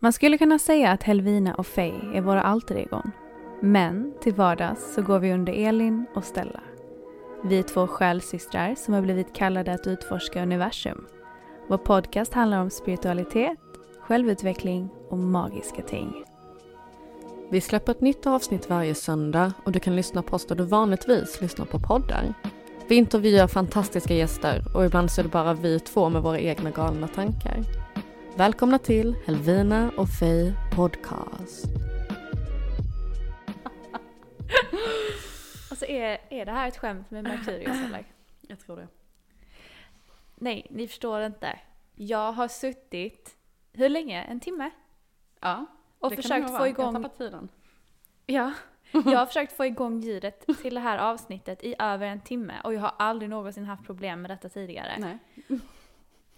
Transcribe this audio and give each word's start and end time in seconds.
Man 0.00 0.12
skulle 0.12 0.38
kunna 0.38 0.58
säga 0.58 0.90
att 0.90 1.02
Helvina 1.02 1.54
och 1.54 1.66
Faye 1.66 2.00
är 2.14 2.20
våra 2.20 2.42
alter 2.42 2.74
egon. 2.74 3.10
Men 3.60 4.14
till 4.20 4.34
vardags 4.34 4.94
så 4.94 5.02
går 5.02 5.18
vi 5.18 5.32
under 5.32 5.52
Elin 5.52 6.06
och 6.14 6.24
Stella. 6.24 6.60
Vi 7.44 7.58
är 7.58 7.62
två 7.62 7.86
själsystrar 7.86 8.74
som 8.74 8.94
har 8.94 9.02
blivit 9.02 9.32
kallade 9.34 9.72
att 9.72 9.86
utforska 9.86 10.42
universum. 10.42 11.06
Vår 11.68 11.78
podcast 11.78 12.34
handlar 12.34 12.60
om 12.60 12.70
spiritualitet, 12.70 13.58
självutveckling 14.00 14.88
och 15.08 15.18
magiska 15.18 15.82
ting. 15.82 16.24
Vi 17.50 17.60
släpper 17.60 17.92
ett 17.92 18.00
nytt 18.00 18.26
avsnitt 18.26 18.70
varje 18.70 18.94
söndag 18.94 19.52
och 19.64 19.72
du 19.72 19.80
kan 19.80 19.96
lyssna 19.96 20.22
på 20.22 20.36
oss 20.36 20.46
där 20.46 20.56
du 20.56 20.64
vanligtvis 20.64 21.40
lyssnar 21.40 21.66
på 21.66 21.78
poddar. 21.78 22.34
Vi 22.88 22.94
intervjuar 22.94 23.46
fantastiska 23.46 24.14
gäster 24.14 24.64
och 24.74 24.84
ibland 24.84 25.10
så 25.10 25.20
är 25.20 25.22
det 25.22 25.30
bara 25.30 25.54
vi 25.54 25.80
två 25.80 26.08
med 26.08 26.22
våra 26.22 26.38
egna 26.38 26.70
galna 26.70 27.08
tankar. 27.08 27.77
Välkomna 28.38 28.78
till 28.78 29.16
Helvina 29.26 29.90
och 29.96 30.08
Faye 30.08 30.52
Podcast. 30.76 31.64
Alltså 35.70 35.86
är, 35.86 36.18
är 36.30 36.46
det 36.46 36.52
här 36.52 36.68
ett 36.68 36.78
skämt 36.78 37.10
med 37.10 37.24
Merkurius 37.24 37.76
eller? 37.86 38.04
Jag 38.40 38.60
tror 38.60 38.76
det. 38.76 38.88
Nej, 40.34 40.66
ni 40.70 40.88
förstår 40.88 41.22
inte. 41.22 41.58
Jag 41.94 42.32
har 42.32 42.48
suttit, 42.48 43.36
hur 43.72 43.88
länge? 43.88 44.22
En 44.22 44.40
timme? 44.40 44.70
Ja, 45.40 45.66
Och 45.98 46.10
det 46.10 46.16
kan 46.16 46.22
försökt 46.22 46.40
nog 46.42 46.50
få 46.50 46.58
vara. 46.58 46.68
igång- 46.68 46.84
Jag 46.86 46.92
har 46.92 47.02
tappat 47.02 47.18
tiden. 47.18 47.48
Ja. 48.26 48.52
Jag 48.92 49.18
har 49.18 49.26
försökt 49.26 49.52
få 49.56 49.66
igång 49.66 50.00
ljudet 50.00 50.46
till 50.62 50.74
det 50.74 50.80
här 50.80 50.98
avsnittet 50.98 51.64
i 51.64 51.74
över 51.78 52.06
en 52.06 52.20
timme 52.20 52.54
och 52.64 52.74
jag 52.74 52.80
har 52.80 52.92
aldrig 52.98 53.30
någonsin 53.30 53.64
haft 53.64 53.84
problem 53.86 54.22
med 54.22 54.30
detta 54.30 54.48
tidigare. 54.48 54.96
Nej. 54.98 55.18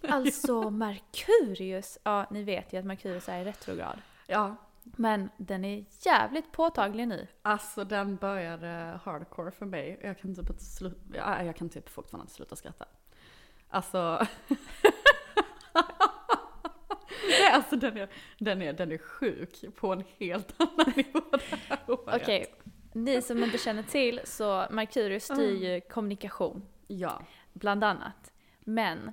Alltså 0.09 0.71
Merkurius, 0.71 1.99
ja 2.03 2.27
ni 2.31 2.43
vet 2.43 2.73
ju 2.73 2.79
att 2.79 2.85
Merkurius 2.85 3.29
är 3.29 3.41
i 3.41 3.45
retrograd. 3.45 3.99
Ja, 4.27 4.57
Men 4.83 5.31
den 5.37 5.65
är 5.65 5.85
jävligt 6.01 6.53
påtaglig 6.53 7.09
nu. 7.09 7.27
alltså 7.43 7.85
den 7.85 8.17
började 8.17 9.01
hardcore 9.05 9.51
för 9.51 9.67
mig. 9.67 10.01
Jag 10.03 10.19
kan 10.19 10.35
typ 10.35 10.51
inte 10.51 10.65
sluta, 10.65 10.97
ja, 11.15 11.43
jag 11.43 11.57
kan 11.57 11.69
typ 11.69 11.89
fortfarande 11.89 12.23
inte 12.25 12.35
sluta 12.35 12.57
skratta. 12.57 12.85
Alltså. 13.69 14.27
Nej, 17.29 17.51
alltså 17.53 17.77
den 17.77 17.97
är, 17.97 18.09
den, 18.39 18.63
är, 18.63 18.73
den 18.73 18.93
är 18.93 18.99
sjuk 18.99 19.65
på 19.77 19.93
en 19.93 20.05
helt 20.19 20.55
annan 20.61 20.93
nivå 20.97 21.21
det 21.31 21.57
här. 21.69 21.79
Okej, 21.87 22.55
ni 22.93 23.23
som 23.23 23.45
inte 23.45 23.59
känner 23.59 23.83
till 23.83 24.21
så 24.25 24.67
Merkurius 24.71 25.25
styr 25.25 25.65
ju 25.75 25.81
kommunikation, 25.81 26.63
Ja. 26.87 27.23
bland 27.53 27.85
annat. 27.85 28.33
Men, 28.61 29.13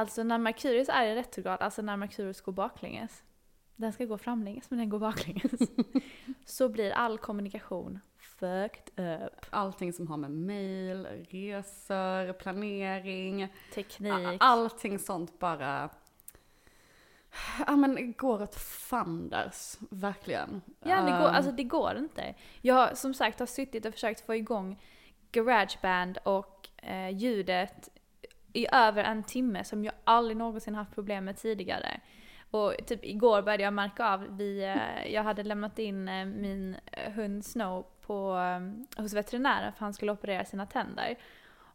alltså 0.00 0.22
när 0.22 0.38
Merkurius 0.38 0.88
är 0.88 1.04
i 1.04 1.14
retrograd, 1.14 1.60
alltså 1.60 1.82
när 1.82 1.96
Merkurius 1.96 2.40
går 2.40 2.52
baklänges, 2.52 3.22
den 3.76 3.92
ska 3.92 4.04
gå 4.04 4.18
framlänges 4.18 4.70
men 4.70 4.78
den 4.78 4.88
går 4.88 4.98
baklänges, 4.98 5.52
så 6.44 6.68
blir 6.68 6.90
all 6.90 7.18
kommunikation 7.18 8.00
fucked 8.18 9.04
up. 9.24 9.46
Allting 9.50 9.92
som 9.92 10.08
har 10.08 10.16
med 10.16 10.30
mail, 10.30 11.06
resor, 11.30 12.32
planering, 12.32 13.48
Teknik. 13.74 14.36
allting 14.40 14.98
sånt 14.98 15.38
bara 15.38 15.90
Ja 17.66 17.76
men 17.76 18.12
går 18.12 18.42
åt 18.42 18.54
fanders, 18.54 19.76
verkligen. 19.90 20.62
Ja, 20.80 20.96
det 20.96 21.10
går, 21.10 21.28
Ehm, 21.28 21.34
alltså 21.34 21.52
det 21.52 21.64
går 21.64 21.96
inte. 21.96 22.34
Jag 22.60 22.98
som 22.98 23.14
sagt 23.14 23.38
har 23.38 23.46
suttit 23.46 23.86
och 23.86 23.92
försökt 23.92 24.26
få 24.26 24.34
igång 24.34 24.82
Garageband 25.32 26.18
och 26.24 26.68
eh, 26.76 27.10
ljudet 27.10 27.88
i 28.52 28.66
över 28.72 29.04
en 29.04 29.22
timme 29.22 29.64
som 29.64 29.84
jag 29.84 29.94
aldrig 30.04 30.36
någonsin 30.36 30.74
haft 30.74 30.94
problem 30.94 31.24
med 31.24 31.36
tidigare. 31.36 32.00
Och 32.50 32.74
typ 32.86 33.04
igår 33.04 33.42
började 33.42 33.62
jag 33.62 33.72
märka 33.72 34.08
av, 34.08 34.36
vi, 34.36 34.62
eh, 34.64 35.12
jag 35.12 35.22
hade 35.22 35.42
lämnat 35.42 35.78
in 35.78 36.08
eh, 36.08 36.24
min 36.24 36.76
eh, 36.92 37.12
hund 37.12 37.44
Snow 37.44 37.86
på, 38.00 38.38
hos 38.96 39.14
veterinären 39.14 39.72
för 39.72 39.84
han 39.84 39.94
skulle 39.94 40.12
operera 40.12 40.44
sina 40.44 40.66
tänder. 40.66 41.16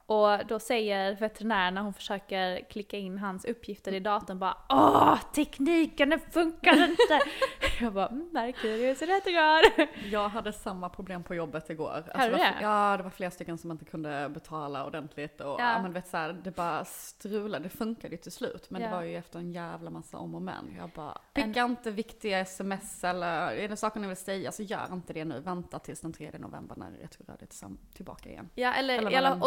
Och 0.08 0.46
då 0.48 0.60
säger 0.60 1.16
veterinären 1.16 1.74
när 1.74 1.82
hon 1.82 1.94
försöker 1.94 2.70
klicka 2.70 2.98
in 2.98 3.18
hans 3.18 3.46
uppgifter 3.46 3.94
i 3.94 4.00
datorn 4.00 4.40
bara 4.40 4.58
Åh, 4.70 5.20
tekniken 5.34 6.10
den 6.10 6.20
funkar 6.20 6.84
inte! 6.84 7.20
jag 7.82 7.94
bara, 7.94 8.10
Merkurius 8.12 9.02
är 9.02 9.08
retrograd! 9.08 9.88
Jag 10.12 10.30
hade 10.30 10.54
samma 10.54 10.90
problem 10.90 11.24
på 11.24 11.36
jobbet 11.36 11.70
igår. 11.70 11.92
Alltså, 11.92 12.18
Hade 12.18 12.32
det 12.32 12.38
var, 12.38 12.54
ja, 12.62 12.98
det 12.98 13.04
var 13.04 13.10
flera 13.10 13.32
stycken 13.32 13.58
som 13.58 13.72
inte 13.72 13.86
kunde 13.86 14.30
betala 14.34 14.86
ordentligt 14.86 15.42
och 15.42 15.60
Ja. 15.60 15.82
men 15.82 15.94
vet 15.94 16.08
så 16.08 16.18
här, 16.18 16.34
det 16.44 16.52
bara 16.56 16.86
strulade. 16.86 17.64
Det 17.64 17.70
funkade 17.70 18.14
ju 18.16 18.18
till 18.18 18.32
slut, 18.32 18.70
men 18.70 18.82
Ja. 18.82 18.88
det 18.88 18.94
var 18.96 19.04
ju 19.04 19.16
efter 19.18 19.40
en 19.40 19.52
jävla 19.52 19.90
massa 19.90 20.18
om 20.18 20.36
och 20.36 20.42
men. 20.42 20.76
Jag 20.78 20.90
bara, 20.90 21.18
skicka 21.36 21.64
inte 21.64 21.92
viktiga 21.92 22.40
sms 22.40 23.04
eller 23.04 23.52
är 23.52 23.68
det 23.70 23.78
saker 23.78 24.00
ni 24.00 24.08
vill 24.08 24.18
säga 24.18 24.52
så 24.52 24.64
gör 24.64 24.94
inte 24.94 25.14
det 25.14 25.26
nu. 25.26 25.40
Vänta 25.40 25.80
tills 25.80 26.00
den 26.02 26.14
3 26.14 26.32
november 26.40 26.76
när 26.78 26.92
retrograd 26.92 27.42
är 27.42 27.48
tillbaka 27.96 28.30
igen. 28.30 28.50
Ja, 28.56 28.74
eller, 28.74 28.98
Eller 28.98 29.12
eller 29.12 29.32
är. 29.32 29.40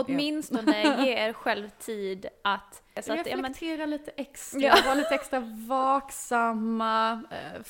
Åtminstone 0.50 1.04
ge 1.04 1.12
er 1.14 1.32
själv 1.32 1.68
tid 1.68 2.26
att... 2.44 2.82
Så 3.02 3.12
att 3.12 3.26
ja, 3.26 3.36
men, 3.36 3.44
Reflektera 3.44 3.86
lite 3.86 4.10
extra, 4.10 4.60
Ja. 4.60 4.74
var 4.86 4.94
lite 4.94 5.14
extra 5.14 5.40
vaksamma, 5.68 7.22
eh, 7.30 7.62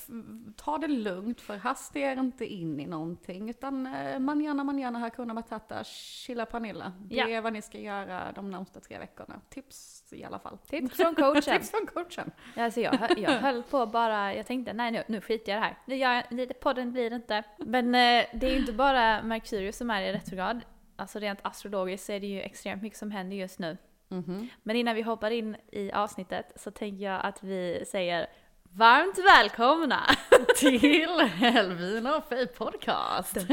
ta 0.56 0.78
det 0.78 0.88
lugnt 0.88 1.40
för 1.40 1.56
hasta 1.56 1.98
er 1.98 2.16
inte 2.16 2.46
in 2.46 2.80
i 2.80 2.86
någonting 2.86 3.50
utan 3.50 3.86
eh, 3.86 4.18
manana 4.18 4.64
manana 4.64 4.98
hakuna 4.98 5.34
matata, 5.34 5.84
chilla 5.84 6.46
panilla. 6.46 6.92
Det 7.00 7.14
Ja. 7.16 7.28
är 7.28 7.40
vad 7.40 7.52
ni 7.52 7.62
ska 7.62 7.78
göra 7.78 8.32
de 8.34 8.50
närmsta 8.50 8.80
tre 8.80 8.98
veckorna. 8.98 9.40
Tips 9.48 10.04
i 10.12 10.24
alla 10.24 10.38
fall. 10.38 10.58
tips 10.58 10.96
från 10.96 11.14
coachen. 11.14 11.42
Tips 11.42 11.70
från 11.70 11.86
coachen. 11.86 12.30
Alltså 12.56 12.80
jag, 12.80 12.98
jag 13.18 13.30
höll 13.30 13.62
på 13.62 13.86
bara, 13.86 14.34
jag 14.34 14.46
tänkte 14.46 14.72
nej 14.72 14.90
nu, 14.90 15.02
nu 15.08 15.20
skiter 15.20 15.52
jag 15.52 15.58
i 15.58 15.60
det 15.60 15.66
här. 15.66 15.76
Nu 15.86 15.96
gör 15.96 16.46
det- 16.46 16.60
podden 16.60 16.92
blir 16.92 17.10
det 17.10 17.16
inte. 17.16 17.42
Men 17.58 17.86
eh, 17.94 18.24
det 18.34 18.46
är 18.46 18.50
ju 18.50 18.58
inte 18.58 18.72
bara 18.72 19.22
Merkurius 19.22 19.76
som 19.76 19.90
är 19.90 20.02
i 20.02 20.12
retrograd. 20.12 20.60
Alltså 20.98 21.18
rent 21.18 21.38
astrologiskt 21.42 22.06
så 22.06 22.12
är 22.12 22.20
det 22.20 22.26
ju 22.26 22.40
extremt 22.40 22.82
mycket 22.82 22.98
som 22.98 23.10
händer 23.10 23.36
just 23.36 23.58
nu. 23.58 23.76
Mhm. 24.08 24.48
Men 24.62 24.76
innan 24.76 24.94
vi 24.94 25.02
hoppar 25.02 25.30
in 25.30 25.56
i 25.72 25.92
avsnittet 25.92 26.52
så 26.56 26.70
tänker 26.70 27.04
jag 27.04 27.24
att 27.24 27.42
vi 27.42 27.84
säger 27.86 28.26
varmt 28.62 29.18
välkomna! 29.18 30.00
Till 30.56 31.20
Helvina 31.20 32.16
och 32.16 32.24
Fej 32.24 32.46
podcast. 32.46 33.36
Wow. 33.36 33.46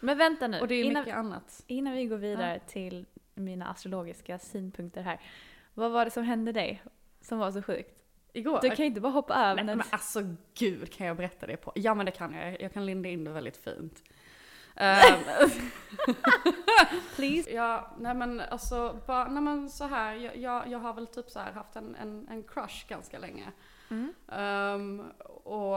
Men 0.00 0.18
vänta 0.18 0.46
nu, 0.46 0.60
Och 0.60 0.68
det 0.68 0.74
är 0.74 0.84
innan, 0.84 1.02
mycket 1.02 1.16
annat. 1.16 1.64
innan 1.66 1.94
vi 1.94 2.06
går 2.06 2.16
vidare 2.16 2.60
till 2.66 3.06
mina 3.34 3.68
astrologiska 3.68 4.38
synpunkter 4.38 5.02
här. 5.02 5.20
Vad 5.74 5.90
var 5.90 6.04
det 6.04 6.10
som 6.10 6.24
hände 6.24 6.52
dig 6.52 6.82
som 7.20 7.38
var 7.38 7.52
så 7.52 7.62
sjukt? 7.62 8.02
Igår? 8.38 8.58
Du 8.62 8.68
kan 8.68 8.76
ju 8.76 8.84
inte 8.84 9.00
bara 9.00 9.12
hoppa 9.12 9.34
över 9.34 9.64
Nej, 9.64 9.76
men 9.76 9.86
alltså 9.90 10.20
gud, 10.54 10.92
kan 10.92 11.06
jag 11.06 11.16
berätta 11.16 11.46
det 11.46 11.56
på? 11.56 11.72
Ja 11.74 11.94
men 11.94 12.06
det 12.06 12.12
kan 12.12 12.34
jag, 12.34 12.62
jag 12.62 12.72
kan 12.72 12.86
linda 12.86 13.08
in 13.08 13.24
det 13.24 13.30
väldigt 13.30 13.56
fint. 13.56 14.02
Ehm, 14.80 15.50
Please. 17.16 17.50
ja, 17.50 17.90
nej 17.98 18.14
men 18.14 18.40
alltså, 18.40 19.00
bara, 19.06 19.28
nej 19.28 19.42
men 19.42 19.70
så 19.70 19.84
här, 19.84 20.14
jag, 20.14 20.36
jag, 20.36 20.68
jag 20.68 20.78
har 20.78 20.94
väl 20.94 21.06
typ 21.06 21.30
så 21.30 21.38
här 21.38 21.52
haft 21.52 21.76
en, 21.76 21.96
en, 21.96 22.28
en 22.28 22.42
crush 22.42 22.88
ganska 22.88 23.18
länge. 23.18 23.52
Mm. 23.90 24.14
Ehm, 24.28 25.00
och 25.44 25.76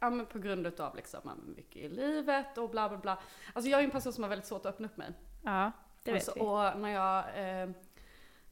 ja, 0.00 0.10
men 0.10 0.26
på 0.26 0.38
grund 0.38 0.66
utav 0.66 0.96
liksom 0.96 1.20
mycket 1.56 1.76
i 1.76 1.88
livet 1.88 2.58
och 2.58 2.70
bla 2.70 2.88
bla 2.88 2.98
bla. 2.98 3.18
Alltså 3.52 3.70
jag 3.70 3.80
är 3.80 3.84
en 3.84 3.90
person 3.90 4.12
som 4.12 4.24
har 4.24 4.28
väldigt 4.28 4.46
svårt 4.46 4.66
att 4.66 4.74
öppna 4.74 4.86
upp 4.86 4.96
mig. 4.96 5.12
Ja, 5.44 5.72
det 6.02 6.12
vet 6.12 6.28
alltså, 6.28 6.32
vi. 6.34 6.40
Och 6.40 6.80
när 6.80 6.88
jag, 6.88 7.24
eh, 7.34 7.70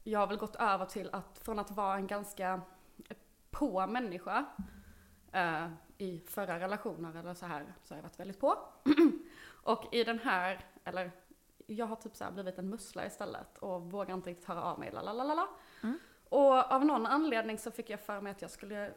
jag 0.03 0.19
har 0.19 0.27
väl 0.27 0.37
gått 0.37 0.55
över 0.55 0.85
till 0.85 1.09
att, 1.11 1.39
från 1.43 1.59
att 1.59 1.71
vara 1.71 1.95
en 1.95 2.07
ganska 2.07 2.61
på 3.51 3.87
människa 3.87 4.45
eh, 5.31 5.67
i 5.97 6.19
förra 6.27 6.59
relationer 6.59 7.19
eller 7.19 7.33
så 7.33 7.45
här, 7.45 7.73
så 7.83 7.93
har 7.93 7.97
jag 7.97 8.03
varit 8.03 8.19
väldigt 8.19 8.39
på. 8.39 8.57
och 9.63 9.93
i 9.93 10.03
den 10.03 10.19
här, 10.19 10.65
eller 10.83 11.11
jag 11.67 11.85
har 11.85 11.95
typ 11.95 12.15
så 12.15 12.23
här 12.23 12.31
blivit 12.31 12.57
en 12.57 12.69
mussla 12.69 13.05
istället 13.05 13.57
och 13.57 13.91
vågar 13.91 14.15
inte 14.15 14.29
riktigt 14.29 14.47
höra 14.47 14.63
av 14.63 14.79
mig, 14.79 14.91
lalalala. 14.91 15.47
Mm. 15.83 15.99
Och 16.29 16.71
av 16.71 16.85
någon 16.85 17.05
anledning 17.05 17.57
så 17.57 17.71
fick 17.71 17.89
jag 17.89 17.99
för 17.99 18.21
mig 18.21 18.31
att 18.31 18.41
jag 18.41 18.51
skulle 18.51 18.93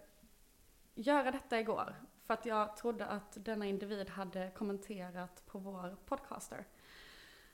göra 0.94 1.30
detta 1.30 1.60
igår. 1.60 1.94
För 2.26 2.34
att 2.34 2.46
jag 2.46 2.76
trodde 2.76 3.06
att 3.06 3.44
denna 3.44 3.66
individ 3.66 4.10
hade 4.10 4.50
kommenterat 4.50 5.46
på 5.46 5.58
vår 5.58 5.96
podcaster. 6.04 6.66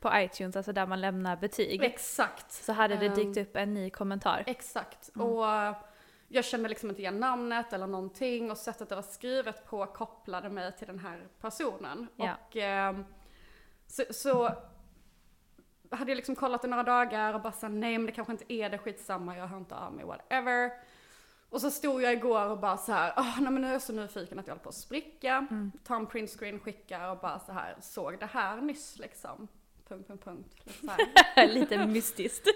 På 0.00 0.10
iTunes, 0.14 0.56
alltså 0.56 0.72
där 0.72 0.86
man 0.86 1.00
lämnar 1.00 1.36
betyg. 1.36 1.82
Exakt. 1.82 2.52
Så 2.52 2.72
hade 2.72 2.96
det 2.96 3.06
Ehm, 3.06 3.14
dykt 3.14 3.36
upp 3.36 3.56
en 3.56 3.74
ny 3.74 3.90
kommentar. 3.90 4.44
Exakt. 4.46 5.08
Och 5.08 5.48
eh, 5.48 5.76
jag 6.28 6.44
kände 6.44 6.68
liksom 6.68 6.88
inte 6.88 7.02
igen 7.02 7.20
namnet 7.20 7.72
eller 7.72 7.86
någonting 7.86 8.50
och 8.50 8.56
sättet 8.56 8.88
det 8.88 8.94
var 8.94 9.02
skrivet 9.02 9.66
på 9.66 9.86
kopplade 9.86 10.48
mig 10.48 10.72
till 10.76 10.86
den 10.86 10.98
här 10.98 11.28
personen. 11.40 12.06
Ja. 12.16 12.34
Och 12.34 12.56
ehm, 12.56 13.04
så, 13.86 14.02
så 14.10 14.52
hade 15.90 16.10
jag 16.10 16.16
liksom 16.16 16.36
kollat 16.36 16.64
i 16.64 16.68
några 16.68 16.82
dagar 16.82 17.34
och 17.34 17.40
bara 17.40 17.52
sa 17.52 17.68
nej 17.68 17.98
men 17.98 18.06
det 18.06 18.12
kanske 18.12 18.32
inte 18.32 18.52
är 18.52 18.70
det, 18.70 18.78
skitsamma, 18.78 19.36
jag 19.36 19.46
hör 19.46 19.58
inte 19.58 19.74
av 19.74 19.92
mig, 19.92 20.04
whatever. 20.04 20.70
Och 21.50 21.60
så 21.60 21.70
stod 21.70 22.02
jag 22.02 22.12
igår 22.12 22.48
och 22.48 22.58
bara 22.58 22.76
så 22.76 22.92
här, 22.92 23.12
åh 23.16 23.40
nej 23.40 23.52
men 23.52 23.62
nu 23.62 23.68
är 23.68 23.72
jag 23.72 23.82
så 23.82 23.92
nyfiken 23.92 24.38
att 24.38 24.46
jag 24.46 24.54
håller 24.54 24.62
på 24.62 24.68
att 24.68 24.74
spricka. 24.74 25.46
Ta 25.84 25.96
en 25.96 26.06
printscreen, 26.06 26.60
skickar 26.60 27.10
och 27.10 27.18
bara 27.18 27.38
så 27.38 27.52
här, 27.52 27.76
såg 27.80 28.18
det 28.20 28.26
här 28.26 28.60
nyss 28.60 28.98
liksom. 28.98 29.48
Punkt, 29.88 30.08
punkt, 30.08 30.24
punkt. 30.24 30.54
Lite 30.64 30.92
här. 31.34 31.46
Lite 31.54 31.86
mystiskt. 31.86 32.46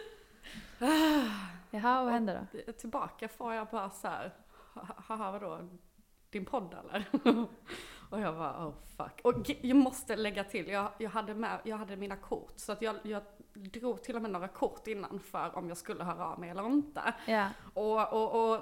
Jaha, 1.71 2.05
vad 2.05 2.13
hände 2.13 2.47
då? 2.67 2.73
tillbaka 2.73 3.29
får 3.29 3.55
jag 3.55 3.67
bara 3.67 3.91
så 3.91 4.09
här, 4.09 4.35
"Ha- 4.75 4.95
haha 5.07 5.31
vadå, 5.33 5.69
din 6.31 6.45
podd 6.45 6.75
eller? 6.85 7.05
och 8.11 8.21
jag 8.21 8.35
bara 8.37 8.67
oh 8.67 8.75
fuck. 8.97 9.21
Och 9.25 9.51
jag 9.61 9.77
måste 9.77 10.17
lägga 10.17 10.45
till, 10.45 10.69
jag, 10.69 10.89
jag, 10.99 11.11
hade, 11.11 11.35
med, 11.35 11.59
jag 11.65 11.77
hade 11.77 11.97
mina 11.97 12.17
kort 12.17 12.53
så 12.57 12.73
att 12.73 12.83
jag, 12.83 12.97
jag 13.03 13.23
drog 13.55 14.03
till 14.03 14.17
och 14.17 14.23
med 14.23 14.31
några 14.31 14.49
kort 14.49 14.87
innan 14.87 15.21
för 15.21 15.57
om 15.57 15.69
jag 15.69 15.77
skulle 15.77 16.05
höra 16.05 16.27
av 16.27 16.41
mig 16.41 16.51
eller 16.51 16.67
inte. 16.67 17.15
Ja. 17.27 17.49
Och, 17.75 18.13
och, 18.13 18.53
och 18.55 18.61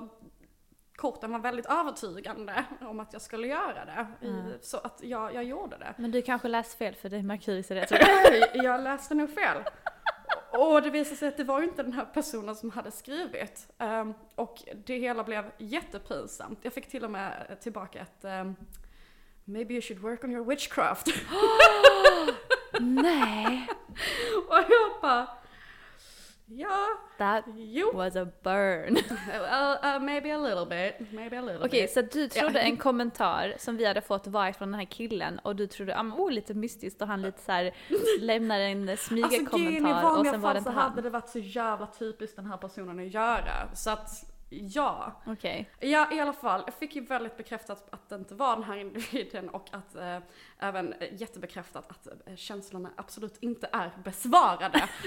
korten 0.96 1.32
var 1.32 1.38
väldigt 1.38 1.66
övertygande 1.66 2.64
om 2.81 3.00
att 3.00 3.12
jag 3.12 3.22
skulle 3.22 3.46
göra 3.46 3.84
det. 3.84 4.26
I, 4.26 4.58
så 4.61 4.76
att 4.76 5.00
jag, 5.02 5.34
jag 5.34 5.44
gjorde 5.44 5.78
det. 5.78 5.94
Men 5.99 6.11
du 6.11 6.22
kanske 6.22 6.49
läste 6.49 6.76
fel 6.76 6.94
för 6.94 7.08
det 7.08 7.16
är 7.16 7.22
Merkurius 7.22 7.70
i 7.70 7.75
det. 7.75 7.87
jag 8.54 8.81
läste 8.81 9.14
nog 9.14 9.34
fel. 9.34 9.62
Och 10.50 10.82
det 10.82 10.90
visade 10.90 11.16
sig 11.16 11.28
att 11.28 11.36
det 11.36 11.44
var 11.44 11.62
inte 11.62 11.82
den 11.82 11.92
här 11.92 12.04
personen 12.04 12.56
som 12.56 12.70
hade 12.70 12.90
skrivit. 12.90 13.68
Ehm, 13.78 14.14
och 14.34 14.62
det 14.86 14.98
hela 14.98 15.24
blev 15.24 15.44
jättepinsamt. 15.58 16.58
Jag 16.62 16.72
fick 16.72 16.88
till 16.88 17.04
och 17.04 17.10
med 17.10 17.56
tillbaka 17.60 18.00
ett 18.00 18.24
ehm, 18.24 18.56
Maybe 19.44 19.74
you 19.74 19.82
should 19.82 20.02
work 20.02 20.24
on 20.24 20.30
your 20.30 20.44
witchcraft. 20.44 21.06
Nej! 22.80 23.68
och 24.48 24.56
jag 24.56 25.00
bara 25.02 25.28
Ja, 26.50 26.86
That 27.18 27.44
jo. 27.56 27.90
was 27.94 28.16
a 28.16 28.26
burn. 28.42 28.94
Well, 29.26 29.78
uh, 29.96 30.00
maybe 30.02 30.30
a 30.34 30.38
little 30.38 30.66
bit. 30.66 31.12
Maybe 31.12 31.38
a 31.38 31.42
little 31.42 31.66
Okej, 31.66 31.80
bit. 31.82 31.90
så 31.92 32.02
du 32.02 32.28
trodde 32.28 32.60
en 32.60 32.76
kommentar 32.76 33.54
som 33.58 33.76
vi 33.76 33.84
hade 33.84 34.00
fått 34.00 34.26
var 34.26 34.52
från 34.52 34.70
den 34.70 34.80
här 34.80 34.86
killen 34.86 35.38
och 35.38 35.56
du 35.56 35.66
trodde, 35.66 35.92
ja 35.92 36.02
men 36.02 36.18
oh 36.18 36.30
lite 36.30 36.54
mystiskt 36.54 37.02
och 37.02 37.08
han 37.08 37.22
lite 37.22 37.40
så 37.42 37.52
här 37.52 37.74
lämnar 38.20 38.60
en 38.60 38.88
Alltså 38.88 39.14
grejen 39.14 39.26
i 39.26 39.30
smygerkommentar 39.30 40.18
och 40.18 40.26
sen 40.26 40.40
var 40.40 40.54
det 40.54 40.54
fall 40.54 40.54
så 40.54 40.58
inte 40.58 40.70
hade 40.70 40.94
han. 40.94 41.02
det 41.02 41.10
varit 41.10 41.28
så 41.28 41.38
jävla 41.38 41.86
typiskt 41.86 42.36
den 42.36 42.46
här 42.46 42.56
personen 42.56 42.98
att 42.98 43.14
göra. 43.14 43.74
Så 43.74 43.90
att 43.90 44.10
ja. 44.50 45.22
Okej. 45.26 45.70
Ja, 45.80 46.12
i 46.12 46.20
alla 46.20 46.32
fall. 46.32 46.62
Jag 46.66 46.74
fick 46.74 46.96
ju 46.96 47.04
väldigt 47.04 47.36
bekräftat 47.36 47.88
att 47.90 48.08
det 48.08 48.14
inte 48.14 48.34
var 48.34 48.54
den 48.56 48.64
här 48.64 48.76
individen 48.76 49.48
och 49.48 49.66
att 49.72 49.94
eh, 49.96 50.18
även 50.58 50.94
jättebekräftat 51.12 51.90
att 51.90 52.06
eh, 52.28 52.36
känslorna 52.36 52.90
absolut 52.96 53.36
inte 53.40 53.68
är 53.72 53.90
besvarade. 54.04 54.88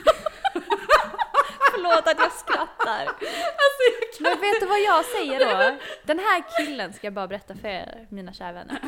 Förlåt 1.84 2.08
att 2.08 2.20
jag 2.20 2.32
skrattar. 2.32 3.06
alltså, 3.06 3.82
jag 3.92 4.14
kan... 4.18 4.24
Men 4.24 4.42
vet 4.42 4.60
du 4.60 4.66
vad 4.66 4.80
jag 4.80 5.06
säger 5.06 5.40
då? 5.40 5.78
Den 6.04 6.20
här 6.20 6.44
killen 6.58 6.94
ska 6.94 7.08
jag 7.08 7.14
bara 7.14 7.28
berätta 7.28 7.56
för 7.56 7.68
er, 7.68 8.08
mina 8.10 8.34
kära 8.34 8.52
vänner. 8.52 8.80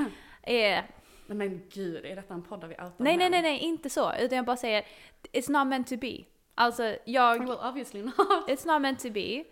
Är, 0.43 0.85
Nej 1.27 1.37
men 1.37 1.61
gud, 1.73 2.05
är 2.05 2.15
detta 2.15 2.33
en 2.33 2.43
podd 2.43 2.61
där 2.61 2.67
vi 2.67 2.73
outar 2.73 2.93
nej, 2.97 3.17
nej, 3.17 3.29
nej, 3.29 3.41
nej, 3.41 3.59
inte 3.59 3.89
så. 3.89 4.13
Utan 4.19 4.35
jag 4.35 4.45
bara 4.45 4.57
säger, 4.57 4.85
it's 5.31 5.51
not 5.51 5.67
meant 5.67 5.87
to 5.87 5.97
be. 5.97 6.17
Alltså, 6.55 6.95
jag, 7.05 7.39
Well, 7.39 7.57
obviously 7.69 8.01
not. 8.03 8.15
it's 8.47 8.67
not 8.67 8.81
meant 8.81 8.99
to 8.99 9.09
be. 9.09 9.43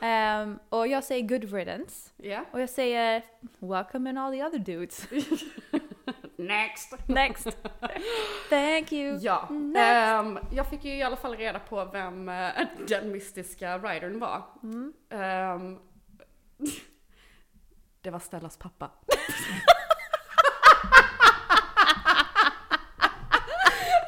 Ehm, 0.00 0.58
och 0.68 0.86
jag 0.86 1.04
säger 1.04 1.28
good 1.28 1.52
riddance. 1.52 2.10
Ja. 2.16 2.44
Och 2.52 2.60
jag 2.60 2.70
säger, 2.70 3.22
welcome 3.58 4.10
and 4.10 4.18
all 4.18 4.32
the 4.32 4.44
other 4.44 4.58
dudes. 4.58 5.06
Next! 6.38 6.94
Next. 7.08 7.46
Thank 8.50 8.92
you. 8.92 9.18
Ja, 9.20 9.48
ehm, 9.76 10.38
jag 10.52 10.70
fick 10.70 10.84
ju 10.84 10.94
i 10.96 11.02
alla 11.02 11.16
fall 11.16 11.36
reda 11.36 11.58
på 11.58 11.84
vem 11.84 12.28
eh, 12.28 12.50
den 12.88 13.12
mystiska 13.12 13.78
ridern 13.78 14.20
var. 14.20 14.42
Mm. 14.62 14.92
Ehm, 15.10 15.78
det 18.02 18.10
var 18.10 18.18
Stellas 18.18 18.56
pappa. 18.56 18.90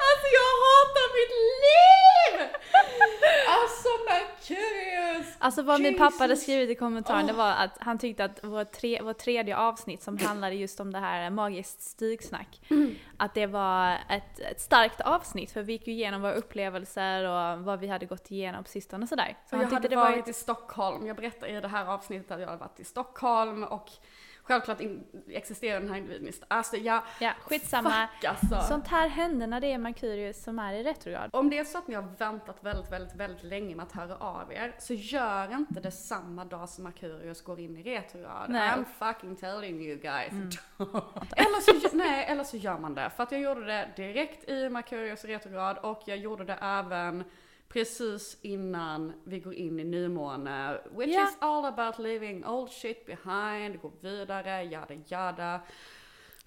alltså 0.07 0.27
jag 0.39 0.51
hatar 0.65 1.07
mitt 1.17 1.33
liv! 1.65 2.49
Alltså 3.47 3.89
Merkurius! 4.09 5.28
Alltså 5.39 5.61
vad 5.61 5.81
min 5.81 5.97
pappa 5.97 6.15
hade 6.19 6.33
Jesus. 6.33 6.43
skrivit 6.43 6.69
i 6.69 6.75
kommentaren 6.75 7.25
det 7.27 7.33
Åh. 7.33 7.37
var 7.37 7.51
att 7.51 7.77
han 7.79 7.97
tyckte 7.97 8.23
att 8.25 8.43
vårt, 8.43 8.71
tre, 8.71 9.01
vårt 9.01 9.17
tredje 9.17 9.57
avsnitt 9.57 10.03
som 10.03 10.17
handlade 10.17 10.55
just 10.55 10.79
om 10.79 10.93
det 10.93 10.99
här 10.99 11.29
magiskt 11.29 11.81
stygsnack, 11.81 12.61
att 13.17 13.33
det 13.33 13.45
var 13.45 13.97
ett, 14.09 14.39
ett 14.39 14.61
starkt 14.61 15.01
avsnitt 15.01 15.51
för 15.51 15.61
vi 15.61 15.73
gick 15.73 15.87
ju 15.87 15.93
igenom 15.93 16.21
våra 16.21 16.33
upplevelser 16.33 17.23
och 17.23 17.59
vad 17.63 17.79
vi 17.79 17.87
hade 17.87 18.05
gått 18.05 18.31
igenom 18.31 18.63
på 18.63 18.69
sistone 18.69 19.03
och 19.03 19.09
sådär. 19.09 19.37
Så 19.49 19.55
jag 19.55 19.57
han 19.57 19.65
tyckte 19.65 19.75
hade 19.75 19.87
det 19.87 19.95
var 19.95 20.11
varit 20.11 20.23
ett, 20.23 20.27
i 20.27 20.33
Stockholm, 20.33 21.07
jag 21.07 21.15
berättar 21.15 21.47
i 21.47 21.61
det 21.61 21.67
här 21.67 21.85
avsnittet 21.85 22.31
att 22.31 22.39
jag 22.39 22.47
hade 22.47 22.59
varit 22.59 22.79
i 22.79 22.83
Stockholm 22.83 23.63
och 23.63 23.89
självklart 24.49 24.81
existerar 25.27 25.79
den 25.79 25.89
här 25.89 25.97
individen 25.97 26.33
Alltså 26.47 26.77
ja, 26.77 27.03
ja 27.19 27.33
skitsamma. 27.41 27.89
fuck 27.89 28.23
alltså. 28.25 28.61
Sånt 28.67 28.87
här 28.87 29.07
händer 29.07 29.47
när 29.47 29.59
det 29.59 29.71
är 29.71 29.77
Merkurius 29.77 30.43
som 30.43 30.59
är 30.59 30.73
i 30.73 30.83
retrograd. 30.83 31.29
Om 31.33 31.49
det 31.49 31.57
är 31.57 31.63
så 31.63 31.77
att 31.77 31.87
ni 31.87 31.95
har 31.95 32.07
väntat 32.17 32.63
väldigt, 32.63 32.91
väldigt, 32.91 33.15
väldigt 33.15 33.43
länge 33.43 33.75
med 33.75 33.83
att 33.85 33.91
höra 33.91 34.15
av 34.15 34.53
er, 34.53 34.75
så 34.79 34.93
gör 34.93 35.53
inte 35.53 35.79
det 35.79 35.91
samma 35.91 36.45
dag 36.45 36.69
som 36.69 36.83
Merkurius 36.83 37.41
går 37.41 37.59
in 37.59 37.77
i 37.77 37.83
retrograd. 37.83 38.49
Nej. 38.49 38.69
I'm 38.69 38.85
fucking 38.99 39.35
telling 39.35 39.81
you 39.81 39.97
guys. 39.97 40.31
Mm. 40.31 40.49
eller, 41.35 41.89
så, 41.89 41.97
nej, 41.97 42.25
eller 42.25 42.43
så 42.43 42.57
gör 42.57 42.77
man 42.77 42.95
det. 42.95 43.09
För 43.15 43.23
att 43.23 43.31
jag 43.31 43.41
gjorde 43.41 43.65
det 43.65 43.89
direkt 43.95 44.49
i 44.49 44.69
Merkurius 44.69 45.25
retrograd 45.25 45.77
och 45.77 46.01
jag 46.05 46.17
gjorde 46.17 46.43
det 46.43 46.57
även 46.61 47.23
precis 47.69 48.37
innan 48.41 49.13
vi 49.23 49.39
går 49.39 49.53
in 49.53 49.79
i 49.79 49.83
nymåne. 49.83 50.77
Which 50.91 51.09
Ja. 51.15 51.23
is 51.23 51.37
all 51.39 51.65
about 51.65 51.99
leaving 51.99 52.45
old 52.45 52.71
shit 52.71 53.05
behind, 53.05 53.81
gå 53.81 53.91
vidare, 54.01 54.63
yada 54.63 54.93
yada. 55.07 55.61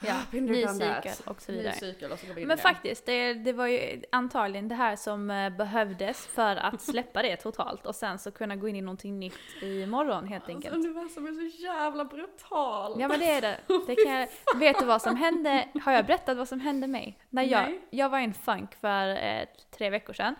Ja, 0.04 0.14
there, 0.30 0.40
ny 0.40 0.66
cykel 0.66 1.12
och 1.26 1.40
så 1.42 1.52
vidare. 1.52 1.72
Cykel 1.74 2.12
och 2.12 2.18
så 2.18 2.26
Men 2.46 2.58
faktiskt, 2.58 3.06
det, 3.06 3.34
det 3.34 3.52
var 3.52 3.66
ju 3.66 4.02
antagligen 4.12 4.68
det 4.68 4.74
här 4.74 4.96
som 4.96 5.30
eh, 5.30 5.50
behövdes 5.56 6.26
för 6.26 6.56
att 6.56 6.80
släppa 6.90 7.22
det 7.22 7.36
totalt 7.36 7.86
och 7.86 7.94
sen 7.94 8.18
så 8.18 8.30
kunna 8.30 8.56
gå 8.56 8.68
in 8.68 8.76
i 8.76 8.80
någonting 8.80 9.18
nytt 9.18 9.38
imorgon 9.62 10.26
helt 10.26 10.44
Alltså, 10.44 10.56
enkelt. 10.56 10.74
universum 10.74 11.26
är 11.26 11.50
så 11.50 11.62
jävla 11.62 12.04
brutal. 12.04 13.00
Ja 13.00 13.08
men 13.08 13.20
det 13.20 13.30
är 13.30 13.40
det. 13.40 13.56
det 13.86 13.94
kan 13.94 14.12
jag, 14.12 14.28
vet 14.56 14.78
du 14.78 14.84
vad 14.84 15.02
som 15.02 15.16
hände? 15.16 15.68
Har 15.84 15.92
jag 15.92 16.06
berättat 16.06 16.36
vad 16.36 16.48
som 16.48 16.60
hände 16.60 16.86
mig? 16.86 17.18
När 17.30 17.42
jag, 17.52 17.62
Nej. 17.62 17.80
jag 17.90 18.08
var 18.08 18.18
i 18.18 18.24
en 18.24 18.34
funk 18.34 18.74
för 18.74 19.08
eh, 19.24 19.44
tre 19.70 19.90
veckor 19.90 20.12
sedan. 20.12 20.34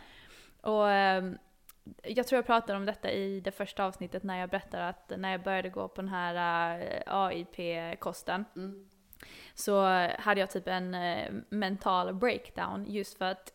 Och 0.63 0.91
ehm, 0.91 1.39
jag 2.03 2.27
tror 2.27 2.37
jag 2.37 2.47
pratade 2.47 2.79
om 2.79 2.87
detta 2.87 3.11
i 3.11 3.41
det 3.41 3.51
första 3.51 3.85
avsnittet 3.85 4.23
när 4.23 4.41
jag 4.41 4.51
berättade 4.51 4.89
att 4.89 5.13
när 5.17 5.31
jag 5.31 5.43
började 5.43 5.69
gå 5.69 5.89
på 5.89 6.03
den 6.03 6.11
här 6.11 6.81
eh, 6.81 7.15
AIP-kosten. 7.15 8.45
Mm. 8.57 8.89
så 9.55 9.85
hade 10.19 10.41
jag 10.41 10.51
typ 10.51 10.69
en 10.69 10.95
eh, 10.95 11.33
mental 11.49 12.15
breakdown 12.15 12.85
just 12.89 13.19
för 13.19 13.25
att 13.25 13.53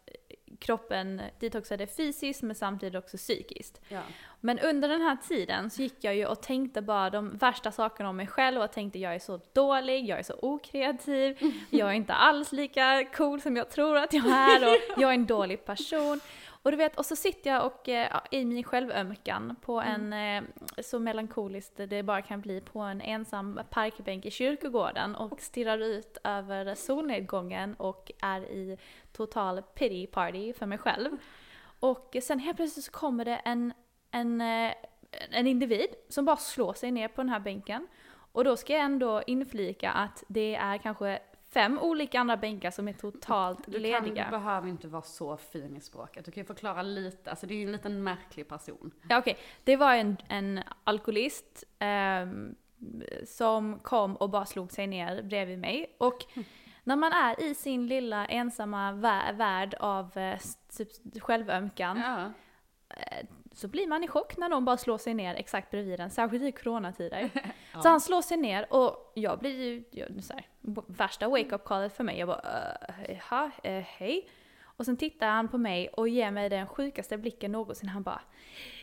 kroppen 0.60 1.22
detoxade 1.40 1.88
fysiskt 1.88 2.44
men 2.44 2.56
samtidigt 2.56 2.96
också 2.96 3.18
psykiskt. 3.18 3.82
Ja. 3.90 4.02
Men 4.40 4.60
under 4.60 4.90
den 4.90 5.02
här 5.02 5.18
tiden 5.28 5.70
så 5.70 5.82
gick 5.82 6.04
jag 6.04 6.16
ju 6.16 6.26
och 6.26 6.42
tänkte 6.42 6.82
bara 6.82 7.10
de 7.10 7.38
värsta 7.38 7.72
sakerna 7.72 8.10
om 8.10 8.18
mig 8.18 8.28
själv 8.28 8.62
och 8.62 8.72
tänkte 8.72 9.00
jag 9.00 9.16
är 9.16 9.20
så 9.20 9.40
dålig, 9.54 10.06
jag 10.06 10.20
är 10.20 10.24
så 10.24 10.36
okreativ, 10.42 11.38
jag 11.70 11.90
är 11.90 11.94
inte 11.94 12.14
alls 12.14 12.52
lika 12.52 13.06
cool 13.16 13.42
som 13.42 13.56
jag 13.56 13.70
tror 13.70 13.98
att 13.98 14.14
jag 14.14 14.26
är 14.26 14.74
och 14.74 14.80
jag 15.02 15.10
är 15.10 15.16
en 15.16 15.26
dålig 15.26 15.66
person. 15.66 16.20
Och 16.67 16.71
du 16.71 16.77
vet, 16.77 16.97
och 16.97 17.05
så 17.05 17.15
sitter 17.15 17.50
jag 17.50 17.65
och 17.65 17.89
eh, 17.89 18.07
ja, 18.12 18.24
i 18.31 18.45
min 18.45 18.63
självömkan 18.63 19.55
på 19.62 19.81
en 19.81 20.13
eh, 20.13 20.43
så 20.81 21.00
melankoliskt 21.00 21.77
det 21.88 22.03
bara 22.03 22.21
kan 22.21 22.41
bli 22.41 22.62
på 22.62 22.79
en 22.79 23.01
ensam 23.01 23.59
parkbänk 23.69 24.25
i 24.25 24.31
kyrkogården 24.31 25.15
och 25.15 25.41
stirrar 25.41 25.77
ut 25.77 26.17
över 26.24 26.75
solnedgången 26.75 27.74
och 27.74 28.12
är 28.21 28.41
i 28.41 28.77
total 29.12 29.62
pity 29.62 30.07
party 30.07 30.53
för 30.53 30.65
mig 30.65 30.77
själv. 30.77 31.09
Och 31.79 32.15
sen 32.21 32.39
helt 32.39 32.57
plötsligt 32.57 32.86
så 32.86 32.91
kommer 32.91 33.25
det 33.25 33.36
en, 33.36 33.74
en, 34.12 34.41
eh, 34.41 34.74
en 35.31 35.47
individ 35.47 35.89
som 36.09 36.25
bara 36.25 36.38
slår 36.38 36.74
sig 36.74 36.91
ner 36.91 37.07
på 37.07 37.21
den 37.21 37.29
här 37.29 37.39
bänken. 37.39 37.88
Och 38.31 38.43
då 38.43 38.57
ska 38.57 38.74
jag 38.74 38.81
ändå 38.81 39.21
inflika 39.27 39.91
att 39.91 40.24
det 40.27 40.55
är 40.55 40.77
kanske 40.77 41.19
fem 41.54 41.80
olika 41.80 42.20
andra 42.20 42.38
bänkar 42.38 42.72
som 42.72 42.88
är 42.88 42.94
totalt 42.94 43.60
Du, 43.66 43.72
kan, 43.72 43.82
lediga. 43.82 44.25
du 44.25 44.32
behöver 44.32 44.70
inte 44.70 44.88
vara 44.88 45.01
så 45.01 45.38
fin 45.38 45.75
i 45.77 45.82
språket. 45.82 46.25
Du 46.25 46.32
kan 46.32 46.42
ju 46.42 46.46
förklara 46.48 46.82
lite, 46.82 47.30
alltså 47.30 47.48
det 47.48 47.54
är 47.54 47.58
ju 47.58 47.66
en 47.66 47.72
liten 47.72 48.04
märklig 48.04 48.48
person. 48.48 48.92
Ja, 49.10 49.18
okej. 49.18 49.38
Det 49.63 49.75
var 49.75 49.94
en, 49.96 50.18
en 50.27 50.63
alkoholist 50.84 51.63
ehm, 51.80 52.56
som 53.25 53.80
kom 53.80 54.16
och 54.16 54.30
bara 54.30 54.46
slog 54.46 54.72
sig 54.72 54.88
ner 54.88 55.24
bredvid 55.24 55.60
mig. 55.60 55.96
Och 55.98 56.25
när 56.84 56.96
man 56.96 57.12
är 57.12 57.44
i 57.44 57.56
sin 57.56 57.88
lilla 57.88 58.25
ensamma 58.25 58.92
vä- 58.92 59.34
värld 59.38 59.75
av 59.80 60.18
eh, 60.18 60.39
typ 60.77 61.22
självömkan 61.24 61.98
Ja. 62.06 62.32
Så 63.58 63.68
blir 63.68 63.88
man 63.88 64.04
i 64.04 64.08
chock 64.08 64.38
när 64.38 64.50
någon 64.50 64.66
bara 64.66 64.78
slår 64.78 64.98
sig 64.98 65.14
ner 65.14 65.36
exakt 65.36 65.72
bredvid 65.72 66.00
en, 66.00 66.10
särskilt 66.10 66.44
i 66.44 66.52
coronatider. 66.52 67.30
Så 67.84 67.90
han 67.90 68.02
slår 68.02 68.22
sig 68.22 68.38
ner 68.38 68.74
och 68.74 69.12
jag 69.16 69.40
blir 69.40 69.64
ju, 69.64 69.84
jag, 69.92 70.24
så 70.24 70.34
här, 70.34 70.46
värsta 70.88 71.28
wake-up 71.28 71.66
callet 71.66 71.96
för 71.96 72.04
mig. 72.04 72.20
Jag 72.20 72.28
bara, 72.28 72.42
uh, 72.42 73.16
jaha, 73.30 73.52
eh, 73.64 73.84
hej. 73.88 74.30
Och 74.64 74.86
sen 74.86 74.98
tittar 74.98 75.28
han 75.28 75.48
på 75.48 75.58
mig 75.58 75.88
och 75.88 76.10
ger 76.10 76.32
mig 76.32 76.50
den 76.50 76.68
sjukaste 76.68 77.18
blicken 77.18 77.52
någonsin. 77.52 77.90
Han 77.90 78.04
bara, 78.04 78.22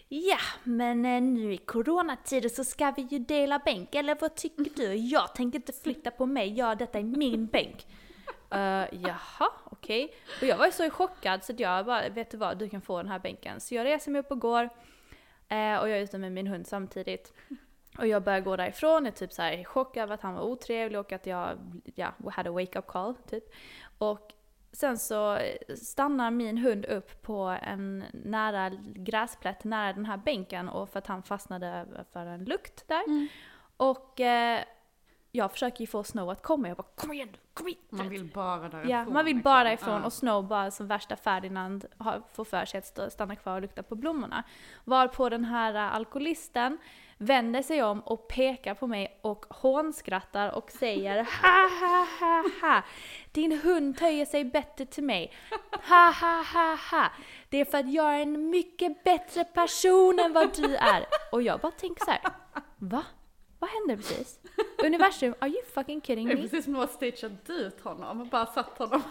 ja, 0.09 0.38
men 0.64 1.04
eh, 1.04 1.23
nu 1.23 1.52
i 1.52 1.57
coronatider 1.57 2.49
så 2.49 2.64
ska 2.64 2.90
vi 2.90 3.02
ju 3.02 3.19
dela 3.19 3.59
bänk, 3.59 3.95
eller 3.95 4.16
vad 4.21 4.35
tycker 4.35 4.66
du? 4.76 4.95
Jag 4.95 5.35
tänker 5.35 5.59
inte 5.59 5.73
flytta 5.73 6.11
på 6.11 6.26
mig, 6.26 6.59
ja, 6.59 6.75
detta 6.75 6.99
är 6.99 7.02
min 7.02 7.47
bänk. 7.47 7.87
Uh, 8.54 8.59
jaha, 9.02 9.50
okej. 9.64 9.74
Och 10.40 10.46
jag 10.46 10.56
var 10.56 10.66
ju 10.66 10.72
så 10.72 10.90
chockad 10.90 11.44
så 11.44 11.52
att 11.52 11.60
jag 11.60 11.86
bara, 11.86 12.08
vet 12.08 12.30
du 12.30 12.36
vad, 12.36 12.58
du 12.58 12.68
kan 12.68 12.80
få 12.80 12.96
den 12.96 13.08
här 13.08 13.18
bänken. 13.18 13.60
Så 13.60 13.74
jag 13.74 13.84
reser 13.84 14.10
mig 14.10 14.18
upp 14.20 14.30
och 14.30 14.40
går. 14.40 14.62
eh, 15.48 15.76
och 15.76 15.88
jag 15.88 15.98
är 15.98 16.02
ute 16.02 16.18
med 16.18 16.32
min 16.32 16.46
hund 16.46 16.66
samtidigt. 16.66 17.32
Och 17.98 18.06
jag 18.06 18.22
börjar 18.22 18.40
gå 18.40 18.56
därifrån, 18.56 19.06
är 19.06 19.10
typ 19.10 19.32
så 19.32 19.42
här 19.42 19.52
i 19.52 19.64
chock 19.64 19.96
över 19.96 20.14
att 20.14 20.22
han 20.22 20.34
var 20.34 20.42
otrevlig 20.42 21.00
och 21.00 21.12
att 21.12 21.26
jag, 21.26 21.58
ja, 21.94 22.14
hade 22.32 22.50
a 22.50 22.52
wake-up 22.52 22.86
call 22.86 23.14
typ. 23.14 23.44
Och 23.98 24.32
sen 24.72 24.98
så 24.98 25.38
stannar 25.82 26.30
min 26.30 26.58
hund 26.58 26.84
upp 26.84 27.22
på 27.22 27.58
en 27.62 28.04
nära 28.12 28.70
gräsplätt 28.84 29.64
nära 29.64 29.92
den 29.92 30.04
här 30.06 30.16
bänken 30.16 30.68
och 30.68 30.88
för 30.90 30.98
att 30.98 31.06
han 31.06 31.22
fastnade 31.22 31.86
för 32.12 32.26
en 32.26 32.44
lukt 32.44 32.88
där. 32.88 33.02
Och 33.76 34.20
eh, 34.20 34.64
jag 35.32 35.52
försöker 35.52 35.80
ju 35.80 35.86
få 35.86 36.04
Snow 36.04 36.30
att 36.30 36.42
komma, 36.42 36.68
jag 36.68 36.76
bara 36.76 36.86
kom 36.94 37.12
igen! 37.12 37.36
Man 37.90 38.08
vill 38.08 38.25
bara 38.25 38.68
därifrån. 38.68 38.90
Ja, 38.90 39.04
man 39.04 39.25
vill 39.25 39.37
liksom. 39.37 39.52
bara 39.52 39.73
ifrån 39.73 40.00
Ja. 40.00 40.06
och 40.06 40.12
Snow 40.12 40.46
bara 40.49 40.70
som 40.70 40.87
värsta 40.87 41.16
Ferdinand 41.16 41.84
har, 41.99 42.23
får 42.32 42.44
för 42.44 42.64
sig 42.64 42.78
att 42.78 43.12
stanna 43.12 43.37
kvar 43.37 43.54
och 43.54 43.62
lukta 43.62 43.82
på 43.82 43.94
blommorna. 43.94 44.42
Varpå 44.84 45.28
den 45.28 45.44
här 45.44 45.75
äh, 45.75 45.94
alkoholisten 45.94 46.78
vänder 47.18 47.62
sig 47.62 47.82
om 47.82 48.00
och 48.00 48.28
pekar 48.28 48.75
på 48.75 48.87
mig 48.87 49.18
och 49.23 49.46
hånskrattar 49.50 50.50
och 50.50 50.70
säger 50.70 51.16
ha 51.42 51.68
ha 51.80 52.06
ha 52.20 52.44
ha 52.61 52.82
Din 53.32 53.61
hund 53.61 53.99
töjer 53.99 54.26
sig 54.26 54.44
bättre 54.44 54.87
till 54.87 55.04
mig. 55.04 55.32
Ha 55.88 56.12
ha 56.20 56.42
ha 56.42 56.78
ha 56.90 57.12
Det 57.49 57.61
är 57.61 57.64
för 57.64 57.78
att 57.78 57.92
jag 57.92 58.14
är 58.14 58.23
en 58.23 58.50
mycket 58.50 59.04
bättre 59.04 59.44
person 59.44 60.18
än 60.18 60.32
vad 60.32 60.56
du 60.56 60.76
är. 60.76 61.06
Och 61.32 61.42
jag 61.42 61.61
bara 61.61 61.73
tänker 61.73 62.04
så 62.04 62.11
här. 62.11 62.20
Va? 62.76 63.04
Vad 63.58 63.70
hände 63.70 63.96
precis? 63.96 64.40
Universum, 64.86 65.34
are 65.38 65.50
you 65.50 65.62
fucking 65.74 66.00
kidding 66.00 66.26
Det 66.26 66.32
är 66.32 66.36
me? 66.36 66.42
precis 66.42 66.64
som 66.64 66.76
att 66.76 66.90
stageat 66.92 67.50
ut 67.50 67.80
honom 67.80 68.20
och 68.20 68.26
bara 68.26 68.46
satt 68.46 68.78
honom. 68.78 69.02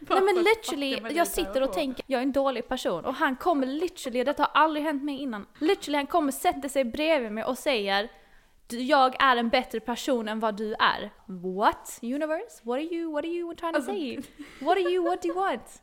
bara 0.00 0.20
Nej 0.20 0.34
men 0.34 0.44
literally, 0.44 1.16
jag 1.16 1.26
sitter 1.26 1.62
och 1.62 1.72
tänker, 1.72 2.04
jag 2.08 2.18
är 2.18 2.22
en 2.22 2.32
dålig 2.32 2.68
person 2.68 3.04
och 3.04 3.14
han 3.14 3.36
kommer 3.36 3.66
literally, 3.66 4.24
detta 4.24 4.42
har 4.42 4.62
aldrig 4.62 4.84
hänt 4.84 5.02
mig 5.02 5.18
innan, 5.20 5.46
literally 5.58 5.96
han 5.96 6.06
kommer 6.06 6.32
sätta 6.32 6.68
sig 6.68 6.84
bredvid 6.84 7.32
mig 7.32 7.44
och 7.44 7.58
säger 7.58 8.08
"Du- 8.66 8.82
jag 8.82 9.22
är 9.22 9.36
en 9.36 9.48
bättre 9.48 9.80
person 9.80 10.28
än 10.28 10.40
vad 10.40 10.56
du 10.56 10.72
är. 10.74 11.10
What? 11.56 11.98
Universe? 12.02 12.60
What 12.62 12.74
are 12.76 12.82
you, 12.94 13.12
what 13.12 13.24
are 13.24 13.28
you 13.32 13.54
trying 13.54 13.72
to 13.72 13.76
Alltså- 13.76 13.92
say? 13.92 14.20
What 14.60 14.76
are 14.76 14.80
you, 14.92 15.04
what 15.04 15.22
do 15.22 15.28
you 15.28 15.36
want? 15.38 15.82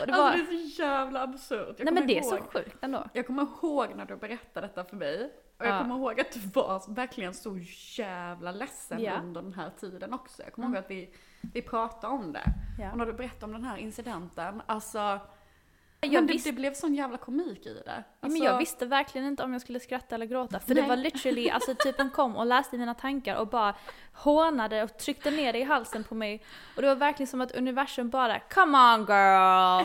Och 0.00 0.06
det 0.06 0.12
var, 0.12 0.18
Alltså 0.30 0.44
det 0.50 0.56
är 0.56 0.66
så 0.66 0.82
jävla 0.82 1.22
absurt. 1.22 1.74
Jag 1.78 1.84
nej 1.84 1.94
men 1.94 2.06
det 2.06 2.18
är 2.18 2.22
så 2.22 2.36
ihåg- 2.36 2.52
sjukt 2.52 2.76
ändå. 2.80 3.04
Jag 3.12 3.26
kommer 3.26 3.42
ihåg 3.42 3.86
när 3.96 4.04
du 4.04 4.16
berättade 4.16 4.66
detta 4.66 4.84
för 4.84 4.96
mig. 4.96 5.30
Och 5.60 5.66
jag 5.66 5.74
Ja. 5.74 5.78
kommer 5.78 5.94
ihåg 5.94 6.20
att 6.20 6.32
du 6.32 6.40
var 6.40 6.94
verkligen 6.94 7.34
så 7.34 7.58
jävla 7.98 8.52
ledsen 8.52 9.00
Ja. 9.02 9.10
Mm. 9.12 9.24
under 9.26 9.42
den 9.42 9.52
här 9.54 9.70
tiden 9.80 10.14
också. 10.14 10.42
Jag 10.42 10.52
kommer 10.52 10.68
ihåg 10.68 10.76
att 10.76 10.90
vi, 10.90 11.10
vi 11.40 11.62
pratade 11.62 12.12
om 12.14 12.32
det. 12.32 12.44
Ja. 12.78 12.90
Och 12.92 12.98
när 12.98 13.06
du 13.06 13.12
berättade 13.12 13.44
om 13.46 13.52
den 13.52 13.64
här 13.64 13.76
incidenten, 13.76 14.62
alltså. 14.66 15.20
Jag 16.02 16.12
men 16.12 16.26
det, 16.26 16.32
visste- 16.32 16.50
det 16.50 16.54
blev 16.56 16.74
sån 16.74 16.94
jävla 16.94 17.16
komik 17.18 17.66
i 17.66 17.74
det. 17.74 17.82
Ja, 17.86 17.92
Alltså, 18.20 18.38
men 18.38 18.46
jag 18.46 18.58
visste 18.58 18.86
verkligen 18.86 19.26
inte 19.26 19.42
om 19.42 19.52
jag 19.52 19.62
skulle 19.62 19.80
skratta 19.80 20.14
eller 20.14 20.26
gråta. 20.26 20.60
För 20.60 20.74
det 20.74 20.80
Nej. 20.80 20.88
var 20.88 20.96
literally, 20.96 21.50
alltså 21.50 21.74
typen 21.74 22.10
kom 22.10 22.36
och 22.36 22.46
läste 22.46 22.78
mina 22.78 22.94
tankar 22.94 23.36
och 23.36 23.46
bara 23.48 23.74
hånade 24.12 24.82
och 24.82 24.98
tryckte 24.98 25.30
ner 25.30 25.52
det 25.52 25.58
i 25.58 25.62
halsen 25.62 26.04
på 26.04 26.14
mig. 26.14 26.42
Och 26.76 26.82
det 26.82 26.88
var 26.88 26.94
verkligen 26.94 27.26
som 27.28 27.40
att 27.40 27.52
universum 27.52 28.10
bara 28.10 28.40
Come 28.40 28.78
on 28.94 29.00
girl! 29.00 29.84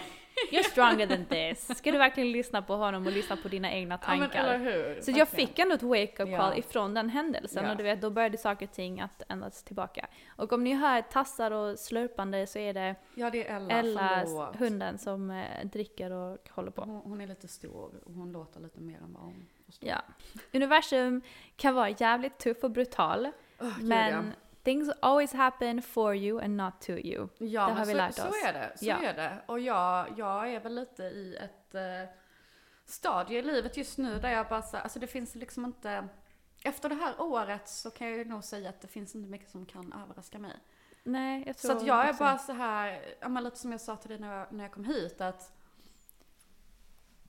You're 0.51 0.63
stronger 0.63 1.07
than 1.07 1.25
this. 1.25 1.77
Ska 1.77 1.91
du 1.91 1.97
verkligen 1.97 2.31
lyssna 2.31 2.61
på 2.61 2.75
honom 2.75 3.05
och 3.05 3.11
lyssna 3.11 3.35
på 3.35 3.47
dina 3.47 3.71
egna 3.71 3.95
Ja, 4.01 4.05
tankar? 4.07 4.57
hur? 4.57 5.01
Så 5.01 5.11
jag 5.11 5.27
fick 5.27 5.59
ändå 5.59 5.75
ett 5.75 5.83
wake-up 5.83 6.29
Ja. 6.29 6.37
call 6.37 6.59
ifrån 6.59 6.93
den 6.93 7.09
händelsen 7.09 7.63
Ja. 7.65 7.71
och 7.71 7.77
du 7.77 7.83
vet, 7.83 8.01
då 8.01 8.09
började 8.09 8.37
saker 8.37 8.65
och 8.67 8.71
ting 8.73 9.01
att 9.01 9.21
ändras 9.29 9.63
tillbaka. 9.63 10.07
Och 10.35 10.53
om 10.53 10.63
ni 10.63 10.73
hör 10.73 11.01
tassar 11.01 11.51
och 11.51 11.79
slurpande 11.79 12.47
så 12.47 12.59
är 12.59 12.73
det 12.73 12.95
Ja 13.15 13.29
det 13.29 13.47
är 13.47 13.55
Ella, 13.55 13.73
Ella, 13.79 14.53
hunden, 14.59 14.97
som 14.97 15.29
eh, 15.31 15.65
dricker 15.65 16.11
och 16.11 16.37
håller 16.49 16.71
på. 16.71 16.81
Hon, 16.81 17.01
hon 17.03 17.21
är 17.21 17.27
lite 17.27 17.47
stor 17.47 17.91
och 18.05 18.13
hon 18.13 18.31
låter 18.31 18.59
lite 18.59 18.81
mer 18.81 18.97
än 18.97 19.13
vad 19.13 19.23
hon 19.23 19.45
förstår. 19.65 19.89
Ja. 19.89 20.01
Universum 20.53 21.21
kan 21.55 21.75
vara 21.75 21.89
jävligt 21.89 22.37
tuff 22.37 22.63
och 22.63 22.71
brutal. 22.71 23.31
Gud, 23.59 23.83
men 23.87 24.11
ja. 24.13 24.21
Things 24.65 24.89
always 25.01 25.33
happen 25.33 25.81
for 25.81 26.15
you 26.15 26.43
and 26.43 26.57
not 26.57 26.81
to 26.81 26.91
you. 26.91 27.27
Ja, 27.37 27.67
det 27.67 27.73
har 27.73 27.85
vi 27.85 27.91
så, 27.91 27.97
lärt 27.97 28.13
så 28.15 28.27
oss. 28.27 28.43
är 28.45 28.53
det. 28.53 28.71
Så 28.77 28.85
Ja. 28.85 28.95
är 29.01 29.13
det. 29.13 29.37
Och 29.45 29.59
jag, 29.59 30.07
jag 30.17 30.49
är 30.53 30.59
väl 30.59 30.75
lite 30.75 31.03
i 31.03 31.35
ett 31.35 31.75
eh, 31.75 32.09
stadie 32.85 33.39
i 33.39 33.41
livet 33.41 33.77
just 33.77 33.97
nu 33.97 34.19
där 34.19 34.29
jag 34.29 34.47
bara 34.47 34.61
så, 34.61 34.77
alltså 34.77 34.99
det 34.99 35.07
finns 35.07 35.35
liksom 35.35 35.65
inte, 35.65 36.07
efter 36.63 36.89
det 36.89 36.95
här 36.95 37.21
året 37.21 37.67
så 37.69 37.91
kan 37.91 38.07
jag 38.07 38.17
ju 38.17 38.25
nog 38.25 38.43
säga 38.43 38.69
att 38.69 38.81
det 38.81 38.87
finns 38.87 39.15
inte 39.15 39.29
mycket 39.29 39.49
som 39.49 39.65
kan 39.65 39.93
överraska 40.03 40.39
mig. 40.39 40.55
Nej, 41.03 41.43
jag 41.47 41.57
tror 41.57 41.71
Så 41.71 41.77
att 41.77 41.87
jag 41.87 42.05
är 42.05 42.09
också- 42.09 42.23
bara 42.23 42.37
så 42.37 42.51
här, 42.53 43.01
ja, 43.19 43.27
lite 43.27 43.57
som 43.57 43.71
jag 43.71 43.81
sa 43.81 43.95
till 43.95 44.09
dig 44.09 44.19
när 44.19 44.37
jag, 44.37 44.51
när 44.53 44.63
jag 44.63 44.71
kom 44.71 44.83
hit 44.83 45.21
att 45.21 45.51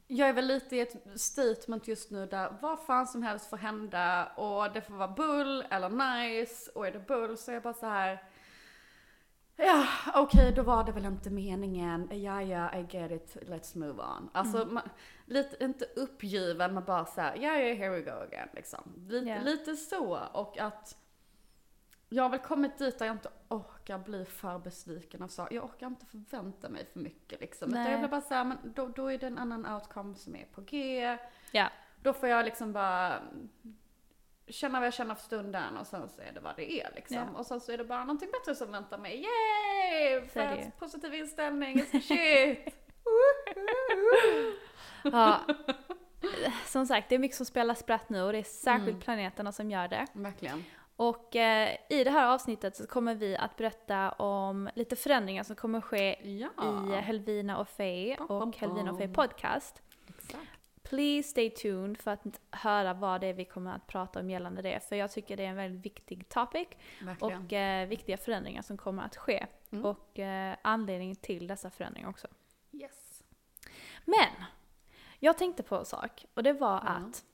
jag 0.07 0.29
är 0.29 0.33
väl 0.33 0.47
lite 0.47 0.77
i 0.77 0.81
ett 0.81 1.21
statement 1.21 1.89
just 1.89 2.11
nu 2.11 2.27
där 2.27 2.53
vad 2.63 2.81
fan 2.81 3.07
som 3.07 3.23
helst 3.23 3.51
får 3.51 3.57
hända 3.57 4.27
och 4.37 4.73
det 4.73 4.81
får 4.81 4.95
vara 4.95 5.09
bull 5.09 5.65
eller 5.71 5.89
nice 5.89 6.71
och 6.75 6.87
är 6.87 6.93
det 6.93 7.07
bull 7.07 7.37
så 7.39 7.51
är 7.51 7.55
jag 7.55 7.63
bara 7.63 7.75
så 7.75 7.87
här. 7.87 8.23
Ja, 9.59 9.87
okej 10.15 10.53
då 10.57 10.63
var 10.63 10.85
det 10.85 10.93
väl 10.93 11.05
inte 11.05 11.31
meningen. 11.31 12.09
Ja, 12.23 12.43
ja, 12.43 12.75
I 12.75 12.87
get 12.91 13.11
it, 13.13 13.37
let's 13.49 13.79
move 13.79 14.03
on. 14.03 14.31
Alltså, 14.33 14.63
Mm. 14.63 14.75
man, 14.75 14.89
lite, 15.27 15.65
inte 15.65 15.85
uppgiven 15.85 16.75
men 16.75 16.85
bara 16.85 17.07
så 17.07 17.21
här, 17.21 17.37
ja, 17.37 17.57
ja, 17.57 17.75
here 17.75 17.91
we 17.91 18.01
go 18.03 18.11
again 18.11 18.49
liksom. 18.53 18.93
Lite, 19.09 19.41
lite 19.41 19.77
så 19.77 20.19
och 20.33 20.59
att 20.59 20.97
jag 22.09 22.23
har 22.23 22.31
väl 22.31 22.41
kommit 22.41 22.79
dit 22.79 22.99
där 22.99 23.07
jag 23.07 23.15
inte 23.15 23.31
orkar 23.49 23.99
bli 23.99 24.25
för 24.25 24.59
besviken 24.59 25.23
och 25.23 25.31
så. 25.31 25.49
Jag 25.51 25.65
orkar 25.65 25.87
inte 25.87 26.07
förvänta 26.07 26.69
mig 26.69 26.87
för 26.93 27.01
mycket 27.01 27.41
liksom. 27.41 27.69
Utan 27.69 27.83
Nej. 27.83 27.91
jag 27.91 28.01
blir 28.01 28.09
bara 28.11 28.21
såhär, 28.21 28.45
men 28.45 28.59
då, 28.63 28.89
då 28.89 29.13
är 29.13 29.19
det 29.19 29.27
en 29.27 29.39
annan 29.39 29.67
outcome 29.67 30.15
som 30.15 30.37
är 30.37 30.45
på 30.45 30.61
G. 30.61 31.17
Ja. 31.53 31.69
Då 32.03 32.13
får 32.13 32.29
jag 32.29 32.45
liksom 32.45 32.73
bara 32.73 33.23
känna 34.49 34.79
vad 34.81 34.87
jag 34.87 34.95
känner 34.95 35.15
för 35.15 35.23
stunden 35.23 35.77
och 35.77 35.87
sen 35.87 36.09
så 36.09 36.23
är 36.23 36.33
det 36.33 36.41
vad 36.41 36.57
det 36.57 36.81
är 36.81 36.91
liksom. 36.95 37.17
Ja. 37.17 37.25
Och 37.39 37.47
sen 37.47 37.61
så 37.61 37.73
är 37.73 37.79
det 37.79 37.85
bara 37.85 38.01
någonting 38.05 38.29
bättre 38.33 38.55
som 38.55 38.73
väntar 38.73 38.99
mig. 38.99 39.17
Yay! 39.17 40.29
För 40.29 40.41
att 40.41 40.79
positiv 40.79 41.15
inställning 41.15 41.83
shit! 42.03 42.75
ja. 45.03 45.41
Som 46.67 46.87
sagt, 46.87 47.09
det 47.09 47.15
är 47.15 47.19
mycket 47.19 47.37
som 47.37 47.47
spelar 47.47 47.75
spratt 47.75 48.09
nu 48.09 48.23
och 48.23 48.33
det 48.33 48.39
är 48.39 48.43
särskilt 48.43 48.89
Mm. 48.89 49.01
planeterna 49.01 49.53
som 49.53 49.71
gör 49.71 49.89
det. 49.89 50.07
Verkligen. 50.13 50.65
Och 50.97 51.37
eh, 51.37 51.77
i 51.89 52.05
det 52.05 52.11
här 52.11 52.27
avsnittet 52.35 52.77
så 52.77 52.87
kommer 52.87 53.15
vi 53.15 53.37
att 53.37 53.57
berätta 53.57 54.11
om 54.11 54.71
lite 54.75 54.97
förändringar 54.97 55.43
som 55.43 55.57
kommer 55.57 55.81
ske 55.81 56.17
Ja. 56.39 56.49
i 56.97 57.01
Helvina 57.01 57.59
och 57.59 57.69
Faye 57.69 58.17
Bom, 58.17 58.27
bom, 58.29 58.49
och 58.49 58.57
Helvina 58.57 58.91
och 58.93 58.99
Faye 58.99 59.09
podcast. 59.09 59.83
Exakt. 60.09 60.43
Please 60.83 61.29
stay 61.29 61.51
tuned 61.51 61.99
för 62.01 62.11
att 62.11 62.25
höra 62.51 62.95
vad 62.95 63.21
det 63.21 63.27
är 63.27 63.35
vi 63.35 63.45
kommer 63.45 63.75
att 63.75 63.87
prata 63.87 64.21
om 64.21 64.31
gällande 64.31 64.63
det. 64.63 64.81
För 64.89 64.97
jag 64.97 65.11
tycker 65.13 65.37
det 65.37 65.45
är 65.45 65.49
en 65.49 65.57
väldigt 65.57 65.87
viktig 65.87 66.29
topic 66.29 66.69
Verkligen. 67.03 67.45
och 67.45 67.53
eh, 67.53 67.89
viktiga 67.89 68.17
förändringar 68.17 68.63
som 68.63 68.77
kommer 68.77 69.03
att 69.03 69.17
ske. 69.17 69.47
Mm. 69.71 69.85
Och 69.85 70.19
eh, 70.19 70.57
anledningen 70.63 71.17
till 71.17 71.47
dessa 71.47 71.71
förändringar 71.71 72.09
också. 72.09 72.29
yes. 72.73 73.23
Men! 74.05 74.45
Jag 75.19 75.39
tänkte 75.39 75.63
på 75.63 75.77
en 75.77 75.85
sak 75.85 76.27
och 76.35 76.43
det 76.43 76.53
var 76.53 76.83
Ja. 76.85 76.91
att 76.91 77.25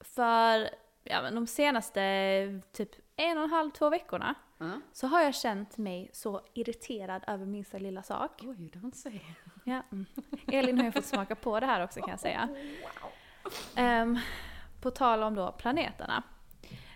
för 0.00 0.70
ja, 1.04 1.22
men 1.22 1.34
de 1.34 1.46
senaste 1.46 2.60
typ 2.72 2.90
en 3.16 3.38
och 3.38 3.44
en 3.44 3.50
halv, 3.50 3.70
två 3.70 3.90
veckorna 3.90 4.34
Ja. 4.58 4.80
så 4.92 5.06
har 5.06 5.20
jag 5.20 5.34
känt 5.34 5.78
mig 5.78 6.10
så 6.12 6.40
irriterad 6.54 7.24
över 7.26 7.46
minsta 7.46 7.78
lilla 7.78 8.02
sak. 8.02 8.40
Oj, 8.42 8.70
don't 8.72 8.94
say. 8.94 9.20
Ja. 9.64 9.82
mm. 9.92 10.06
Elin 10.52 10.78
har 10.78 10.84
ju 10.84 10.92
fått 10.92 11.04
smaka 11.04 11.34
på 11.34 11.60
det 11.60 11.66
här 11.66 11.84
också 11.84 12.00
kan 12.00 12.10
jag 12.10 12.20
säga. 12.20 12.48
Ehm, 13.76 14.18
på 14.80 14.90
tal 14.90 15.22
om 15.22 15.34
då 15.34 15.52
planeterna. 15.52 16.22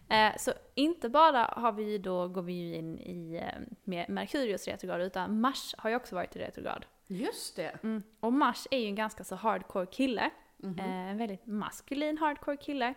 Eh, 0.08 0.36
så 0.38 0.52
inte 0.74 1.08
bara 1.08 1.44
har 1.44 1.72
vi 1.72 1.98
då, 1.98 2.28
går 2.28 2.42
vi 2.42 2.52
ju 2.52 2.74
in 2.74 2.98
i 2.98 3.36
eh, 3.36 3.60
med 3.84 4.08
Merkurius 4.08 4.68
retrograd 4.68 5.00
utan 5.02 5.40
Mars 5.40 5.74
har 5.78 5.90
ju 5.90 5.96
också 5.96 6.14
varit 6.14 6.36
i 6.36 6.38
retrograd. 6.38 6.86
Just 7.06 7.56
det. 7.56 7.78
Mm. 7.82 8.02
Och 8.20 8.32
Mars 8.32 8.66
är 8.70 8.78
ju 8.78 8.86
en 8.86 8.94
ganska 8.94 9.24
så 9.24 9.34
hardcore 9.34 9.86
kille. 9.86 10.30
Mhm. 10.56 10.78
Eh, 10.78 11.10
en 11.10 11.18
väldigt 11.18 11.46
maskulin 11.46 12.18
hardcore 12.18 12.56
kille. 12.56 12.94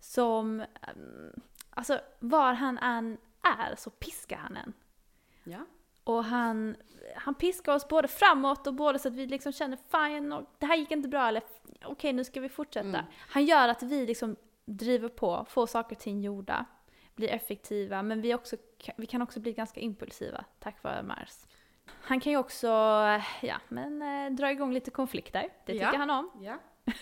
Som, 0.00 0.60
ehm, 0.60 1.40
alltså 1.70 2.00
var 2.18 2.52
han 2.52 2.78
än 2.78 3.18
är 3.42 3.74
så 3.76 3.90
piskar 3.90 4.36
han 4.36 4.56
en. 4.56 4.72
Ja. 5.44 5.58
Och 6.04 6.24
han, 6.24 6.76
han 7.16 7.34
piskar 7.34 7.74
oss 7.74 7.88
både 7.88 8.08
framåt 8.08 8.66
och 8.66 8.74
både 8.74 8.98
så 8.98 9.08
att 9.08 9.14
vi 9.14 9.26
liksom 9.26 9.52
känner 9.52 9.78
fan, 9.88 10.32
och 10.32 10.54
det 10.58 10.66
här 10.66 10.76
gick 10.76 10.90
inte 10.90 11.08
bra 11.08 11.28
eller 11.28 11.42
okej 11.84 12.12
nu 12.12 12.24
ska 12.24 12.40
vi 12.40 12.48
fortsätta. 12.48 12.88
Mm. 12.88 13.04
Han 13.28 13.44
gör 13.44 13.68
att 13.68 13.82
vi 13.82 14.06
liksom 14.06 14.36
driver 14.64 15.08
på, 15.08 15.46
får 15.48 15.66
saker 15.66 15.96
och 15.96 16.00
ting 16.02 16.20
gjorda, 16.20 16.64
blir 17.14 17.28
effektiva 17.28 18.02
men 18.02 18.20
vi, 18.20 18.34
också, 18.34 18.56
vi 18.96 19.06
kan 19.06 19.22
också 19.22 19.40
bli 19.40 19.52
ganska 19.52 19.80
impulsiva 19.80 20.44
tack 20.58 20.82
vare 20.82 21.02
Mars. 21.02 21.46
Han 22.02 22.20
kan 22.20 22.32
ju 22.32 22.38
också, 22.38 22.66
ja 23.42 23.56
men 23.68 24.02
eh, 24.02 24.32
dra 24.36 24.50
igång 24.50 24.72
lite 24.72 24.90
konflikter, 24.90 25.48
det 25.66 25.72
tycker 25.72 25.84
Ja. 25.92 25.98
han 25.98 26.10
om. 26.10 26.30
Ja. 26.40 26.58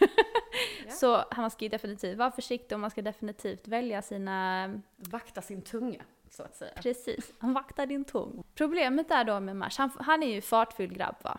Ja. 0.88 0.94
Så 0.94 1.24
han 1.30 1.50
ska 1.50 1.64
ju 1.64 1.68
definitivt 1.68 2.18
vara 2.18 2.30
försiktig 2.30 2.76
och 2.76 2.80
man 2.80 2.90
ska 2.90 3.02
definitivt 3.02 3.68
välja 3.68 4.02
sina 4.02 4.80
Vakta 4.96 5.42
sin 5.42 5.62
tunga, 5.62 6.04
så 6.30 6.42
att 6.42 6.56
säga. 6.56 6.72
Precis, 6.82 7.32
han 7.38 7.52
vaktar 7.52 7.86
din 7.86 8.04
tung. 8.04 8.44
Problemet 8.54 9.10
är 9.10 9.24
då 9.24 9.40
med 9.40 9.56
Mars, 9.56 9.78
han, 9.78 9.90
han 9.98 10.22
är 10.22 10.34
ju 10.34 10.40
fartfylld 10.40 10.94
grabb 10.96 11.16
va. 11.22 11.38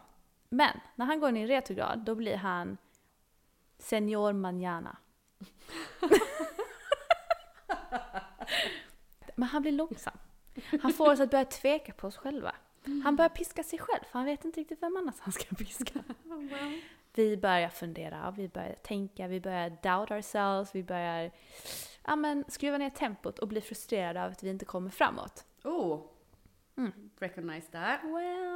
Men 0.49 0.79
när 0.95 1.05
han 1.05 1.19
går 1.19 1.29
in 1.29 1.37
i 1.37 1.47
retrograd 1.47 1.99
då 1.99 2.15
blir 2.15 2.35
han 2.35 2.77
senior 3.77 4.33
manana. 4.33 4.97
Men 9.35 9.49
han 9.49 9.61
blir 9.61 9.71
långsam. 9.71 10.17
Han 10.81 10.93
får 10.93 11.11
oss 11.11 11.19
att 11.19 11.31
börja 11.31 11.45
tveka 11.45 11.93
på 11.93 12.07
oss 12.07 12.17
själva. 12.17 12.55
Han 13.03 13.15
börjar 13.15 13.29
piska 13.29 13.63
sig 13.63 13.79
själv 13.79 14.03
för 14.11 14.19
han 14.19 14.25
vet 14.25 14.45
inte 14.45 14.59
riktigt 14.59 14.83
vem 14.83 14.97
annars 14.97 15.15
han 15.19 15.31
ska 15.31 15.55
piska. 15.55 15.99
Vi 17.19 17.37
börjar 17.37 17.69
fundera, 17.69 18.33
vi 18.37 18.47
börjar 18.47 18.73
tänka, 18.73 19.27
vi 19.27 19.39
börjar 19.39 19.69
doubt 19.69 20.11
ourselves, 20.11 20.75
vi 20.75 20.83
börjar 20.83 21.31
ja, 22.05 22.15
men, 22.15 22.45
skruva 22.47 22.77
ner 22.77 22.89
tempot 22.89 23.39
och 23.39 23.47
bli 23.47 23.61
frustrerade 23.61 24.25
av 24.25 24.31
att 24.31 24.43
vi 24.43 24.49
inte 24.49 24.65
kommer 24.65 24.89
framåt. 24.89 25.45
Oh. 25.63 26.01
Mm. 26.77 26.91
Recognize 27.19 27.71
that. 27.71 27.99
Well. 28.03 28.47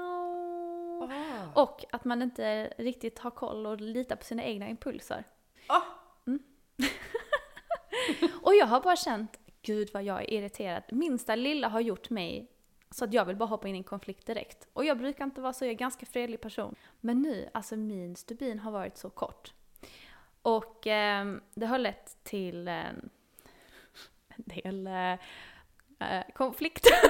Oh. 1.02 1.12
Och 1.54 1.86
att 1.92 2.06
man 2.06 2.22
inte 2.22 2.74
riktigt 2.78 3.20
har 3.20 3.32
koll 3.32 3.66
och 3.66 3.82
litar 3.82 4.16
på 4.16 4.24
sina 4.24 4.44
egna 4.44 4.70
impulser. 4.70 5.24
Oh. 5.70 5.84
Och 8.42 8.56
jag 8.56 8.66
har 8.66 8.82
bara 8.82 8.96
känt, 8.96 9.40
gud 9.62 9.90
vad 9.94 10.04
jag 10.04 10.22
är 10.22 10.34
irriterad. 10.34 10.84
Minsta 10.90 11.36
lilla 11.36 11.68
har 11.68 11.82
gjort 11.82 12.10
mig 12.10 12.52
så 12.94 13.06
att 13.06 13.14
jag 13.14 13.26
vill 13.26 13.36
bara 13.36 13.46
hoppa 13.46 13.68
in 13.68 13.76
i 13.76 13.78
en 13.78 13.84
konflikt 13.84 14.26
direkt. 14.26 14.68
Och 14.74 14.86
jag 14.86 14.98
brukar 14.98 15.24
inte 15.24 15.42
vara 15.42 15.54
så, 15.54 15.66
jag 15.66 15.70
är 15.70 15.74
en 15.74 15.78
ganska 15.78 16.06
fredlig 16.06 16.42
person. 16.42 16.76
Men 17.02 17.22
nu, 17.22 17.50
alltså 17.54 17.76
min 17.76 18.16
stubin 18.16 18.60
har 18.60 18.72
varit 18.72 18.98
så 18.98 19.10
kort. 19.10 19.54
Och 20.42 20.88
ehm, 20.88 21.42
det 21.54 21.66
har 21.66 21.78
lett 21.78 22.18
till 22.24 22.68
en 22.68 23.10
del 24.38 24.88
eh, 24.88 25.14
eh, 26.00 26.24
konflikter. 26.34 26.92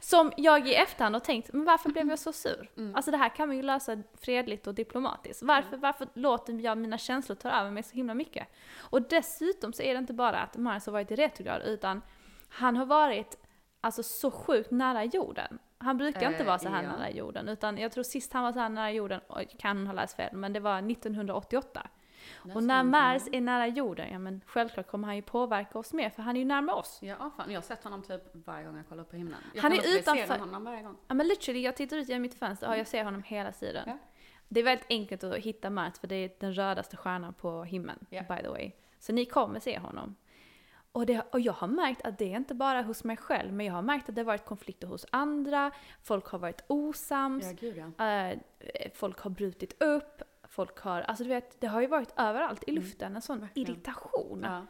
Som 0.00 0.32
jag 0.36 0.68
i 0.68 0.74
efterhand 0.74 1.14
har 1.14 1.20
tänkt, 1.20 1.52
men 1.52 1.64
varför 1.64 1.90
blev 1.90 2.08
jag 2.08 2.18
så 2.18 2.32
sur? 2.32 2.70
Alltså 2.94 3.10
det 3.10 3.16
här 3.16 3.28
kan 3.28 3.48
man 3.48 3.56
ju 3.56 3.62
lösa 3.62 4.02
fredligt 4.20 4.66
och 4.66 4.74
diplomatiskt. 4.74 5.42
Varför, 5.42 5.76
varför 5.76 6.08
låter 6.14 6.52
jag 6.52 6.78
mina 6.78 6.98
känslor 6.98 7.36
ta 7.36 7.50
över 7.50 7.70
mig 7.70 7.82
så 7.82 7.94
himla 7.94 8.14
mycket? 8.14 8.48
Och 8.78 9.02
dessutom 9.02 9.72
så 9.72 9.82
är 9.82 9.92
det 9.92 9.98
inte 9.98 10.12
bara 10.12 10.38
att 10.38 10.56
Mars 10.56 10.86
har 10.86 10.92
varit 10.92 11.10
i 11.10 11.16
retrograd, 11.16 11.62
utan 11.62 12.02
han 12.48 12.76
har 12.76 12.86
varit 12.86 13.38
alltså 13.80 14.02
så 14.02 14.30
sjukt 14.30 14.70
nära 14.70 15.04
jorden. 15.04 15.58
Han 15.78 15.96
brukar 15.96 16.26
inte 16.30 16.40
Eh, 16.42 16.46
vara 16.46 16.58
så 16.58 16.68
här 16.68 16.82
ja. 16.82 16.88
nära 16.96 17.10
jorden, 17.10 17.48
utan 17.48 17.78
jag 17.78 17.92
tror 17.92 18.04
sist 18.04 18.32
han 18.32 18.42
var 18.44 18.52
så 18.52 18.58
här 18.58 18.68
nära 18.68 18.90
jorden, 18.90 19.20
och 19.26 19.42
kan 19.58 19.86
ha 19.86 19.94
läst 19.94 20.16
fel, 20.16 20.36
men 20.36 20.52
det 20.52 20.60
var 20.60 20.78
1988. 20.90 21.88
och 22.54 22.62
när 22.62 22.82
Mars 22.84 23.22
är 23.32 23.40
nära 23.40 23.66
jorden, 23.66 24.08
ja 24.12 24.18
men 24.18 24.40
självklart 24.46 24.86
kommer 24.86 25.06
han 25.08 25.16
ju 25.16 25.22
påverka 25.22 25.78
oss 25.78 25.92
mer, 25.92 26.10
för 26.10 26.22
han 26.22 26.36
är 26.36 26.40
ju 26.40 26.46
närmare 26.46 26.76
oss. 26.76 26.98
Ja, 27.02 27.30
fan. 27.36 27.50
Jag 27.50 27.56
har 27.60 27.62
sett 27.62 27.84
honom 27.84 28.02
typ 28.02 28.22
varje 28.46 28.64
gång 28.66 28.76
jag 28.76 28.88
kollar 28.88 29.02
upp 29.02 29.10
på 29.10 29.16
himlen. 29.16 29.38
Jag 29.54 29.62
Han 29.62 29.72
är 29.72 29.98
utanför- 29.98 30.38
honom 30.38 30.64
varje 30.64 30.82
gång. 30.82 30.96
Ja 31.08 31.14
men 31.14 31.28
literally, 31.28 31.60
jag 31.60 31.76
tittar 31.76 31.96
ut 31.96 32.08
genom 32.08 32.22
mitt 32.22 32.34
fönster 32.38 32.68
och 32.68 32.76
jag 32.78 32.86
ser 32.86 33.04
honom 33.04 33.22
hela 33.22 33.52
tiden. 33.52 33.82
Ja. 33.86 33.98
Det 34.48 34.60
är 34.60 34.64
väldigt 34.64 34.86
enkelt 34.90 35.24
att 35.24 35.36
hitta 35.36 35.70
Mars 35.70 35.98
för 36.00 36.06
det 36.06 36.14
är 36.16 36.30
den 36.40 36.54
rödaste 36.54 36.96
stjärnan 36.96 37.34
på 37.34 37.64
himlen, 37.64 37.98
Ja. 38.10 38.22
by 38.22 38.42
the 38.42 38.48
way. 38.48 38.72
Så 38.98 39.12
ni 39.12 39.24
kommer 39.24 39.60
se 39.60 39.78
honom. 39.78 40.16
Och, 40.92 41.06
det, 41.06 41.22
och 41.32 41.40
jag 41.40 41.52
har 41.52 41.68
märkt 41.68 42.02
att 42.06 42.18
det 42.18 42.32
är 42.32 42.36
inte 42.36 42.54
bara 42.54 42.82
hos 42.82 43.04
mig 43.04 43.16
själv, 43.16 43.52
men 43.52 43.66
jag 43.66 43.72
har 43.74 43.82
märkt 43.82 44.08
att 44.08 44.14
det 44.14 44.20
har 44.20 44.26
varit 44.26 44.44
konflikter 44.44 44.86
hos 44.86 45.06
andra, 45.12 45.70
folk 46.02 46.26
har 46.26 46.38
varit 46.38 46.64
osams, 46.66 47.44
Ja, 47.46 47.52
gud 47.60 47.84
ja. 47.98 48.04
eh, 48.06 48.38
folk 48.94 49.20
har 49.20 49.30
brutit 49.30 49.82
upp, 49.82 50.22
folk 50.48 50.78
har, 50.80 51.00
alltså 51.00 51.24
du 51.24 51.30
vet, 51.30 51.60
det 51.60 51.66
har 51.66 51.80
ju 51.80 51.86
varit 51.86 52.12
överallt 52.16 52.64
i 52.66 52.72
luften, 52.72 53.16
en 53.16 53.22
sån 53.22 53.36
Mm. 53.36 53.46
verkligen. 53.48 53.70
irritation. 53.70 54.40
ja. 54.42 54.66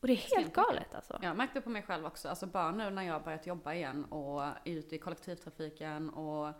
Och 0.00 0.06
det 0.06 0.12
är 0.12 0.36
helt 0.36 0.52
galet 0.54 0.94
alltså. 0.94 1.18
Jag 1.22 1.36
märkte 1.36 1.60
på 1.60 1.70
mig 1.70 1.82
själv 1.82 2.06
också, 2.06 2.28
alltså 2.28 2.46
bara 2.46 2.70
nu 2.70 2.90
när 2.90 3.02
jag 3.02 3.12
har 3.12 3.20
börjat 3.20 3.46
jobba 3.46 3.74
igen 3.74 4.04
och 4.04 4.42
är 4.42 4.54
ute 4.64 4.94
i 4.94 4.98
kollektivtrafiken 4.98 6.10
och 6.10 6.52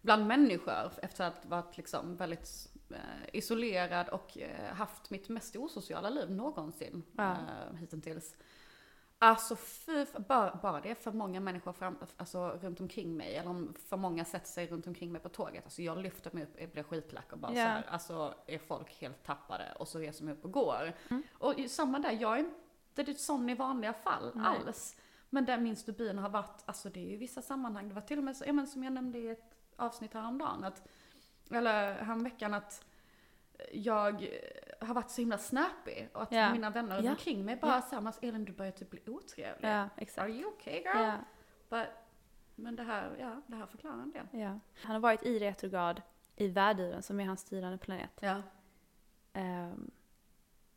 bland 0.00 0.26
människor 0.26 0.92
efter 1.02 1.24
att 1.24 1.44
ha 1.44 1.50
varit 1.50 1.76
liksom 1.76 2.16
väldigt 2.16 2.72
isolerad 3.32 4.08
och 4.08 4.38
eh, 4.38 4.74
haft 4.74 5.10
mitt 5.10 5.28
mest 5.28 5.56
osociala 5.56 6.10
liv 6.10 6.30
någonsin 6.30 7.02
Ja. 7.16 7.32
eh, 7.32 7.76
hittills. 7.76 8.36
Alltså 9.22 9.56
fy, 9.56 10.06
bara, 10.28 10.58
bara 10.62 10.80
det 10.80 10.90
är 10.90 10.94
för 10.94 11.12
många 11.12 11.40
människor 11.40 11.72
fram, 11.72 11.98
alltså, 12.16 12.48
runt 12.48 12.80
omkring 12.80 13.16
mig, 13.16 13.36
eller 13.36 13.50
om 13.50 13.74
för 13.88 13.96
många 13.96 14.24
sätter 14.24 14.46
sig 14.46 14.66
runt 14.66 14.86
omkring 14.86 15.12
mig 15.12 15.20
på 15.20 15.28
tåget. 15.28 15.64
Alltså 15.64 15.82
jag 15.82 15.98
lyfter 15.98 16.30
mig 16.34 16.42
upp, 16.42 16.60
jag 16.60 16.70
blir 16.70 16.82
skitlack 16.82 17.32
och 17.32 17.38
bara 17.38 17.52
Ja. 17.52 17.64
så 17.64 17.68
här, 17.68 17.84
alltså 17.88 18.34
är 18.46 18.58
folk 18.58 19.00
helt 19.00 19.24
tappade 19.24 19.72
och 19.78 19.88
så 19.88 19.98
reser 19.98 20.24
mig 20.24 20.34
upp 20.34 20.44
och 20.44 20.52
går. 20.52 20.92
Mm. 21.10 21.22
Och 21.38 21.54
samma 21.68 21.98
där, 21.98 22.10
jag 22.20 22.38
är 22.38 22.44
inte 22.98 23.14
sån 23.14 23.48
i 23.50 23.54
vanliga 23.54 23.92
fall 23.92 24.32
Nej. 24.34 24.46
alls. 24.46 24.96
Men 25.30 25.44
där 25.44 25.58
min 25.58 25.76
stubin 25.76 26.18
har 26.18 26.28
varit, 26.28 26.62
alltså 26.66 26.88
det 26.90 27.00
är 27.06 27.10
ju 27.10 27.16
vissa 27.16 27.42
sammanhang, 27.42 27.88
det 27.88 27.94
var 27.94 28.02
till 28.02 28.18
och 28.18 28.24
med 28.24 28.36
så, 28.36 28.44
ja, 28.46 28.52
men 28.52 28.66
som 28.66 28.84
jag 28.84 28.92
nämnde 28.92 29.18
i 29.18 29.28
ett 29.28 29.54
avsnitt 29.76 30.14
häromdagen, 30.14 30.64
att, 30.64 30.82
eller 31.56 31.94
häromveckan 31.94 32.54
att 32.54 32.84
jag 33.72 34.28
har 34.80 34.94
varit 34.94 35.10
så 35.10 35.20
himla 35.20 35.38
snappy 35.38 36.06
och 36.12 36.22
att 36.22 36.32
Ja. 36.32 36.52
mina 36.52 36.70
vänner 36.70 37.02
Ja. 37.02 37.10
omkring 37.10 37.44
mig 37.44 37.56
bara 37.56 37.82
säger 37.82 38.02
ja. 38.02 38.12
Elin 38.28 38.44
du 38.44 38.52
börjar 38.52 38.72
typ 38.72 38.90
bli 38.90 39.00
otrevlig. 39.06 39.68
Ja, 39.68 39.74
Are 39.78 39.90
exakt. 39.96 40.30
you 40.30 40.44
okay 40.46 40.74
girl? 40.74 40.86
Ja. 40.96 41.14
But, 41.68 41.86
men 42.54 42.76
det 42.76 42.82
här, 42.82 43.16
ja, 43.20 43.40
det 43.46 43.56
här 43.56 43.66
förklarar 43.66 44.02
en 44.02 44.10
del. 44.10 44.26
Ja. 44.32 44.58
Han 44.82 44.92
har 44.92 45.00
varit 45.00 45.22
i 45.22 45.38
retrograd 45.38 46.02
i 46.36 46.48
värduren 46.48 47.02
som 47.02 47.20
är 47.20 47.24
hans 47.24 47.40
styrande 47.40 47.78
planet. 47.78 48.10
Ja. 48.20 48.42
Ehm, 49.32 49.90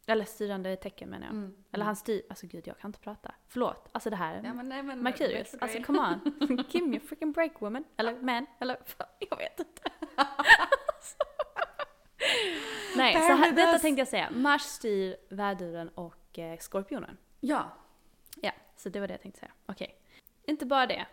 eller 0.07 0.25
styrande 0.25 0.75
tecken 0.75 1.09
menar 1.09 1.25
jag. 1.27 1.35
Mm. 1.35 1.63
Eller 1.71 1.85
han 1.85 1.95
styr, 1.95 2.21
alltså 2.29 2.47
gud 2.47 2.67
jag 2.67 2.77
kan 2.77 2.89
inte 2.89 2.99
prata. 2.99 3.35
Förlåt, 3.47 3.89
alltså 3.91 4.09
det 4.09 4.15
här. 4.15 4.41
Ja, 4.43 4.53
men, 4.53 4.69
nej, 4.69 4.83
men, 4.83 4.99
Merkurius, 4.99 5.55
alltså 5.59 5.83
come 5.83 5.99
on. 5.99 6.65
Give 6.69 6.87
me 6.87 6.97
a 6.97 7.01
freaking 7.07 7.31
break 7.31 7.61
woman. 7.61 7.83
Eller 7.97 8.21
man, 8.21 8.45
eller 8.59 8.77
jag 9.29 9.37
vet 9.37 9.59
inte. 9.59 9.81
Nej, 12.95 13.13
så 13.13 13.33
här, 13.33 13.51
detta 13.51 13.79
tänkte 13.79 14.01
jag 14.01 14.07
säga. 14.07 14.29
Mars 14.31 14.61
styr 14.61 15.15
värduren 15.29 15.89
och 15.89 16.39
eh, 16.39 16.57
skorpionen. 16.57 17.17
Ja. 17.39 17.71
Ja, 18.41 18.51
så 18.75 18.89
det 18.89 18.99
var 18.99 19.07
det 19.07 19.13
jag 19.13 19.21
tänkte 19.21 19.39
säga. 19.39 19.51
Okej. 19.65 19.95
Inte 20.45 20.65
bara 20.65 20.87
det. 20.87 21.05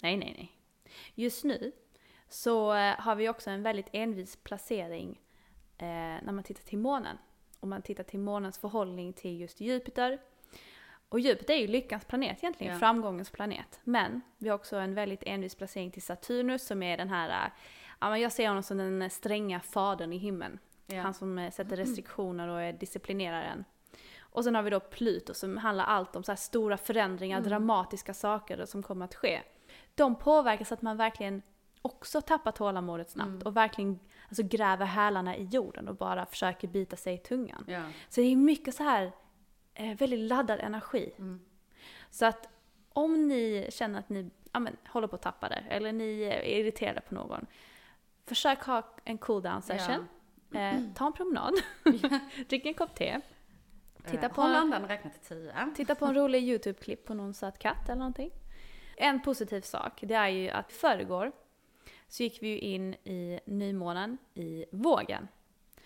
Nej, 0.00 0.16
nej, 0.16 0.34
nej. 0.38 0.52
Just 1.14 1.44
nu 1.44 1.72
så 2.28 2.74
eh, 2.74 2.94
har 3.00 3.14
vi 3.14 3.28
också 3.28 3.50
en 3.50 3.62
väldigt 3.62 3.88
envis 3.92 4.36
placering 4.36 5.20
eh, 5.78 5.86
när 6.22 6.32
man 6.32 6.44
tittar 6.44 6.62
till 6.64 6.78
månen. 6.78 7.18
Om 7.60 7.68
man 7.70 7.82
tittar 7.82 8.04
till 8.04 8.18
månens 8.20 8.58
förhållning 8.58 9.12
till 9.12 9.40
just 9.40 9.60
Jupiter 9.60 10.18
Och 11.08 11.20
djupet 11.20 11.50
är 11.50 11.54
ju 11.54 11.66
lyckans 11.66 12.04
planet 12.04 12.38
egentligen, 12.38 12.72
Ja. 12.72 12.78
framgångens 12.78 13.30
planet. 13.30 13.80
Men 13.84 14.20
vi 14.38 14.48
har 14.48 14.56
också 14.56 14.76
en 14.76 14.94
väldigt 14.94 15.22
envis 15.26 15.54
placering 15.54 15.90
till 15.90 16.02
Saturnus 16.02 16.66
som 16.66 16.82
är 16.82 16.96
den 16.96 17.08
här, 17.08 17.44
äh, 17.46 17.50
ja 17.98 18.10
men 18.10 18.20
jag 18.20 18.32
ser 18.32 18.48
honom 18.48 18.62
som 18.62 18.78
den 18.78 19.10
stränga 19.10 19.60
fadern 19.60 20.12
i 20.12 20.16
himlen. 20.16 20.58
Ja. 20.86 21.00
Han 21.00 21.14
som 21.14 21.38
eh, 21.38 21.50
sätter 21.50 21.76
restriktioner 21.76 22.48
och 22.48 22.62
är 22.62 22.72
disciplineraren. 22.72 23.64
Och 24.18 24.44
sen 24.44 24.54
har 24.54 24.62
vi 24.62 24.70
då 24.70 24.80
Pluto 24.80 25.34
som 25.34 25.56
handlar 25.56 25.84
allt 25.84 26.16
om 26.16 26.24
så 26.24 26.30
här 26.30 26.36
stora 26.36 26.76
förändringar, 26.76 27.40
dramatiska 27.40 28.14
saker 28.14 28.64
som 28.66 28.82
kommer 28.82 29.04
att 29.04 29.14
ske. 29.14 29.42
De 29.94 30.14
påverkar 30.14 30.64
så 30.64 30.74
att 30.74 30.82
man 30.82 30.96
verkligen 30.96 31.42
också 31.82 32.20
tappar 32.20 32.52
tålamodet 32.52 33.10
snabbt 33.10 33.42
och 33.42 33.56
verkligen 33.56 33.98
alltså, 34.28 34.42
gräver 34.42 34.86
hälarna 34.86 35.36
i 35.36 35.44
jorden 35.44 35.88
och 35.88 35.96
bara 35.96 36.26
försöker 36.26 36.68
bita 36.68 36.96
sig 36.96 37.14
i 37.14 37.18
tungan. 37.18 37.64
Ja. 37.68 37.82
Så 38.08 38.20
det 38.20 38.26
är 38.26 38.36
mycket 38.36 38.74
så 38.74 38.82
här 38.82 39.12
eh, 39.74 39.96
väldigt 39.96 40.20
laddad 40.20 40.60
energi. 40.60 41.12
Så 42.10 42.26
att 42.26 42.48
om 42.88 43.28
ni 43.28 43.68
känner 43.70 43.98
att 43.98 44.08
ni 44.08 44.30
ja, 44.52 44.60
men, 44.60 44.76
håller 44.86 45.08
på 45.08 45.16
att 45.16 45.22
tappa 45.22 45.48
det 45.48 45.64
eller 45.68 45.92
ni 45.92 46.22
är 46.22 46.42
irriterade 46.42 47.00
på 47.00 47.14
någon. 47.14 47.46
Försök 48.26 48.62
ha 48.62 48.82
en 49.04 49.18
cool 49.18 49.42
down 49.42 49.62
session. 49.62 50.08
Eh, 50.54 50.80
ta 50.94 51.06
en 51.06 51.12
promenad. 51.12 51.54
Drick 52.48 52.66
en 52.66 52.74
kopp 52.74 52.94
te. 52.94 53.20
Titta 54.10 54.28
på, 54.28 54.42
Håll 54.42 54.54
andan, 54.54 54.88
räkna 54.88 55.10
till 55.10 55.20
tio. 55.20 55.52
titta 55.74 55.94
på 55.94 56.06
en 56.06 56.14
rolig 56.14 56.42
YouTube-klipp 56.42 57.04
på 57.04 57.14
någon 57.14 57.34
söt 57.34 57.58
katt 57.58 57.84
eller 57.88 57.98
någonting. 57.98 58.30
En 58.96 59.22
positiv 59.22 59.60
sak, 59.60 59.92
det 60.00 60.14
är 60.14 60.28
ju 60.28 60.50
att 60.50 60.72
förrgår 60.72 61.32
så 62.08 62.22
gick 62.22 62.42
vi 62.42 62.48
ju 62.48 62.58
in 62.58 62.94
i 62.94 63.40
nymånen 63.46 64.18
i 64.34 64.64
vågen. 64.72 65.28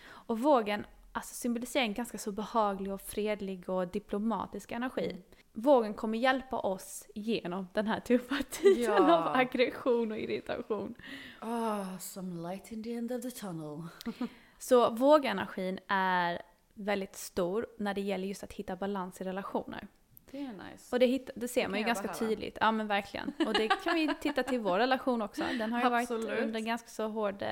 Och 0.08 0.38
vågen 0.38 0.86
alltså 1.12 1.34
symboliserar 1.34 1.84
en 1.84 1.94
ganska 1.94 2.18
så 2.18 2.32
behaglig 2.32 2.92
och 2.92 3.00
fredlig 3.00 3.68
och 3.68 3.88
diplomatisk 3.88 4.72
energi. 4.72 5.16
Vågen 5.52 5.94
kommer 5.94 6.18
hjälpa 6.18 6.58
oss 6.58 7.06
genom 7.14 7.68
den 7.72 7.86
här 7.86 8.00
tuffa 8.00 8.36
tiden 8.50 8.82
Ja. 8.82 9.16
av 9.16 9.36
aggression 9.36 10.12
och 10.12 10.18
irritation. 10.18 10.94
Oh, 11.42 11.98
some 11.98 12.48
light 12.48 12.72
in 12.72 12.82
the 12.82 12.94
end 12.94 13.12
of 13.12 13.22
the 13.22 13.30
tunnel. 13.30 13.82
Så 14.58 14.90
vågenergin 14.90 15.78
är 15.88 16.42
väldigt 16.74 17.16
stor 17.16 17.66
när 17.78 17.94
det 17.94 18.00
gäller 18.00 18.26
just 18.28 18.42
att 18.42 18.52
hitta 18.52 18.76
balans 18.76 19.20
i 19.20 19.24
relationer. 19.24 19.86
Det 20.30 20.38
är 20.38 20.52
nice. 20.52 20.88
Och 20.96 20.98
det, 20.98 21.06
hitt, 21.06 21.30
det 21.34 21.48
ser 21.48 21.62
kan 21.62 21.70
man 21.70 21.80
ju 21.80 21.86
ganska 21.86 22.06
behöva. 22.08 22.18
tydligt. 22.28 22.58
Ja 22.60 22.72
men 22.72 22.86
verkligen. 22.86 23.32
Och 23.46 23.52
det 23.54 23.68
kan 23.68 23.94
vi 23.94 24.14
titta 24.20 24.42
till 24.42 24.60
vår 24.60 24.78
relation 24.78 25.22
också. 25.22 25.42
Den 25.58 25.72
har 25.72 25.82
ju 25.82 25.88
varit 25.90 26.10
under 26.10 26.60
ganska 26.60 26.88
så 26.88 27.08
hård, 27.08 27.42
eh, 27.42 27.48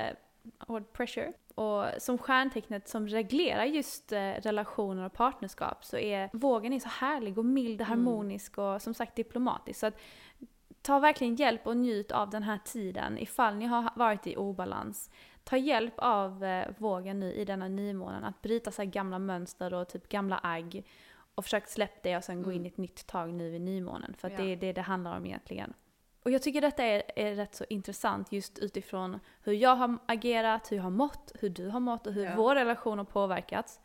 hård 0.59 0.93
pressure. 0.93 1.33
Och 1.55 1.85
som 1.97 2.17
stjärntecknet 2.17 2.87
som 2.87 3.07
reglerar 3.07 3.63
just 3.65 4.11
eh, 4.11 4.19
relationer 4.19 5.05
och 5.05 5.13
partnerskap 5.13 5.85
så 5.85 5.97
är 5.97 6.29
vågen 6.33 6.73
är 6.73 6.79
så 6.79 6.89
härlig 6.89 7.37
och 7.37 7.45
mild 7.45 7.81
och 7.81 7.87
Mm. 7.87 7.99
harmonisk 8.05 8.57
och 8.57 8.81
som 8.81 8.93
sagt 8.93 9.15
diplomatisk. 9.15 9.79
Så 9.79 9.85
att 9.87 9.99
ta 10.81 10.99
verkligen 10.99 11.35
hjälp 11.35 11.67
och 11.67 11.77
njut 11.77 12.11
av 12.11 12.29
den 12.29 12.43
här 12.43 12.57
tiden 12.65 13.17
ifall 13.17 13.55
ni 13.55 13.65
har 13.65 13.89
varit 13.95 14.27
i 14.27 14.35
obalans. 14.37 15.09
Ta 15.43 15.57
hjälp 15.57 15.93
av 15.97 16.43
eh, 16.43 16.67
vågen 16.77 17.19
nu 17.19 17.33
i 17.33 17.45
denna 17.45 17.67
nymånen 17.67 18.23
att 18.23 18.41
bryta 18.41 18.71
så 18.71 18.85
gamla 18.85 19.19
mönster 19.19 19.73
och 19.73 19.87
typ 19.89 20.09
gamla 20.09 20.39
agg. 20.43 20.83
Och 21.35 21.43
försök 21.45 21.67
släppa 21.67 21.99
det 22.03 22.17
och 22.17 22.23
sen 22.23 22.43
gå 22.43 22.51
in 22.51 22.65
i 22.65 22.67
ett 22.69 22.77
nytt 22.77 23.07
tag 23.07 23.33
nu 23.33 23.49
vid 23.51 23.61
nymånen. 23.61 24.13
För 24.17 24.27
Mm. 24.29 24.39
Ja. 24.41 24.45
det 24.47 24.51
är 24.51 24.57
det 24.57 24.73
det 24.73 24.81
handlar 24.81 25.17
om 25.17 25.25
egentligen. 25.25 25.73
Och 26.29 26.33
jag 26.33 26.41
tycker 26.41 26.61
detta 26.61 26.83
är, 26.83 27.03
är 27.15 27.35
rätt 27.35 27.55
så 27.55 27.65
intressant 27.69 28.31
just 28.31 28.59
utifrån 28.59 29.19
hur 29.43 29.53
jag 29.53 29.75
har 29.75 29.97
agerat, 30.05 30.71
hur 30.71 30.75
jag 30.77 30.83
har 30.83 30.89
mått, 30.89 31.31
hur 31.39 31.49
du 31.49 31.67
har 31.69 31.79
mått 31.79 32.07
och 32.07 32.13
hur 32.13 32.25
Ja. 32.25 32.33
vår 32.35 32.55
relation 32.55 32.97
har 32.97 33.05
påverkats. 33.05 33.79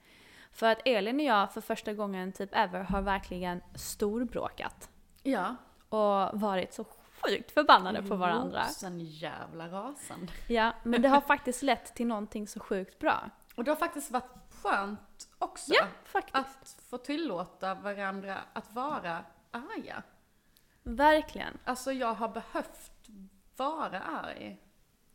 För 0.53 0.67
att 0.73 0.79
Elin 0.85 1.17
och 1.17 1.23
jag 1.25 1.53
för 1.53 1.61
första 1.61 1.93
gången 1.93 2.33
typ 2.33 2.51
ever 2.53 2.81
har 2.83 3.03
verkligen 3.03 3.61
storbråkat. 3.75 4.91
Ja. 5.23 5.57
Och 5.89 6.41
varit 6.41 6.73
så 6.75 6.85
sjukt 7.23 7.51
förbannade 7.51 8.03
på 8.03 8.17
varandra. 8.17 8.63
Rosen 8.65 9.01
jävla 9.01 9.69
rasande. 9.69 10.33
Ja, 10.49 10.73
men 10.83 11.03
det 11.03 11.09
har 11.09 11.21
faktiskt 11.21 11.63
lett 11.63 11.95
till 11.95 12.07
någonting 12.07 12.47
så 12.49 12.61
sjukt 12.61 12.99
bra. 12.99 13.31
Och 13.55 13.65
det 13.65 13.71
har 13.71 13.77
faktiskt 13.77 14.11
varit 14.11 14.33
skönt 14.63 15.29
också. 15.39 15.73
Ja, 15.75 15.85
faktiskt. 16.05 16.37
Att 16.37 16.83
få 16.91 16.99
tillåta 16.99 17.75
varandra 17.75 18.39
att 18.53 18.73
vara 18.73 19.25
arga. 19.51 20.03
Verkligen. 20.85 21.59
Alltså 21.65 21.93
jag 21.93 22.15
har 22.15 22.29
behövt 22.29 22.91
vara 23.57 24.01
arg. 24.01 24.61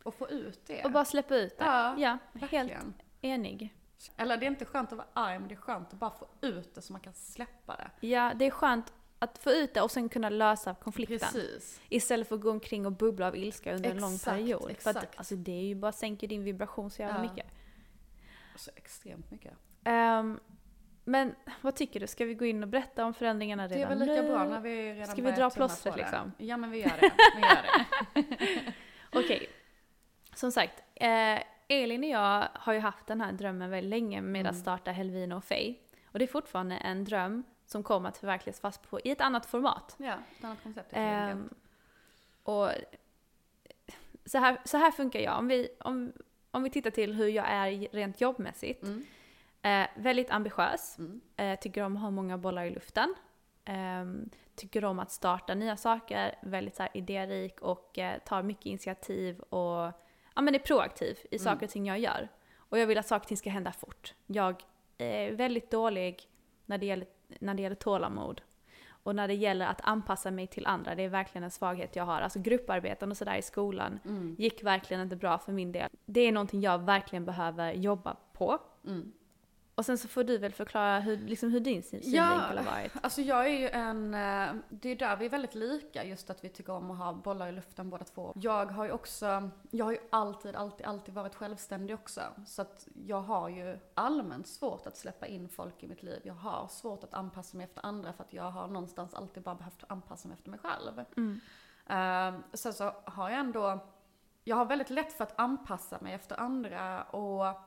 Och 0.02 0.14
få 0.14 0.28
ut 0.28 0.60
det. 0.66 0.84
Och 0.84 0.90
bara 0.92 1.04
släppa 1.04 1.36
ut 1.36 1.58
det. 1.58 1.64
Ja, 1.64 1.94
ja 1.98 2.18
helt 2.50 2.72
enig. 3.20 3.74
Eller 4.16 4.36
det 4.36 4.46
är 4.46 4.50
inte 4.50 4.64
skönt 4.64 4.92
att 4.92 4.98
vara 4.98 5.08
arg, 5.12 5.38
men 5.38 5.48
det 5.48 5.54
är 5.54 5.56
skönt 5.56 5.92
att 5.92 5.98
bara 5.98 6.10
få 6.10 6.26
ut 6.40 6.74
det 6.74 6.82
så 6.82 6.92
man 6.92 7.00
kan 7.02 7.12
släppa 7.14 7.76
det. 7.76 8.06
Ja, 8.06 8.32
det 8.34 8.44
är 8.46 8.50
skönt 8.50 8.92
att 9.18 9.38
få 9.38 9.50
ut 9.50 9.74
det 9.74 9.80
och 9.82 9.90
sen 9.90 10.08
kunna 10.08 10.28
lösa 10.28 10.74
konflikten. 10.74 11.18
Precis. 11.18 11.80
Istället 11.88 12.28
för 12.28 12.34
att 12.34 12.40
gå 12.42 12.50
omkring 12.50 12.86
och 12.86 12.92
bubbla 12.92 13.26
av 13.26 13.36
ilska 13.36 13.74
under 13.74 13.90
en 13.90 14.00
lång 14.00 14.14
Exakt, 14.14 14.36
period. 14.36 14.60
För 14.78 14.90
att 14.90 14.96
exakt. 14.96 15.18
alltså, 15.18 15.36
det 15.36 15.52
är 15.52 15.62
ju 15.64 15.74
bara 15.74 15.92
sänker 15.92 16.26
din 16.28 16.44
vibration 16.44 16.90
så 16.90 17.02
jävla 17.02 17.24
Ja. 17.24 17.30
mycket. 17.30 17.46
Så 18.56 18.70
extremt 18.76 19.30
mycket. 19.30 19.52
Ehm, 19.84 20.40
men 21.04 21.34
vad 21.60 21.74
tycker 21.76 22.00
du? 22.00 22.06
Ska 22.06 22.24
vi 22.24 22.34
gå 22.34 22.44
in 22.44 22.62
och 22.62 22.68
berätta 22.68 23.04
om 23.04 23.14
förändringarna 23.14 23.68
Det 23.68 23.74
är 23.74 23.78
redan 23.78 23.98
väl 23.98 24.08
lika 24.08 24.22
nu? 24.22 24.28
bra 24.28 24.44
när 24.44 24.60
vi 24.60 24.92
redan 24.94 25.06
Ska 25.06 25.22
vi 25.22 25.30
dra 25.32 25.50
plåstret 25.50 25.96
liksom? 25.96 26.32
Ja 26.38 26.56
men 26.56 26.70
vi 26.70 26.78
gör 26.78 26.92
det. 27.00 27.12
Vi 27.36 27.40
gör 27.40 27.62
det. 27.62 28.74
Okej. 29.18 29.48
Som 30.34 30.52
sagt, 30.52 30.82
eh, 30.94 31.38
Elin 31.68 32.04
och 32.04 32.10
jag 32.10 32.48
har 32.54 32.72
ju 32.72 32.78
haft 32.78 33.06
den 33.06 33.20
här 33.20 33.32
drömmen 33.32 33.70
väldigt 33.70 33.90
länge 33.90 34.20
med 34.20 34.40
Mm. 34.40 34.50
att 34.50 34.58
starta 34.58 34.90
Helvina 34.92 35.36
och 35.36 35.44
Faye. 35.44 35.74
Och 36.04 36.18
det 36.18 36.24
är 36.24 36.26
fortfarande 36.26 36.76
en 36.76 37.04
dröm 37.04 37.44
som 37.66 37.82
kommer 37.82 38.08
att 38.08 38.16
förverkligas 38.18 38.60
fast 38.60 38.90
på, 38.90 39.00
i 39.00 39.10
ett 39.10 39.20
annat 39.20 39.46
format. 39.46 39.94
Ja, 39.98 40.14
ett 40.38 40.44
annat 40.44 40.62
koncept. 40.62 40.88
Ehm, 40.92 41.48
och 42.42 42.70
så 44.24 44.38
här, 44.38 44.58
så 44.64 44.76
här 44.76 44.90
funkar 44.90 45.20
jag. 45.20 45.38
Om 45.38 45.48
vi, 45.48 45.68
om, 45.80 46.12
om 46.50 46.62
vi 46.62 46.70
tittar 46.70 46.90
till 46.90 47.14
hur 47.14 47.28
jag 47.28 47.46
är 47.48 47.88
rent 47.92 48.20
jobbmässigt. 48.20 48.82
Mm. 48.82 49.06
Eh, 49.62 49.86
väldigt 49.96 50.30
ambitiös. 50.30 50.98
Mm. 50.98 51.20
Eh, 51.36 51.58
tycker 51.58 51.82
om 51.82 51.96
att 51.96 52.02
ha 52.02 52.10
många 52.10 52.38
bollar 52.38 52.64
i 52.64 52.70
luften. 52.70 53.14
Ehm, 53.64 54.30
tycker 54.54 54.84
om 54.84 54.98
att 54.98 55.10
starta 55.10 55.54
nya 55.54 55.76
saker. 55.76 56.34
Väldigt 56.42 56.76
så 56.76 56.82
här, 56.82 56.90
idérik 56.94 57.60
och 57.60 57.98
eh, 57.98 58.18
tar 58.18 58.42
mycket 58.42 58.66
initiativ 58.66 59.40
och 59.40 59.92
ja, 60.34 60.40
men 60.42 60.54
är 60.54 60.58
proaktiv 60.58 61.18
i 61.30 61.36
Mm. 61.36 61.44
saker 61.44 61.66
och 61.66 61.70
ting 61.72 61.86
jag 61.86 61.98
gör. 61.98 62.28
Och 62.56 62.78
jag 62.78 62.86
vill 62.86 62.98
att 62.98 63.06
saker 63.06 63.24
och 63.24 63.28
ting 63.28 63.36
ska 63.36 63.50
hända 63.50 63.72
fort. 63.72 64.14
Jag 64.26 64.62
är 64.98 65.32
väldigt 65.32 65.70
dålig 65.70 66.22
när 66.66 66.78
det 66.78 66.86
gäller, 66.86 67.06
när 67.40 67.54
det 67.54 67.62
gäller 67.62 67.76
tålamod. 67.76 68.40
Och 69.02 69.16
när 69.16 69.28
det 69.28 69.34
gäller 69.34 69.66
att 69.66 69.80
anpassa 69.84 70.30
mig 70.30 70.46
till 70.46 70.66
andra, 70.66 70.94
det 70.94 71.02
är 71.02 71.08
verkligen 71.08 71.44
en 71.44 71.50
svaghet 71.50 71.96
jag 71.96 72.04
har. 72.04 72.20
Alltså 72.20 72.38
grupparbeten 72.40 73.10
och 73.10 73.16
sådär 73.16 73.36
i 73.36 73.42
skolan 73.42 73.98
Mm. 74.04 74.36
gick 74.38 74.62
verkligen 74.62 75.02
inte 75.02 75.16
bra 75.16 75.38
för 75.38 75.52
min 75.52 75.72
del. 75.72 75.90
Det 76.06 76.20
är 76.20 76.32
någonting 76.32 76.60
jag 76.60 76.78
verkligen 76.78 77.24
behöver 77.24 77.72
jobba 77.72 78.16
på. 78.32 78.58
Mm. 78.86 79.12
Och 79.80 79.86
sen 79.86 79.98
så 79.98 80.08
får 80.08 80.24
du 80.24 80.38
väl 80.38 80.52
förklara 80.52 81.00
hur, 81.00 81.16
liksom 81.16 81.50
hur 81.50 81.60
din 81.60 81.82
syn- 81.82 82.00
Ja. 82.04 82.28
synvinkel 82.28 82.58
har 82.58 82.64
varit. 82.64 82.92
Alltså 83.02 83.22
jag 83.22 83.46
är 83.46 83.58
ju 83.58 83.68
en, 83.68 84.14
eh, 84.14 84.54
det 84.68 84.88
är 84.88 84.96
där 84.96 85.16
vi 85.16 85.26
är 85.26 85.30
väldigt 85.30 85.54
lika, 85.54 86.04
just 86.04 86.30
att 86.30 86.44
vi 86.44 86.48
tycker 86.48 86.72
om 86.72 86.90
att 86.90 86.98
ha 86.98 87.12
bollar 87.12 87.48
i 87.48 87.52
luften 87.52 87.90
båda 87.90 88.04
två. 88.04 88.32
Jag 88.36 88.66
har 88.66 88.84
ju 88.84 88.90
också, 88.92 89.50
jag 89.70 89.84
har 89.84 89.92
ju 89.92 89.98
alltid, 90.10 90.56
alltid, 90.56 90.86
alltid 90.86 91.14
varit 91.14 91.34
självständig 91.34 91.94
också. 91.94 92.20
Så 92.46 92.62
att 92.62 92.88
jag 93.06 93.20
har 93.20 93.48
ju 93.48 93.78
allmänt 93.94 94.46
svårt 94.48 94.86
att 94.86 94.96
släppa 94.96 95.26
in 95.26 95.48
folk 95.48 95.82
i 95.82 95.88
mitt 95.88 96.02
liv. 96.02 96.20
Jag 96.24 96.34
har 96.34 96.68
svårt 96.68 97.04
att 97.04 97.14
anpassa 97.14 97.56
mig 97.56 97.64
efter 97.64 97.86
andra 97.86 98.12
för 98.12 98.24
att 98.24 98.32
jag 98.32 98.50
har 98.50 98.66
någonstans 98.68 99.14
alltid 99.14 99.42
bara 99.42 99.54
behövt 99.54 99.84
anpassa 99.88 100.28
mig 100.28 100.34
efter 100.34 100.50
mig 100.50 100.60
själv. 100.62 101.04
Mm. 101.16 101.40
Uh, 102.34 102.40
sen 102.52 102.72
så 102.72 102.92
har 103.04 103.30
jag 103.30 103.38
ändå, 103.40 103.78
jag 104.44 104.56
har 104.56 104.64
väldigt 104.64 104.90
lätt 104.90 105.12
för 105.12 105.24
att 105.24 105.40
anpassa 105.40 105.98
mig 106.00 106.12
efter 106.14 106.40
andra 106.40 107.02
och 107.02 107.60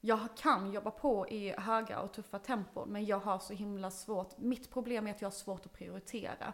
jag 0.00 0.28
kan 0.36 0.72
jobba 0.72 0.90
på 0.90 1.28
i 1.28 1.54
höga 1.58 2.00
och 2.00 2.12
tuffa 2.12 2.38
tempon 2.38 2.88
men 2.88 3.04
jag 3.04 3.18
har 3.18 3.38
så 3.38 3.52
himla 3.52 3.90
svårt, 3.90 4.38
mitt 4.38 4.70
problem 4.70 5.06
är 5.06 5.10
att 5.10 5.22
jag 5.22 5.26
har 5.26 5.32
svårt 5.32 5.66
att 5.66 5.72
prioritera. 5.72 6.52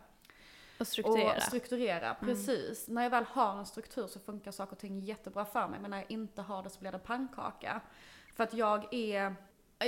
Och 0.81 0.87
strukturera. 0.87 1.37
Och 1.37 1.43
strukturera, 1.43 2.17
precis. 2.21 2.89
När 2.89 3.03
jag 3.03 3.11
väl 3.11 3.25
har 3.25 3.59
en 3.59 3.67
struktur 3.67 4.07
så 4.07 4.21
funkar 4.21 4.51
saker 4.51 4.73
och 4.73 4.79
ting 4.79 5.01
jättebra 5.01 5.45
för 5.45 5.69
mig 5.69 5.81
men 5.81 5.91
när 5.91 5.99
jag 5.99 6.11
inte 6.11 6.43
har 6.43 6.63
det 6.63 6.71
så 6.71 6.81
blir 6.81 6.93
det 6.93 6.99
pannkaka. 6.99 7.81
För 8.35 8.45
att 8.45 8.55
jag 8.55 8.95
är, 8.95 9.35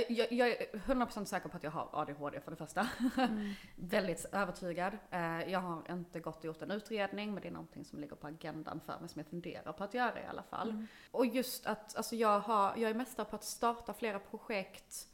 jag, 0.09 0.31
jag 0.31 0.49
är 0.49 0.65
100% 0.77 1.25
säker 1.25 1.49
på 1.49 1.57
att 1.57 1.63
jag 1.63 1.71
har 1.71 1.89
ADHD 1.93 2.39
för 2.41 2.51
det 2.51 2.57
första. 2.57 2.89
Väldigt 3.75 4.25
övertygad. 4.31 4.97
Eh, 5.11 5.51
Jag 5.51 5.59
har 5.59 5.91
inte 5.91 6.19
gått 6.19 6.37
och 6.37 6.45
gjort 6.45 6.61
en 6.61 6.71
utredning 6.71 7.33
men 7.33 7.41
det 7.41 7.47
är 7.47 7.51
någonting 7.51 7.85
som 7.85 7.99
ligger 7.99 8.15
på 8.15 8.27
agendan 8.27 8.79
för 8.85 8.99
mig 8.99 9.09
som 9.09 9.19
jag 9.19 9.27
funderar 9.29 9.73
på 9.73 9.83
att 9.83 9.93
göra 9.93 10.21
i 10.23 10.25
alla 10.25 10.43
fall. 10.43 10.85
Och 11.11 11.25
just 11.25 11.65
att, 11.65 11.95
alltså 11.95 12.15
jag, 12.15 12.39
har, 12.39 12.73
jag 12.77 12.89
är 12.89 12.93
mästare 12.93 13.25
på 13.25 13.35
att 13.35 13.43
starta 13.43 13.93
flera 13.93 14.19
projekt 14.19 15.07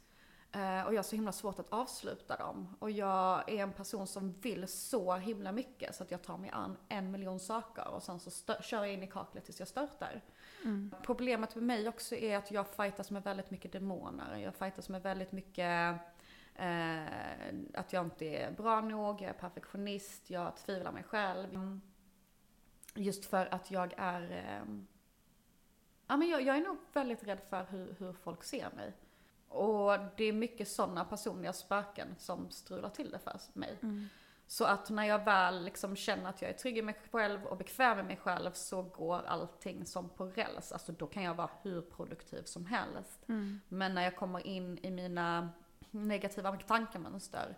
eh, 0.52 0.82
och 0.82 0.92
jag 0.94 0.98
har 0.98 1.02
så 1.02 1.16
himla 1.16 1.32
svårt 1.32 1.58
att 1.58 1.72
avsluta 1.72 2.36
dem. 2.36 2.76
Och 2.78 2.90
jag 2.90 3.48
är 3.52 3.62
en 3.62 3.72
person 3.72 4.06
som 4.06 4.32
vill 4.40 4.68
så 4.68 5.14
himla 5.14 5.52
mycket 5.52 5.94
så 5.94 6.02
att 6.02 6.10
jag 6.10 6.22
tar 6.22 6.36
mig 6.38 6.50
an 6.50 6.76
en 6.88 7.10
miljon 7.10 7.40
saker 7.40 7.88
och 7.88 8.02
sen 8.02 8.20
så 8.20 8.30
kör 8.62 8.84
jag 8.84 8.92
in 8.92 9.02
i 9.02 9.06
kaklet 9.06 9.44
tills 9.44 9.58
jag 9.58 9.68
störtar. 9.68 10.20
Problemet 11.02 11.54
med 11.54 11.64
mig 11.64 11.88
också 11.88 12.14
är 12.14 12.36
att 12.36 12.50
jag 12.50 12.66
fightas 12.68 13.10
med 13.10 13.22
väldigt 13.22 13.50
mycket 13.50 13.72
demoner. 13.72 14.36
Jag 14.36 14.54
fightas 14.54 14.88
med 14.88 15.02
väldigt 15.02 15.32
mycket 15.32 16.00
Eh, 16.54 17.54
att 17.74 17.92
jag 17.92 18.06
inte 18.06 18.24
är 18.24 18.50
bra 18.50 18.80
nog, 18.80 19.20
jag 19.20 19.28
är 19.28 19.32
perfektionist, 19.32 20.30
jag 20.30 20.56
tvivlar 20.56 20.92
mig 20.92 21.02
själv. 21.02 21.80
Just 22.94 23.24
för 23.24 23.54
att 23.54 23.70
jag 23.70 23.94
är... 23.96 24.22
Eh, 24.30 24.74
ja, 26.06 26.16
men 26.16 26.28
jag, 26.28 26.42
jag 26.42 26.56
är 26.56 26.60
nog 26.60 26.76
väldigt 26.92 27.24
rädd 27.24 27.40
för 27.50 27.66
hur, 27.70 27.94
hur 27.98 28.12
folk 28.12 28.44
ser 28.44 28.70
mig. 28.76 28.92
Och 29.48 29.92
det 30.16 30.24
är 30.24 30.32
mycket 30.32 30.68
sådana 30.68 31.04
personliga 31.04 31.52
spöken 31.52 32.08
som 32.18 32.50
strular 32.50 32.88
till 32.88 33.10
det 33.10 33.18
för 33.18 33.40
mig. 33.52 33.78
Så 34.52 34.64
att 34.64 34.90
när 34.90 35.04
jag 35.04 35.24
väl 35.24 35.64
liksom 35.64 35.96
känner 35.96 36.30
att 36.30 36.42
jag 36.42 36.50
är 36.50 36.54
trygg 36.54 36.78
i 36.78 36.82
mig 36.82 36.94
själv 37.10 37.44
och 37.44 37.56
bekväm 37.56 37.96
med 37.96 38.06
mig 38.06 38.16
själv 38.16 38.50
så 38.52 38.82
går 38.82 39.22
allting 39.26 39.86
som 39.86 40.08
på 40.08 40.24
räls. 40.24 40.72
Alltså 40.72 40.92
då 40.92 41.06
kan 41.06 41.22
jag 41.22 41.34
vara 41.34 41.50
hur 41.62 41.80
produktiv 41.80 42.42
som 42.42 42.66
helst. 42.66 43.24
Men 43.68 43.94
när 43.94 44.02
jag 44.02 44.16
kommer 44.16 44.46
in 44.46 44.78
i 44.82 44.90
mina 44.90 45.48
negativa 45.90 46.56
tankemönster 46.56 47.56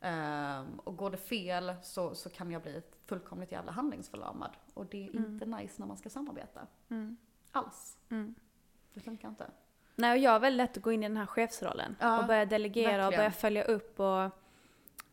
ehm, 0.00 0.78
och 0.84 0.96
går 0.96 1.10
det 1.10 1.16
fel 1.16 1.74
så, 1.82 2.14
så 2.14 2.30
kan 2.30 2.50
jag 2.50 2.62
bli 2.62 2.82
fullkomligt 3.06 3.52
jävla 3.52 3.72
handlingsförlamad. 3.72 4.50
Och 4.74 4.86
det 4.86 5.08
är 5.08 5.16
inte 5.16 5.46
nice 5.46 5.74
när 5.76 5.86
man 5.86 5.96
ska 5.96 6.10
samarbeta. 6.10 6.66
Alls. 7.52 7.96
Det 8.94 9.00
funkar 9.00 9.28
inte. 9.28 9.50
Nej, 9.94 10.12
och 10.12 10.18
jag 10.18 10.30
har 10.30 10.40
väldigt 10.40 10.56
lätt 10.56 10.76
att 10.76 10.82
gå 10.82 10.92
in 10.92 11.02
i 11.02 11.08
den 11.08 11.16
här 11.16 11.26
chefsrollen 11.26 11.96
Ja, 12.00 12.20
och 12.20 12.26
börja 12.26 12.46
delegera 12.46 12.92
och 13.06 13.12
verkligen. 13.12 13.18
börja 13.18 13.30
följa 13.30 13.64
upp 13.64 14.00
och 14.00 14.30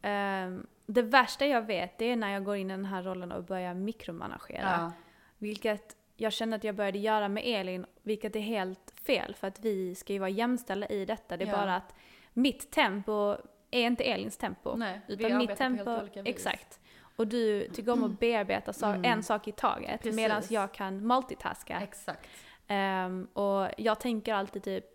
ehm, 0.01 0.67
det 0.85 1.01
värsta 1.01 1.45
jag 1.45 1.61
vet 1.61 1.97
det 1.97 2.05
är 2.05 2.15
när 2.15 2.29
jag 2.33 2.43
går 2.43 2.55
in 2.55 2.71
i 2.71 2.73
den 2.73 2.85
här 2.85 3.03
rollen 3.03 3.31
och 3.31 3.43
börjar 3.43 3.73
mikromanagera. 3.73 4.61
Ja. 4.79 4.91
Vilket 5.37 5.95
jag 6.15 6.33
känner 6.33 6.57
att 6.57 6.63
jag 6.63 6.75
började 6.75 6.97
göra 6.97 7.29
med 7.29 7.43
Elin, 7.45 7.85
vilket 8.03 8.35
är 8.35 8.39
helt 8.39 8.93
fel 9.03 9.35
för 9.35 9.47
att 9.47 9.59
vi 9.59 9.95
ska 9.95 10.13
ju 10.13 10.19
vara 10.19 10.29
jämställda 10.29 10.87
i 10.87 11.05
detta. 11.05 11.37
Det 11.37 11.43
är 11.45 11.47
Ja. 11.49 11.55
bara 11.55 11.75
att 11.75 11.93
mitt 12.33 12.71
tempo 12.71 13.35
är 13.71 13.81
inte 13.85 14.03
Elins 14.03 14.37
tempo. 14.37 14.75
Nej, 14.75 15.01
vi 15.07 15.13
utan 15.13 15.25
arbetar 15.25 15.37
mitt 15.39 15.49
på 15.49 15.55
tempo, 15.55 15.89
helt 15.89 16.01
olika 16.01 16.21
vis. 16.21 16.35
exakt. 16.35 16.79
Och 17.15 17.27
du 17.27 17.67
tycker 17.69 17.91
om 17.91 18.03
att 18.03 18.19
bearbeta 18.19 18.73
sa- 18.73 18.93
en 18.95 19.23
sak 19.23 19.47
i 19.47 19.51
taget 19.51 20.03
medan 20.15 20.41
jag 20.49 20.73
kan 20.73 21.07
multitaska. 21.07 21.79
Exakt. 21.81 22.29
Ehm, 22.67 23.27
och 23.33 23.67
jag 23.77 23.99
tänker 23.99 24.33
alltid 24.33 24.63
typ 24.63 24.85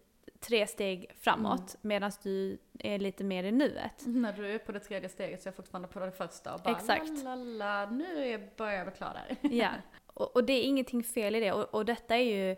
tre 0.40 0.66
steg 0.66 1.06
framåt 1.20 1.76
medan 1.80 2.10
du 2.22 2.58
är 2.78 2.98
lite 2.98 3.24
mer 3.24 3.44
i 3.44 3.52
nuet. 3.52 3.92
När 4.06 4.32
du 4.32 4.46
är 4.54 4.58
på 4.58 4.72
det 4.72 4.80
tredje 4.80 5.08
steget 5.08 5.42
så 5.42 5.48
är 5.48 5.50
jag 5.50 5.56
fortfarande 5.56 5.88
på 5.88 6.00
det 6.00 6.12
första 6.12 6.54
och 6.54 6.60
bara 6.60 6.76
Exakt. 6.76 7.24
la, 7.24 7.34
la, 7.34 7.84
la, 7.84 7.90
nu 7.90 8.48
börjar 8.56 8.72
jag 8.74 8.86
bli 8.86 8.96
klar 8.96 9.14
där. 9.14 9.48
Ja, 9.56 9.70
och, 10.06 10.36
och 10.36 10.44
det 10.44 10.52
är 10.52 10.62
ingenting 10.62 11.02
fel 11.04 11.34
i 11.34 11.40
det. 11.40 11.52
Och, 11.52 11.74
och 11.74 11.84
detta 11.84 12.16
är 12.16 12.48
ju 12.50 12.56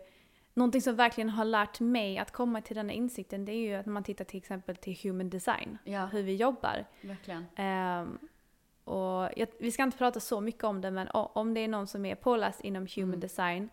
någonting 0.53 0.81
som 0.81 0.95
verkligen 0.95 1.29
har 1.29 1.45
lärt 1.45 1.79
mig 1.79 2.17
att 2.17 2.31
komma 2.31 2.61
till 2.61 2.75
den 2.75 2.89
här 2.89 2.95
insikten. 2.95 3.45
Det 3.45 3.51
är 3.51 3.57
ju 3.67 3.73
att 3.73 3.85
när 3.85 3.93
man 3.93 4.03
tittar 4.03 4.25
till 4.25 4.37
exempel 4.37 4.75
till 4.75 4.97
human 5.03 5.29
design, 5.29 5.77
Ja. 5.83 6.05
hur 6.05 6.23
vi 6.23 6.35
jobbar. 6.35 6.85
Verkligen. 7.01 7.45
Ehm, 7.55 8.17
och 8.83 9.29
jag, 9.35 9.47
vi 9.59 9.71
ska 9.71 9.83
inte 9.83 9.97
prata 9.97 10.19
så 10.19 10.41
mycket 10.41 10.63
om 10.63 10.81
det, 10.81 10.91
men 10.91 11.07
om 11.11 11.53
det 11.53 11.59
är 11.59 11.67
någon 11.67 11.87
som 11.87 12.05
är 12.05 12.15
påläst 12.15 12.61
inom 12.61 12.87
human 12.95 13.09
Mm. 13.09 13.19
design, 13.19 13.69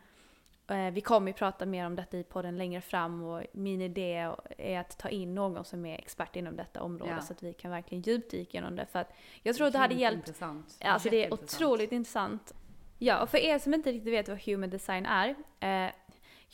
vi 0.93 1.01
kommer 1.01 1.29
ju 1.29 1.33
prata 1.33 1.67
mer 1.67 1.87
om 1.87 1.97
detta 1.97 2.19
i 2.19 2.23
podden 2.25 2.59
längre 2.59 2.81
fram 2.81 3.23
och 3.23 3.43
min 3.53 3.81
idé 3.81 4.33
är 4.59 4.81
att 4.81 4.99
ta 4.99 5.09
in 5.09 5.35
någon 5.35 5.65
som 5.65 5.87
är 5.87 5.99
expert 5.99 6.37
inom 6.37 6.57
detta 6.57 6.83
område 6.83 7.13
Ja. 7.13 7.21
så 7.21 7.33
att 7.33 7.43
vi 7.43 7.53
kan 7.53 7.71
verkligen 7.71 8.03
djupdyka 8.03 8.51
genom 8.59 8.77
det. 8.77 8.87
För 8.87 8.99
att 8.99 9.13
jag 9.43 9.57
tror 9.57 9.67
att 9.67 9.73
det 9.73 9.79
hade 9.79 9.95
hjälpt 9.95 10.29
Intressant. 10.29 10.79
Alltså 10.81 11.09
det 11.11 11.25
är 11.25 11.33
otroligt 11.35 11.93
intressant. 11.93 12.55
Ja, 12.99 13.23
och 13.23 13.31
för 13.31 13.39
er 13.39 13.59
som 13.59 13.75
inte 13.75 13.93
riktigt 13.93 14.13
vet 14.13 14.29
vad 14.29 14.43
human 14.43 14.71
design 14.71 15.07
är. 15.07 15.35
Eh, 15.61 15.91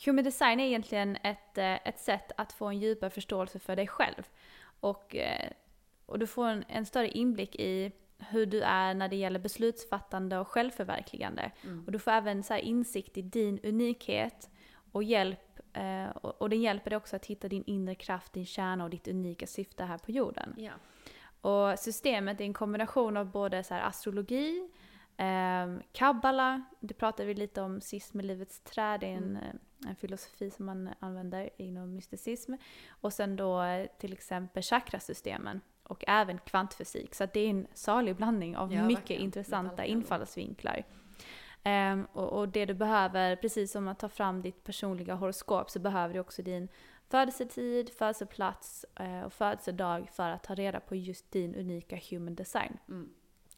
human 0.05 0.23
design 0.23 0.59
är 0.59 0.65
egentligen 0.65 1.15
ett, 1.15 1.57
eh, 1.57 1.87
ett 1.87 1.99
sätt 1.99 2.31
att 2.37 2.53
få 2.53 2.65
en 2.65 2.79
djupare 2.79 3.09
förståelse 3.09 3.59
för 3.59 3.75
dig 3.75 3.87
själv. 3.87 4.27
Och, 4.79 5.15
eh, 5.15 5.49
och 6.05 6.19
du 6.19 6.27
får 6.27 6.47
en, 6.47 6.63
en 6.67 6.85
större 6.85 7.09
inblick 7.09 7.55
i 7.55 7.91
hur 8.19 8.45
du 8.45 8.61
är 8.61 8.93
när 8.93 9.07
det 9.07 9.15
gäller 9.15 9.39
beslutsfattande 9.39 10.37
och 10.37 10.47
självförverkligande. 10.47 11.51
Och 11.85 11.91
du 11.91 11.99
får 11.99 12.11
även 12.11 12.43
så 12.43 12.55
insikt 12.55 13.17
i 13.17 13.21
din 13.21 13.59
unikhet 13.63 14.49
och 14.91 15.03
hjälp. 15.03 15.59
Eh, 15.73 16.09
och, 16.09 16.41
och 16.41 16.49
den 16.49 16.61
hjälper 16.61 16.89
dig 16.89 16.97
också 16.97 17.15
att 17.15 17.25
hitta 17.25 17.47
din 17.47 17.63
inre 17.67 17.95
kraft, 17.95 18.33
din 18.33 18.45
kärna 18.45 18.83
och 18.83 18.89
ditt 18.89 19.07
unika 19.07 19.47
syfte 19.47 19.83
här 19.83 19.97
på 19.97 20.11
jorden. 20.11 20.55
Ja. 20.57 20.71
Och 21.41 21.79
systemet 21.79 22.41
är 22.41 22.45
en 22.45 22.53
kombination 22.53 23.17
av 23.17 23.31
både 23.31 23.63
så 23.63 23.73
astrologi, 23.73 24.69
eh, 25.17 25.77
kabbala, 25.91 26.63
det 26.79 26.93
pratade 26.93 27.27
vi 27.27 27.33
lite 27.33 27.61
om 27.61 27.81
sist 27.81 28.13
med 28.13 28.25
livets 28.25 28.59
träd, 28.59 28.99
det 28.99 29.07
är 29.07 29.17
en, 29.17 29.35
eh, 29.35 29.89
en 29.89 29.95
filosofi 29.95 30.49
som 30.49 30.65
man 30.65 30.89
använder 30.99 31.49
inom 31.57 31.95
mysticism. 31.95 32.53
Och 32.89 33.13
sen 33.13 33.35
då 33.35 33.61
eh, 33.61 33.87
till 33.99 34.13
exempel 34.13 34.63
chakrasystemen 34.63 35.61
och 35.87 36.03
även 36.07 36.37
kvantfysik. 36.37 37.15
Så 37.15 37.23
att 37.23 37.33
det 37.33 37.39
är 37.39 37.49
en 37.49 37.67
salig 37.73 38.15
blandning 38.15 38.57
av 38.57 38.73
Ja, 38.73 38.83
mycket 38.83 38.99
verkligen. 39.01 39.21
intressanta 39.21 39.85
infallsvinklar. 39.85 40.83
Ehm, 41.63 42.07
och, 42.13 42.39
och 42.39 42.49
det 42.49 42.65
du 42.65 42.73
behöver, 42.73 43.35
precis 43.35 43.71
som 43.71 43.87
att 43.87 43.99
ta 43.99 44.09
fram 44.09 44.41
ditt 44.41 44.63
personliga 44.63 45.15
horoskop, 45.15 45.69
så 45.69 45.79
behöver 45.79 46.13
du 46.13 46.19
också 46.19 46.41
din 46.41 46.67
födelsetid, 47.09 47.89
födelseplats 47.89 48.85
eh, 48.95 49.21
och 49.21 49.33
födelsedag 49.33 50.09
för 50.13 50.29
att 50.29 50.43
ta 50.43 50.55
reda 50.55 50.79
på 50.79 50.95
just 50.95 51.31
din 51.31 51.55
unika 51.55 51.99
human 52.09 52.35
design. 52.35 52.77
Mm. 52.87 53.09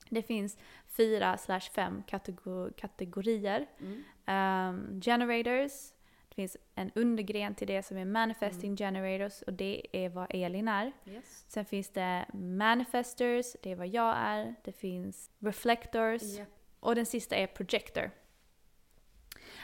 Det 0.10 0.22
finns 0.24 0.58
fyra 0.88 1.38
slash 1.38 1.60
fem 1.60 2.04
kategor- 2.08 2.72
kategorier. 2.78 3.66
Ehm, 4.26 5.02
generators, 5.02 5.72
det 5.92 5.99
finns 6.40 6.58
en 6.76 6.92
undergren 6.96 7.56
till 7.56 7.68
det 7.68 7.84
som 7.84 7.98
är 7.98 8.06
manifesting 8.06 8.78
generators 8.78 9.42
och 9.42 9.54
det 9.54 9.82
är 9.92 10.10
vad 10.10 10.28
Elin 10.30 10.68
är. 10.68 10.92
Yes. 11.06 11.46
Sen 11.48 11.66
finns 11.66 11.90
det 11.90 12.26
manifestors, 12.34 13.46
det 13.64 13.72
är 13.72 13.76
vad 13.76 13.88
jag 13.88 14.16
är. 14.18 14.56
Det 14.64 14.72
finns 14.72 15.32
reflectors 15.40 16.22
Japp. 16.38 16.48
och 16.80 16.96
den 16.96 17.06
sista 17.06 17.36
är 17.36 17.48
projector. 17.48 18.12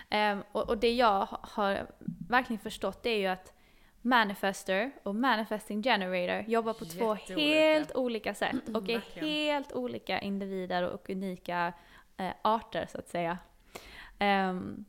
Ehm, 0.10 0.44
och, 0.52 0.70
och 0.70 0.78
det 0.78 0.94
jag 0.94 1.26
ha- 1.26 1.40
har 1.44 1.88
verkligen 2.30 2.60
förstått 2.60 3.04
det 3.04 3.10
är 3.10 3.20
ju 3.20 3.28
att 3.28 3.54
manifester 4.02 4.92
och 5.04 5.16
manifesting 5.16 5.84
generator 5.84 6.50
jobbar 6.52 6.74
på 6.74 6.86
två 6.86 7.14
helt 7.14 7.96
olika 7.96 8.34
sätt 8.34 8.70
och 8.76 8.90
är 8.90 8.94
Verkligen. 9.00 9.28
helt 9.30 9.72
olika 9.74 10.20
individer 10.20 10.84
och 10.90 11.10
unika 11.10 11.74
eh, 12.18 12.32
arter 12.42 12.88
så 12.92 12.98
att 12.98 13.08
säga. 13.08 13.38
Ehm, 14.20 14.86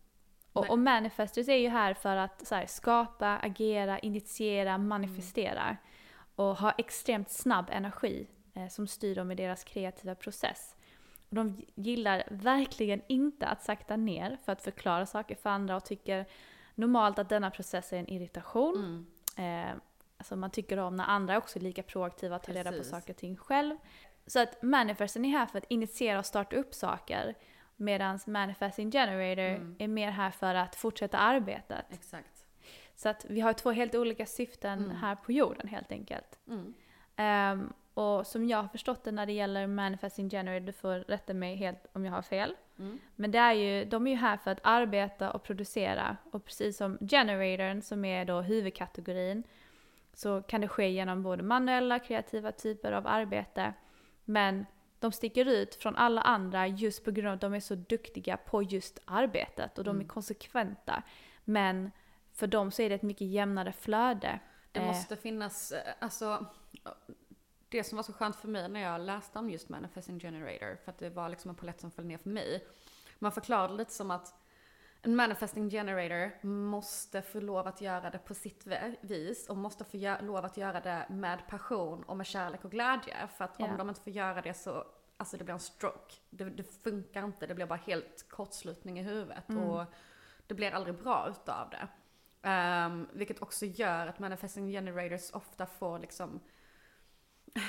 och, 0.57 0.71
och 0.71 0.79
manifestors 0.79 1.49
är 1.49 1.57
ju 1.57 1.69
här 1.69 1.95
för 1.95 2.17
att 2.17 2.51
här, 2.51 2.67
skapa, 2.67 3.39
agera, 3.43 3.99
initiera, 3.99 4.79
manifestera. 4.79 5.77
Och 6.37 6.57
ha 6.57 6.71
extremt 6.71 7.31
snabb 7.31 7.67
energi 7.71 8.27
eh, 8.55 8.69
som 8.69 8.87
styr 8.87 9.15
dem 9.15 9.31
i 9.31 9.35
deras 9.35 9.65
kreativa 9.65 10.15
process. 10.15 10.75
Och 11.29 11.35
de 11.35 11.63
gillar 11.75 12.25
verkligen 12.31 13.03
inte 13.09 13.47
att 13.47 13.63
sakta 13.63 13.97
ner 13.97 14.39
för 14.45 14.53
att 14.53 14.63
förklara 14.63 15.07
saker 15.07 15.35
för 15.35 15.51
andra 15.51 15.77
och 15.77 15.85
tycker 15.85 16.27
normalt 16.75 17.19
att 17.19 17.29
denna 17.29 17.51
process 17.51 17.93
är 17.93 17.97
en 17.97 18.11
irritation. 18.11 19.07
Mm. 19.37 19.71
Eh, 19.71 19.77
alltså 20.17 20.37
man 20.37 20.51
tycker 20.51 20.77
om 20.77 20.97
när 20.97 21.05
andra 21.05 21.39
också 21.39 21.59
är 21.59 21.63
lika 21.63 21.83
proaktiva 21.83 22.37
att 22.37 22.43
ta 22.43 22.53
reda 22.53 22.73
på 22.73 22.85
saker 22.85 23.13
och 23.13 23.17
ting 23.17 23.37
själv. 23.37 23.77
Så 24.27 24.41
att 24.41 24.63
manifesten 24.63 25.25
är 25.25 25.29
här 25.29 25.47
för 25.47 25.59
att 25.59 25.67
initiera 25.69 26.19
och 26.19 26.27
starta 26.27 26.57
upp 26.57 26.75
saker. 26.75 27.35
Medan 27.77 28.19
manifesting 28.27 28.91
generator 28.91 29.43
Mm. 29.43 29.77
är 29.79 29.89
mer 29.89 30.11
här 30.11 30.31
för 30.31 30.55
att 30.55 30.77
fortsätta 30.77 31.19
arbetet. 31.19 31.85
Exakt. 31.91 32.47
Så 32.95 33.09
att 33.09 33.27
vi 33.29 33.41
har 33.41 33.53
två 33.53 33.71
helt 33.71 33.95
olika 33.95 34.27
syften 34.27 34.91
här 34.91 35.15
på 35.15 35.33
jorden 35.33 35.69
helt 35.69 35.93
enkelt. 35.93 36.39
Mm. 36.49 36.75
Ehm, 37.17 37.73
och 37.95 38.27
som 38.27 38.49
jag 38.49 38.63
har 38.63 38.69
förstått 38.69 39.05
det 39.05 39.13
när 39.13 39.27
det 39.27 39.33
gäller 39.33 39.67
manifesting 39.67 40.31
generator, 40.31 40.67
du 40.67 40.73
får 40.73 40.99
rätta 40.99 41.35
mig 41.35 41.57
helt 41.57 41.87
om 41.93 42.05
jag 42.05 42.13
har 42.13 42.23
fel. 42.23 42.55
Mm. 42.79 42.99
Men 43.15 43.31
det 43.31 43.39
är 43.39 43.53
ju, 43.53 43.85
de 43.85 44.07
är 44.07 44.11
ju 44.11 44.17
här 44.17 44.37
för 44.37 44.51
att 44.51 44.61
arbeta 44.63 45.31
och 45.33 45.43
producera. 45.43 46.17
Och 46.33 46.45
precis 46.45 46.77
som 46.77 46.99
generatorn 46.99 47.83
som 47.83 48.05
är 48.05 48.25
då 48.25 48.41
huvudkategorin 48.41 49.43
så 50.13 50.43
kan 50.43 50.61
det 50.61 50.69
ske 50.69 50.89
genom 50.91 51.23
både 51.23 51.43
manuella 51.43 51.99
kreativa 51.99 52.53
typer 52.53 52.93
av 52.93 53.07
arbete. 53.07 53.73
Men 54.25 54.67
de 54.99 55.13
sticker 55.13 55.47
ut 55.47 55.75
från 55.75 55.97
alla 55.97 56.21
andra 56.21 56.67
just 56.67 57.05
på 57.05 57.11
grund 57.11 57.29
av 57.29 57.35
att 57.35 57.41
de 57.41 57.55
är 57.55 57.61
så 57.61 57.75
duktiga 57.75 58.37
på 58.37 58.63
just 58.63 58.99
arbetet 59.05 59.79
och 59.79 59.85
de 59.85 60.01
är 60.01 60.05
konsekventa. 60.05 61.03
Men 61.45 61.91
för 62.33 62.47
dem 62.47 62.71
så 62.71 62.83
är 62.83 62.89
det 62.89 62.95
ett 62.95 63.03
mycket 63.03 63.27
jämnare 63.27 63.73
flöde. 63.73 64.41
Det 64.73 64.81
Eh, 64.81 64.87
måste 64.87 65.17
finnas, 65.17 65.73
eh, 65.73 65.95
alltså 65.99 66.47
det 67.69 67.85
som 67.85 67.97
var 67.97 68.03
så 68.03 68.13
skönt 68.13 68.37
för 68.37 68.49
mig 68.49 68.69
när 68.69 68.81
jag 68.81 69.01
läste 69.01 69.39
om 69.39 69.51
just 69.51 69.69
Manifesting 69.69 70.21
Generator, 70.21 70.77
för 70.85 70.91
att 70.91 70.99
det 70.99 71.11
var 71.11 71.29
liksom 71.29 71.49
en 71.49 71.55
palett 71.55 71.81
som 71.81 71.91
föll 71.91 72.05
ner 72.05 72.19
för 72.19 72.31
mig. 72.31 72.67
Man 73.19 73.33
förklarade 73.33 73.75
lite 73.75 73.93
som 73.93 74.11
att 74.11 74.35
en 75.07 75.17
manifesting 75.17 75.71
generator 75.71 76.47
måste 76.47 77.23
få 77.23 77.41
lov 77.41 77.67
att 77.67 77.81
göra 77.81 78.11
det 78.11 78.19
på 78.19 78.35
sitt 78.35 78.67
vis 79.01 79.49
och 79.49 79.57
måste 79.57 79.85
få 79.85 80.17
lov 80.21 80.45
att 80.45 80.57
göra 80.57 80.81
det 80.81 81.07
med 81.11 81.49
passion 81.49 82.03
och 82.03 82.17
med 82.17 82.27
kärlek 82.27 82.65
och 82.65 82.71
glädje. 82.71 83.29
För 83.37 83.45
att 83.45 83.61
om 83.61 83.77
de 83.79 83.89
inte 83.89 84.01
får 84.01 84.13
göra 84.13 84.43
det 84.43 84.55
så, 84.55 84.85
alltså 85.17 85.37
det 85.37 85.45
blir 85.45 85.55
en 85.55 85.61
stroke. 85.61 86.15
Det, 86.31 86.45
det 86.45 86.83
funkar 86.83 87.25
inte, 87.25 87.47
det 87.47 87.55
blir 87.55 87.67
bara 87.67 87.79
helt 87.87 88.29
kortslutning 88.29 88.99
i 88.99 89.03
huvudet 89.03 89.45
och 89.49 89.85
det 90.47 90.55
blir 90.55 90.71
aldrig 90.71 90.99
bra 90.99 91.29
utav 91.31 91.71
det. 91.71 91.89
Ehm, 92.49 93.09
vilket 93.13 93.43
också 93.43 93.67
gör 93.67 94.07
att 94.07 94.19
manifesting 94.19 94.71
generators 94.71 95.31
ofta 95.33 95.67
får 95.67 95.99
liksom 95.99 96.41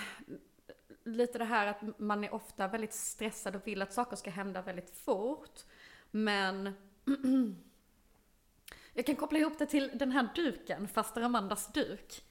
lite 1.04 1.38
det 1.38 1.45
här 1.45 1.67
att 1.67 2.00
man 2.00 2.23
är 2.23 2.34
ofta 2.34 2.67
väldigt 2.67 2.93
stressad 2.93 3.56
och 3.56 3.67
vill 3.67 3.82
att 3.82 3.93
saker 3.93 4.15
ska 4.15 4.30
hända 4.30 4.62
väldigt 4.62 4.97
fort. 4.97 5.60
Men 6.12 6.73
jag 8.93 9.05
kan 9.05 9.15
koppla 9.15 9.39
ihop 9.39 9.57
det 9.57 9.65
till 9.65 9.91
den 9.93 10.11
här 10.11 10.29
duken, 10.35 10.87
faster 10.87 11.21
Amandas 11.21 11.73
duk. 11.73 12.23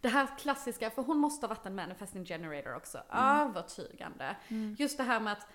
Det 0.00 0.08
här 0.08 0.28
klassiska, 0.38 0.90
för 0.90 1.02
hon 1.02 1.18
måste 1.18 1.46
ha 1.46 1.54
varit 1.54 1.66
en 1.66 1.74
manifesting 1.74 2.24
generator 2.24 2.74
också, 2.76 3.02
övertygande. 3.12 4.36
Just 4.78 4.96
det 4.96 5.04
här 5.04 5.20
med 5.20 5.32
att 5.32 5.46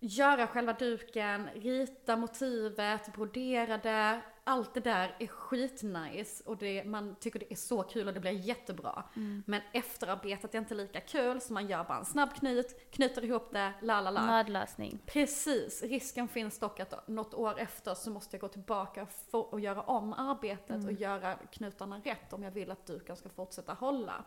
göra 0.00 0.46
själva 0.46 0.72
duken, 0.72 1.48
rita 1.54 2.16
motivet, 2.16 3.12
brodera 3.14 3.78
det. 3.78 4.20
Allt 4.46 4.74
det 4.74 4.80
där 4.80 5.16
är 5.18 5.26
skitnice 5.26 6.42
och 6.46 6.56
det, 6.56 6.84
man 6.84 7.16
tycker 7.20 7.38
det 7.38 7.52
är 7.52 7.56
så 7.56 7.82
kul 7.82 8.08
och 8.08 8.14
det 8.14 8.20
blir 8.20 8.32
jättebra. 8.32 9.04
Men 9.46 9.60
efterarbetet 9.72 10.54
är 10.54 10.58
inte 10.58 10.74
lika 10.74 11.00
kul 11.00 11.40
så 11.40 11.52
man 11.52 11.66
gör 11.66 11.84
bara 11.84 11.98
en 11.98 12.04
snabb 12.04 12.34
knut, 12.34 12.90
knyter 12.90 13.24
ihop 13.24 13.52
det, 13.52 13.72
la 13.82 14.00
la 14.00 14.10
la. 14.10 14.26
Nödlösning. 14.26 14.98
Precis, 15.06 15.82
risken 15.82 16.28
finns 16.28 16.58
dock 16.58 16.80
att 16.80 17.08
något 17.08 17.34
år 17.34 17.58
efter 17.58 17.94
så 17.94 18.10
måste 18.10 18.36
jag 18.36 18.40
gå 18.40 18.48
tillbaka 18.48 19.06
och, 19.30 19.60
göra 19.60 19.82
om 19.82 20.12
arbetet 20.12 20.84
och 20.84 20.92
göra 20.92 21.34
knutarna 21.34 22.00
rätt 22.04 22.32
om 22.32 22.42
jag 22.42 22.50
vill 22.50 22.70
att 22.70 22.86
duken 22.86 23.16
ska 23.16 23.28
fortsätta 23.28 23.72
hålla. 23.72 24.24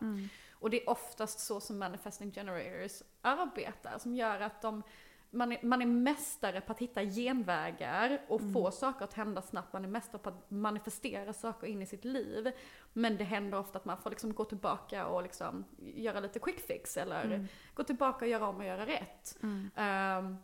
Och 0.51 0.69
det 0.69 0.83
är 0.83 0.89
oftast 0.89 1.39
så 1.39 1.59
som 1.59 1.79
manifesting 1.79 2.31
generators 2.31 3.03
arbetar, 3.21 3.97
som 3.99 4.15
gör 4.15 4.39
att 4.39 4.61
de 4.61 4.83
man 5.31 5.51
är, 5.51 5.65
man 5.65 5.81
är 5.81 5.85
mästare 5.85 6.61
på 6.61 6.71
att 6.71 6.79
hitta 6.79 7.03
genvägar 7.03 8.21
och 8.27 8.41
få 8.53 8.71
saker 8.71 9.05
att 9.05 9.13
hända 9.13 9.41
snabbt. 9.41 9.73
Man 9.73 9.83
är 9.83 9.87
mästare 9.87 10.21
på 10.21 10.29
att 10.29 10.51
manifestera 10.51 11.33
saker 11.33 11.67
in 11.67 11.81
i 11.81 11.85
sitt 11.85 12.05
liv. 12.05 12.51
Men 12.93 13.17
det 13.17 13.23
händer 13.23 13.59
ofta 13.59 13.77
att 13.77 13.85
man 13.85 13.97
får 13.97 14.09
liksom 14.09 14.33
gå 14.33 14.45
tillbaka 14.45 15.07
och 15.07 15.23
liksom 15.23 15.65
göra 15.77 16.19
lite 16.19 16.39
quick 16.39 16.59
fix 16.59 16.97
eller 16.97 17.47
gå 17.73 17.83
tillbaka 17.83 18.25
och 18.25 18.31
göra 18.31 18.47
om 18.47 18.57
och 18.57 18.65
göra 18.65 18.85
rätt. 18.85 19.37
Ehm, 19.75 20.37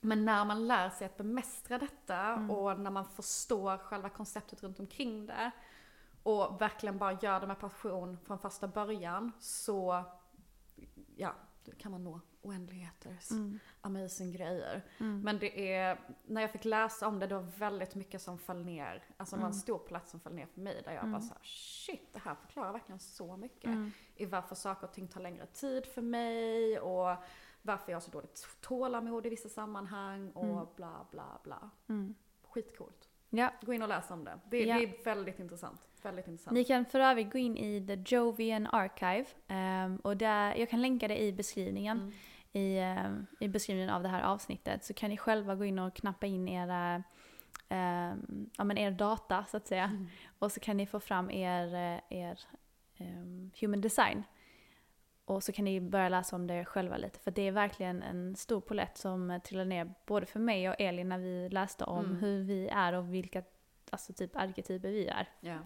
men 0.00 0.24
när 0.24 0.44
man 0.44 0.66
lär 0.66 0.90
sig 0.90 1.06
att 1.06 1.16
bemästra 1.16 1.78
detta 1.78 2.34
och 2.34 2.80
när 2.80 2.90
man 2.90 3.04
förstår 3.04 3.78
själva 3.78 4.08
konceptet 4.08 4.62
runt 4.62 4.80
omkring 4.80 5.26
det 5.26 5.50
och 6.22 6.60
verkligen 6.60 6.98
bara 6.98 7.12
gör 7.12 7.40
det 7.40 7.46
med 7.46 7.58
passion 7.58 8.18
från 8.24 8.38
första 8.38 8.68
början 8.68 9.32
så 9.40 10.04
ja, 11.16 11.34
kan 11.78 11.92
man 11.92 12.04
nå 12.04 12.20
oändligheters 12.42 13.28
amazing 13.80 14.32
grejer. 14.32 14.82
Men 14.98 15.38
det 15.38 15.72
är, 15.72 15.98
när 16.26 16.40
jag 16.40 16.50
fick 16.50 16.64
läsa 16.64 17.08
om 17.08 17.18
det, 17.18 17.26
det 17.26 17.34
var 17.34 17.42
väldigt 17.58 17.94
mycket 17.94 18.22
som 18.22 18.38
föll 18.38 18.64
ner. 18.64 19.04
Alltså 19.16 19.36
det 19.36 19.42
var 19.42 19.48
en 19.48 19.54
stor 19.54 19.78
plats 19.78 20.10
som 20.10 20.20
föll 20.20 20.34
ner 20.34 20.46
för 20.46 20.60
mig 20.60 20.82
där 20.84 20.92
jag 20.92 21.08
bara 21.10 21.20
såhär, 21.20 21.42
shit, 21.42 22.08
det 22.12 22.18
här 22.18 22.34
förklarar 22.34 22.72
verkligen 22.72 22.98
så 22.98 23.36
mycket. 23.36 23.70
I 24.16 24.26
varför 24.26 24.54
saker 24.54 24.86
och 24.86 24.92
ting 24.92 25.08
tar 25.08 25.20
längre 25.20 25.46
tid 25.46 25.86
för 25.86 26.02
mig 26.02 26.78
och 26.80 27.16
varför 27.62 27.92
jag 27.92 27.96
har 27.96 28.00
så 28.00 28.10
dåligt 28.10 28.46
tålamod 28.60 29.26
i 29.26 29.28
vissa 29.28 29.48
sammanhang 29.48 30.30
och 30.30 30.72
bla 30.76 31.06
bla 31.10 31.40
bla. 31.44 31.70
Skitcoolt. 32.48 33.08
Ja. 33.30 33.52
Gå 33.62 33.72
in 33.72 33.82
och 33.82 33.88
läs 33.88 34.10
om 34.10 34.24
det. 34.24 34.40
Det, 34.50 34.64
Ja. 34.64 34.78
det 34.78 34.84
är 34.84 35.04
väldigt 35.04 35.38
intressant. 35.38 35.80
Väldigt 36.02 36.28
intressant. 36.28 36.54
Ni 36.54 36.64
kan 36.64 36.84
för 36.84 37.00
övrigt 37.00 37.32
gå 37.32 37.38
in 37.38 37.56
i 37.56 37.86
The 37.86 38.14
Jovian 38.14 38.66
Archive. 38.66 39.24
ehm, 39.48 39.96
och 39.96 40.16
där, 40.16 40.54
jag 40.54 40.70
kan 40.70 40.82
länka 40.82 41.08
det 41.08 41.22
i 41.22 41.32
beskrivningen. 41.32 42.12
I, 42.52 42.78
ehm, 42.78 43.26
I 43.40 43.48
beskrivningen 43.48 43.90
av 43.90 44.02
det 44.02 44.08
här 44.08 44.22
avsnittet. 44.22 44.84
Så 44.84 44.94
kan 44.94 45.10
ni 45.10 45.16
själva 45.16 45.54
gå 45.54 45.64
in 45.64 45.78
och 45.78 45.94
knappa 45.94 46.26
in 46.26 46.48
era, 46.48 47.02
ehm, 47.68 48.50
ja, 48.56 48.64
men 48.64 48.78
er 48.78 48.90
data 48.90 49.44
så 49.44 49.56
att 49.56 49.66
säga. 49.66 50.06
Och 50.38 50.52
så 50.52 50.60
kan 50.60 50.76
ni 50.76 50.86
få 50.86 51.00
fram 51.00 51.30
er, 51.30 51.74
eh, 51.74 52.18
er 52.18 52.38
ehm, 52.96 53.50
human 53.60 53.80
design. 53.80 54.22
Och 55.24 55.42
så 55.42 55.52
kan 55.52 55.64
ni 55.64 55.80
börja 55.80 56.08
läsa 56.08 56.36
om 56.36 56.46
det 56.46 56.64
själva 56.64 56.96
lite. 56.96 57.18
För 57.18 57.30
det 57.30 57.42
är 57.42 57.52
verkligen 57.52 58.02
en 58.02 58.36
stor 58.36 58.60
polett 58.60 58.98
som 58.98 59.30
eh, 59.30 59.42
trillade 59.42 59.68
ner 59.68 59.94
både 60.06 60.26
för 60.26 60.40
mig 60.40 60.68
och 60.68 60.76
Elin 60.78 61.08
när 61.08 61.18
vi 61.18 61.48
läste 61.48 61.84
om 61.84 62.16
hur 62.16 62.42
vi 62.42 62.68
är 62.68 62.92
och 62.92 63.14
vilka 63.14 63.42
alltså 63.90 64.12
typ 64.12 64.36
arketyper 64.36 64.88
vi 64.88 65.06
är. 65.06 65.28
Ja. 65.40 65.58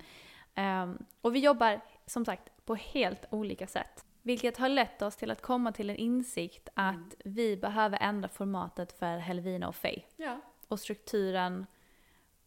Ehm, 0.55 0.99
och 1.21 1.35
vi 1.35 1.39
jobbar 1.39 1.81
som 2.07 2.25
sagt 2.25 2.67
på 2.67 2.75
helt 2.75 3.27
olika 3.31 3.67
sätt. 3.67 4.06
Vilket 4.27 4.57
har 4.59 4.69
lett 4.69 5.03
oss 5.03 5.17
till 5.17 5.31
att 5.31 5.43
komma 5.43 5.73
till 5.73 5.91
en 5.91 5.97
insikt 5.97 6.69
att 6.75 7.15
vi 7.25 7.57
behöver 7.57 7.99
ändra 8.01 8.29
formatet 8.29 8.99
för 8.99 9.19
Helvina 9.19 9.69
och 9.69 9.75
Faye. 9.77 10.03
ja. 10.17 10.41
Och 10.69 10.81
strukturen 10.81 11.67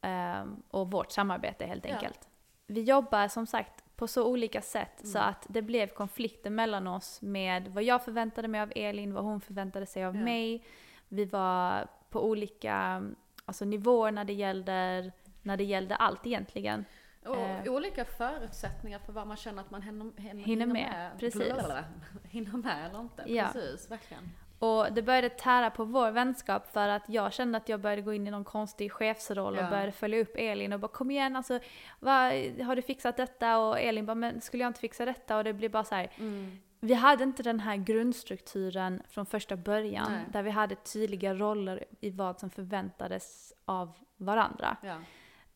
ehm, 0.02 0.64
och 0.70 0.92
vårt 0.92 1.12
samarbete 1.12 1.66
helt 1.66 1.86
Ja. 1.86 1.94
enkelt. 1.96 2.28
Vi 2.68 2.82
jobbar 2.84 3.28
som 3.28 3.48
sagt 3.48 3.84
på 3.96 4.08
så 4.08 4.26
olika 4.28 4.62
sätt 4.62 5.02
så 5.04 5.18
Mm. 5.18 5.30
att 5.30 5.46
det 5.50 5.62
blev 5.62 5.88
konflikter 5.88 6.50
mellan 6.50 6.88
oss 6.88 7.22
med 7.22 7.68
vad 7.68 7.84
jag 7.84 8.04
förväntade 8.06 8.48
mig 8.48 8.62
av 8.62 8.72
Elin, 8.76 9.14
vad 9.14 9.24
hon 9.24 9.42
förväntade 9.42 9.86
sig 9.86 10.06
av 10.06 10.16
Ja. 10.16 10.22
mig. 10.24 10.64
Vi 11.08 11.26
var 11.26 11.88
på 12.10 12.24
olika 12.26 13.04
alltså, 13.46 13.66
nivåer 13.66 14.12
när 14.12 14.26
det 14.26 14.34
gällde, 14.34 15.12
när 15.42 15.58
det 15.58 15.64
gällde 15.64 15.96
allt 15.96 16.28
egentligen. 16.28 16.86
Och 17.26 17.38
Eh. 17.38 17.74
olika 17.74 18.06
förutsättningar 18.06 19.00
för 19.00 19.14
vad 19.14 19.28
man 19.28 19.38
känner 19.38 19.62
att 19.62 19.72
man 19.72 19.82
hinner, 19.82 20.12
hinner, 20.18 20.44
Hinner 20.44 20.66
med, 20.66 21.12
precis. 21.20 21.46
Blablabla. 21.46 21.84
Hinner 22.24 22.52
med 22.58 22.86
eller 22.90 23.00
inte. 23.00 23.24
Ja. 23.28 23.50
Precis, 23.54 23.92
verkligen. 23.92 24.30
Och 24.60 24.94
det 24.94 25.02
började 25.02 25.30
tära 25.30 25.70
på 25.70 25.84
vår 25.86 26.12
vänskap 26.12 26.68
för 26.74 26.88
att 26.90 27.10
jag 27.10 27.34
kände 27.34 27.58
att 27.58 27.70
jag 27.70 27.80
började 27.80 28.02
gå 28.02 28.14
in 28.14 28.28
i 28.28 28.32
någon 28.32 28.44
konstig 28.44 28.92
chefsroll 28.92 29.58
och 29.58 29.64
Ja. 29.64 29.70
började 29.70 29.92
följa 29.92 30.20
upp 30.22 30.34
Elin 30.36 30.74
och 30.74 30.80
bara 30.80 30.88
kom 30.88 31.12
igen 31.12 31.36
alltså, 31.36 31.60
vad, 32.00 32.32
har 32.66 32.76
du 32.76 32.82
fixat 32.82 33.18
detta? 33.18 33.58
Och 33.60 33.80
Elin 33.80 34.06
bara 34.06 34.16
men 34.16 34.42
skulle 34.42 34.64
jag 34.64 34.70
inte 34.70 34.80
fixa 34.80 35.06
detta? 35.06 35.38
Och 35.38 35.44
det 35.44 35.54
blir 35.54 35.70
bara 35.70 35.84
så 35.84 35.96
här. 35.96 36.12
Mm. 36.18 36.60
Vi 36.80 36.94
hade 36.94 37.24
inte 37.24 37.44
den 37.44 37.60
här 37.60 37.76
grundstrukturen 37.76 39.02
från 39.10 39.26
första 39.26 39.56
början 39.56 40.12
Nej. 40.12 40.22
där 40.32 40.44
vi 40.44 40.50
hade 40.50 40.76
tydliga 40.76 41.34
roller 41.34 41.86
i 42.02 42.10
vad 42.10 42.40
som 42.40 42.50
förväntades 42.50 43.54
av 43.66 43.98
varandra. 44.18 44.78
Ja. 44.84 44.96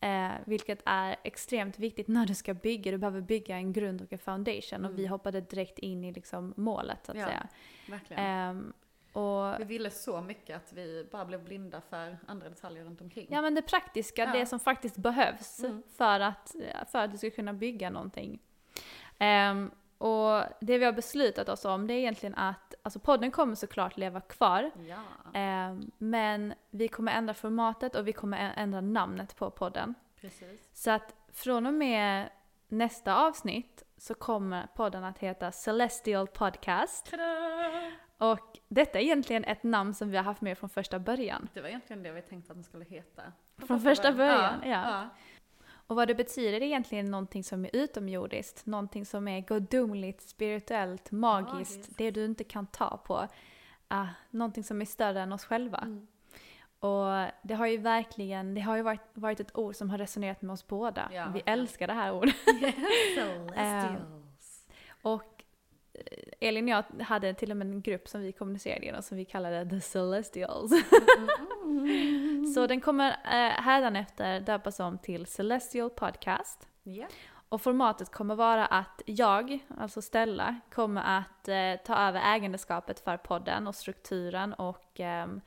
Eh, 0.00 0.30
vilket 0.46 0.82
är 0.86 1.16
extremt 1.24 1.78
viktigt 1.78 2.08
när 2.08 2.26
du 2.26 2.34
ska 2.34 2.54
bygga. 2.54 2.90
Du 2.92 2.98
behöver 2.98 3.20
bygga 3.20 3.56
en 3.56 3.72
grund 3.72 4.02
och 4.02 4.12
en 4.12 4.18
foundation 4.18 4.84
och 4.84 4.98
vi 4.98 5.06
hoppade 5.06 5.40
direkt 5.40 5.78
in 5.78 6.04
i 6.04 6.12
liksom 6.12 6.54
målet 6.56 6.98
så 7.06 7.12
att 7.12 7.16
Mm. 7.18 7.28
Ja. 7.28 7.34
säga. 7.36 7.48
Verkligen. 7.88 8.24
Ehm, 8.24 8.72
och 9.12 9.60
vi 9.60 9.64
ville 9.64 9.90
så 9.90 10.20
mycket 10.20 10.56
att 10.56 10.72
vi 10.72 11.06
bara 11.12 11.24
blev 11.24 11.44
blinda 11.44 11.80
för 11.80 12.18
andra 12.26 12.48
detaljer 12.48 12.84
runt 12.84 13.00
omkring. 13.00 13.26
Ja 13.30 13.42
men 13.42 13.54
det 13.54 13.62
praktiska, 13.62 14.24
Ja. 14.24 14.32
det 14.32 14.46
som 14.46 14.60
faktiskt 14.60 14.96
behövs 14.96 15.58
Mm. 15.60 15.82
för, 15.96 16.20
att, 16.20 16.54
för 16.92 16.98
att 16.98 17.12
du 17.12 17.18
ska 17.18 17.30
kunna 17.30 17.52
bygga 17.52 17.90
någonting. 17.90 18.38
Ehm, 19.18 19.70
och 19.98 20.42
det 20.60 20.78
vi 20.78 20.84
har 20.84 20.92
beslutat 20.92 21.48
oss 21.48 21.64
om 21.64 21.86
det 21.86 21.94
är 21.94 21.98
egentligen 21.98 22.34
att, 22.34 22.74
alltså 22.82 22.98
podden 22.98 23.30
kommer 23.30 23.54
såklart 23.54 23.96
leva 23.96 24.20
kvar. 24.20 24.70
Ja. 24.88 25.02
ehm, 25.34 25.90
men 25.98 26.54
vi 26.70 26.88
kommer 26.88 27.12
ändra 27.12 27.34
formatet 27.34 27.94
och 27.94 28.08
vi 28.08 28.12
kommer 28.12 28.52
ändra 28.56 28.80
namnet 28.80 29.36
på 29.36 29.50
podden. 29.50 29.94
Precis. 30.20 30.68
Så 30.72 30.90
att 30.90 31.14
från 31.32 31.66
och 31.66 31.74
med 31.74 32.28
nästa 32.68 33.16
avsnitt 33.16 33.82
så 33.96 34.14
kommer 34.14 34.66
podden 34.74 35.04
att 35.04 35.18
heta 35.18 35.52
Celestial 35.52 36.26
Podcast. 36.26 37.10
Tada! 37.10 37.92
Och 38.18 38.58
detta 38.68 38.98
är 38.98 39.02
egentligen 39.02 39.44
ett 39.44 39.62
namn 39.62 39.94
som 39.94 40.10
vi 40.10 40.16
har 40.16 40.24
haft 40.24 40.40
med 40.40 40.58
från 40.58 40.70
första 40.70 40.98
början. 40.98 41.48
Det 41.54 41.60
var 41.60 41.68
egentligen 41.68 42.02
det 42.02 42.12
vi 42.12 42.22
tänkte 42.22 42.52
att 42.52 42.56
den 42.56 42.64
skulle 42.64 42.84
heta. 42.84 43.22
Från 43.66 43.80
första 43.80 44.12
början, 44.12 44.54
ja. 44.64 44.70
ja. 44.70 45.08
Och 45.86 45.96
vad 45.96 46.08
det 46.08 46.14
betyder 46.14 46.52
är 46.52 46.62
egentligen 46.62 47.10
någonting 47.10 47.44
som 47.44 47.64
är 47.64 47.70
utomjordiskt, 47.72 48.66
någonting 48.66 49.06
som 49.06 49.28
är 49.28 49.40
gudomligt, 49.40 50.22
spirituellt, 50.22 51.10
magiskt, 51.10 51.76
Magiskt. 51.76 51.98
det 51.98 52.10
du 52.10 52.24
inte 52.24 52.44
kan 52.44 52.66
ta 52.66 52.96
på. 52.96 53.28
Ah, 53.88 54.06
någonting 54.30 54.64
som 54.64 54.80
är 54.80 54.84
större 54.84 55.20
än 55.20 55.32
oss 55.32 55.44
själva. 55.44 55.78
Mm. 55.78 56.06
Och 56.78 57.30
det 57.42 57.54
har 57.54 57.66
ju 57.66 57.76
verkligen, 57.76 58.54
det 58.54 58.60
har 58.60 58.76
ju 58.76 58.82
varit, 58.82 59.00
varit 59.14 59.40
ett 59.40 59.56
ord 59.56 59.76
som 59.76 59.90
har 59.90 59.98
resonerat 59.98 60.42
med 60.42 60.52
oss 60.52 60.66
båda. 60.66 61.10
Ja, 61.12 61.26
Vi 61.34 61.42
älskar 61.46 61.86
det 61.86 61.92
här 61.92 62.12
ordet. 62.12 62.34
Celestials. 63.14 64.66
Och 65.02 65.22
eh, 65.22 65.28
Elin 66.40 66.64
och 66.64 66.84
jag 66.98 67.04
hade 67.04 67.34
till 67.34 67.50
och 67.50 67.56
med 67.56 67.66
en 67.66 67.82
grupp 67.82 68.08
som 68.08 68.20
vi 68.20 68.32
kommunicerade 68.32 68.86
genom 68.86 69.02
som 69.02 69.16
vi 69.16 69.24
kallade 69.24 69.70
The 69.70 69.80
Celestials. 69.80 70.72
Så 72.54 72.66
den 72.66 72.80
kommer 72.80 73.10
eh, 73.10 73.62
hädanefter 73.62 74.40
döpas 74.40 74.80
om 74.80 74.98
till 74.98 75.26
Celestial 75.26 75.90
Podcast. 75.90 76.68
Ja. 76.82 77.06
Och 77.48 77.62
formatet 77.62 78.10
kommer 78.10 78.34
vara 78.34 78.66
att 78.66 79.02
jag, 79.06 79.58
alltså 79.78 80.02
Stella, 80.02 80.60
kommer 80.70 81.18
att 81.18 81.48
eh, 81.48 81.84
ta 81.84 82.08
över 82.08 82.34
ägandeskapet 82.34 83.00
för 83.00 83.16
podden 83.16 83.66
och 83.66 83.74
strukturen 83.74 84.54
och 84.54 85.00
ehm, 85.00 85.40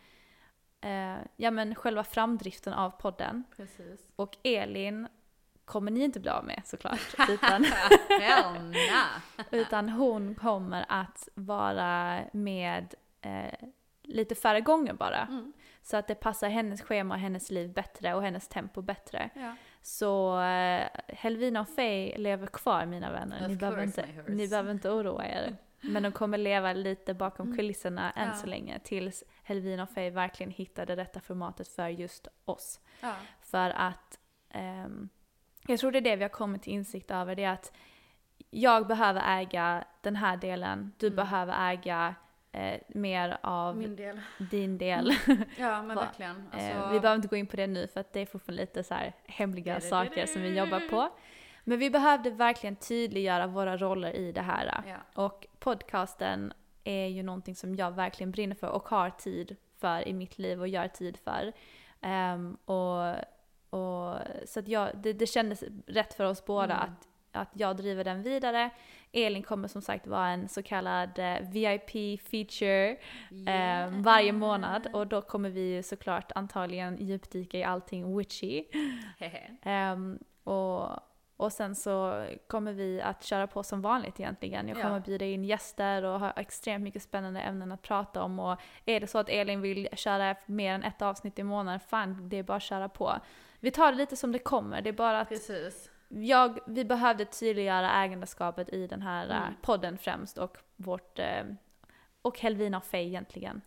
eh, 0.82 1.18
ja, 1.36 1.52
men 1.52 1.76
själva 1.76 2.04
framdriften 2.04 2.74
av 2.74 2.90
podden. 2.90 3.44
Precis. 3.56 4.00
Och 4.16 4.38
Elin 4.44 5.08
kommer 5.68 5.92
ni 5.92 6.04
inte 6.04 6.20
bli 6.20 6.30
av 6.30 6.46
med 6.46 6.62
såklart. 6.66 7.16
Utan, 7.30 7.66
utan 9.52 9.90
hon 9.90 10.36
kommer 10.36 10.86
att 10.90 11.30
vara 11.34 12.20
med 12.34 12.96
eh, 13.22 13.68
lite 14.04 14.36
färre 14.36 14.62
gånger 14.62 14.94
bara. 14.94 15.22
Mm. 15.22 15.54
Så 15.82 15.98
att 15.98 16.08
det 16.08 16.16
passar 16.16 16.50
hennes 16.50 16.82
schema 16.82 17.14
och 17.16 17.20
hennes 17.20 17.52
liv 17.52 17.74
bättre 17.74 18.14
och 18.14 18.22
hennes 18.24 18.48
tempo 18.48 18.82
bättre. 18.82 19.30
Ja. 19.36 19.56
Så 19.82 20.42
eh, 20.42 20.88
Helvina 21.08 21.62
och 21.62 21.70
Faye 21.70 22.18
lever 22.18 22.48
kvar 22.48 22.86
mina 22.86 23.12
vänner. 23.12 23.42
Of 23.42 23.48
Ni 23.48 23.56
behöver, 23.56 23.84
inte, 23.84 24.08
ni 24.28 24.48
behöver 24.48 24.72
inte 24.72 24.90
oroa 24.90 25.26
er. 25.26 25.58
Men 25.82 26.04
de 26.04 26.12
kommer 26.12 26.38
leva 26.38 26.74
lite 26.74 27.14
bakom 27.14 27.56
kulisserna 27.58 28.12
än 28.12 28.22
Mm. 28.24 28.36
Ja. 28.36 28.42
så 28.42 28.48
länge 28.48 28.80
tills 28.80 29.24
Helvin 29.44 29.80
och 29.80 29.90
Faye 29.90 30.10
verkligen 30.10 30.52
hittar 30.52 30.86
det 30.86 30.96
rätta 30.96 31.20
formatet 31.20 31.68
för 31.68 31.88
just 31.88 32.28
oss. 32.46 32.80
Ja. 33.02 33.14
För 33.42 33.70
att 33.70 34.20
ehm, 34.50 35.10
jag 35.68 35.80
tror 35.80 35.92
det 35.92 35.98
är 35.98 36.02
det 36.02 36.16
vi 36.16 36.24
har 36.24 36.30
kommit 36.30 36.62
till 36.62 36.74
insikt 36.74 37.12
över. 37.12 37.36
Det 37.36 37.44
är 37.44 37.52
att 37.54 37.72
jag 38.50 38.88
behöver 38.88 39.40
äga 39.42 39.84
den 40.02 40.16
här 40.16 40.38
delen. 40.38 40.92
Du 40.98 41.10
behöver 41.10 41.72
äga 41.72 42.16
eh, 42.52 42.80
mer 42.88 43.38
av 43.42 43.76
Mm. 43.78 43.96
Del. 43.96 44.22
din 44.38 44.78
del. 44.78 45.12
Ja 45.58 45.82
men 45.82 45.96
verkligen. 45.96 46.36
Eh, 46.38 46.44
Alltså, 46.76 46.94
vi 46.94 47.00
behöver 47.00 47.16
inte 47.16 47.28
gå 47.28 47.36
in 47.36 47.48
på 47.48 47.56
det 47.56 47.68
nu 47.68 47.88
för 47.88 48.00
att 48.00 48.14
det 48.14 48.20
är 48.20 48.26
fortfarande 48.26 48.62
lite 48.62 48.84
så 48.84 48.96
hemliga 49.26 49.74
du, 49.74 49.80
du, 49.80 49.88
saker 49.88 50.22
du. 50.22 50.28
som 50.28 50.42
vi 50.42 50.58
jobbar 50.58 50.90
på. 50.90 51.10
Men 51.64 51.80
vi 51.80 51.90
behövde 51.90 52.30
verkligen 52.30 52.76
tydliggöra 52.76 53.48
våra 53.48 53.78
roller 53.78 54.16
i 54.16 54.32
det 54.32 54.42
här. 54.42 54.84
Ja. 54.88 55.24
Och 55.24 55.48
podcasten 55.60 56.54
är 56.84 57.08
ju 57.08 57.24
någonting 57.24 57.56
som 57.56 57.76
jag 57.76 57.92
verkligen 57.92 58.32
brinner 58.32 58.56
för 58.56 58.68
och 58.70 58.90
har 58.90 59.10
tid 59.10 59.56
för 59.80 60.08
i 60.08 60.14
mitt 60.14 60.38
liv 60.40 60.60
och 60.62 60.68
gör 60.68 60.88
tid 60.88 61.18
för. 61.18 61.54
Ehm, 62.02 62.54
och, 62.66 63.16
och, 63.70 64.18
så 64.46 64.60
att 64.60 64.68
jag, 64.68 64.90
det, 64.98 65.14
det 65.14 65.28
kändes 65.28 65.64
rätt 65.88 66.14
för 66.14 66.24
oss 66.24 66.46
båda 66.46 66.74
Mm. 66.74 66.90
att, 66.90 67.08
att 67.32 67.50
jag 67.54 67.78
driver 67.78 68.04
den 68.04 68.24
vidare. 68.24 68.70
Elin 69.12 69.44
kommer 69.44 69.68
som 69.68 69.82
sagt 69.82 70.08
vara 70.08 70.28
en 70.28 70.48
så 70.50 70.64
kallad 70.64 71.20
eh, 71.20 71.38
VIP 71.50 72.22
feature 72.22 72.90
eh, 73.48 73.90
varje 74.02 74.32
månad 74.32 74.88
och 74.94 75.08
då 75.08 75.22
kommer 75.22 75.50
vi 75.50 75.76
ju 75.76 75.84
såklart 75.84 76.32
antagligen 76.36 76.98
djupdyka 77.00 77.58
i 77.58 77.64
allting 77.64 78.18
witchy. 78.18 78.64
Ehm, 79.64 80.20
och, 80.44 80.90
och 81.38 81.52
sen 81.54 81.76
så 81.76 82.26
kommer 82.48 82.74
vi 82.74 83.02
att 83.02 83.24
köra 83.24 83.48
på 83.48 83.64
som 83.64 83.82
vanligt 83.82 84.20
egentligen. 84.20 84.68
Jag 84.68 84.78
kommer 84.82 84.96
Ja. 84.96 85.00
bjuda 85.00 85.26
in 85.26 85.44
gäster 85.46 86.04
och 86.04 86.20
ha 86.20 86.32
extremt 86.32 86.84
mycket 86.84 87.02
spännande 87.04 87.40
ämnen 87.40 87.72
att 87.72 87.82
prata 87.82 88.24
om. 88.24 88.40
Och 88.40 88.60
är 88.86 89.00
det 89.00 89.08
så 89.08 89.18
att 89.18 89.30
Elin 89.30 89.62
vill 89.62 89.88
köra 89.94 90.36
mer 90.46 90.74
än 90.74 90.84
ett 90.84 91.02
avsnitt 91.02 91.40
i 91.40 91.44
månaden, 91.44 91.80
fan 91.80 92.30
det 92.30 92.38
är 92.38 92.44
bara 92.44 92.58
att 92.58 92.64
köra 92.64 92.90
på. 92.90 93.14
Vi 93.60 93.72
tar 93.72 93.92
det 93.92 93.98
lite 93.98 94.16
som 94.16 94.32
det 94.32 94.40
kommer, 94.40 94.82
det 94.82 94.90
är 94.90 94.94
bara 94.94 95.20
att 95.22 95.30
Precis. 95.30 95.90
jag, 96.08 96.60
vi 96.68 96.86
behövde 96.86 97.26
tydliggöra 97.26 97.92
ägandeskapet 97.92 98.70
i 98.70 98.88
den 98.88 99.02
här 99.02 99.30
eh, 99.30 99.38
Mm. 99.42 99.54
podden 99.62 99.98
främst 99.98 100.38
och 100.38 100.58
vårt, 100.76 101.20
eh, 101.20 101.44
och 102.22 102.40
Helvina 102.40 102.78
och 102.78 102.86
Faye 102.86 103.08
egentligen. 103.08 103.62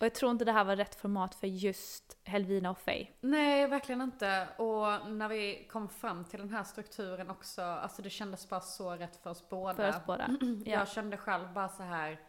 Och 0.00 0.06
jag 0.06 0.14
tror 0.14 0.30
inte 0.30 0.44
det 0.44 0.52
här 0.52 0.64
var 0.64 0.76
rätt 0.76 0.94
format 0.94 1.34
för 1.34 1.46
just 1.46 2.16
Helvina 2.24 2.70
och 2.70 2.78
Faye. 2.78 3.08
Nej, 3.20 3.66
verkligen 3.66 4.00
inte. 4.00 4.48
Och 4.56 5.10
när 5.10 5.28
vi 5.28 5.68
kom 5.70 5.88
fram 5.88 6.24
till 6.24 6.38
den 6.38 6.50
här 6.50 6.64
strukturen 6.64 7.30
också, 7.30 7.62
alltså 7.62 8.02
det 8.02 8.10
kändes 8.10 8.48
bara 8.48 8.60
så 8.60 8.90
rätt 8.90 9.16
för 9.16 9.30
oss 9.30 9.48
båda. 9.48 9.74
För 9.74 9.88
oss 9.88 10.06
båda. 10.06 10.28
Ja. 10.64 10.72
Jag 10.72 10.88
kände 10.88 11.16
själv 11.16 11.52
bara 11.52 11.68
så 11.68 11.82
här, 11.82 12.20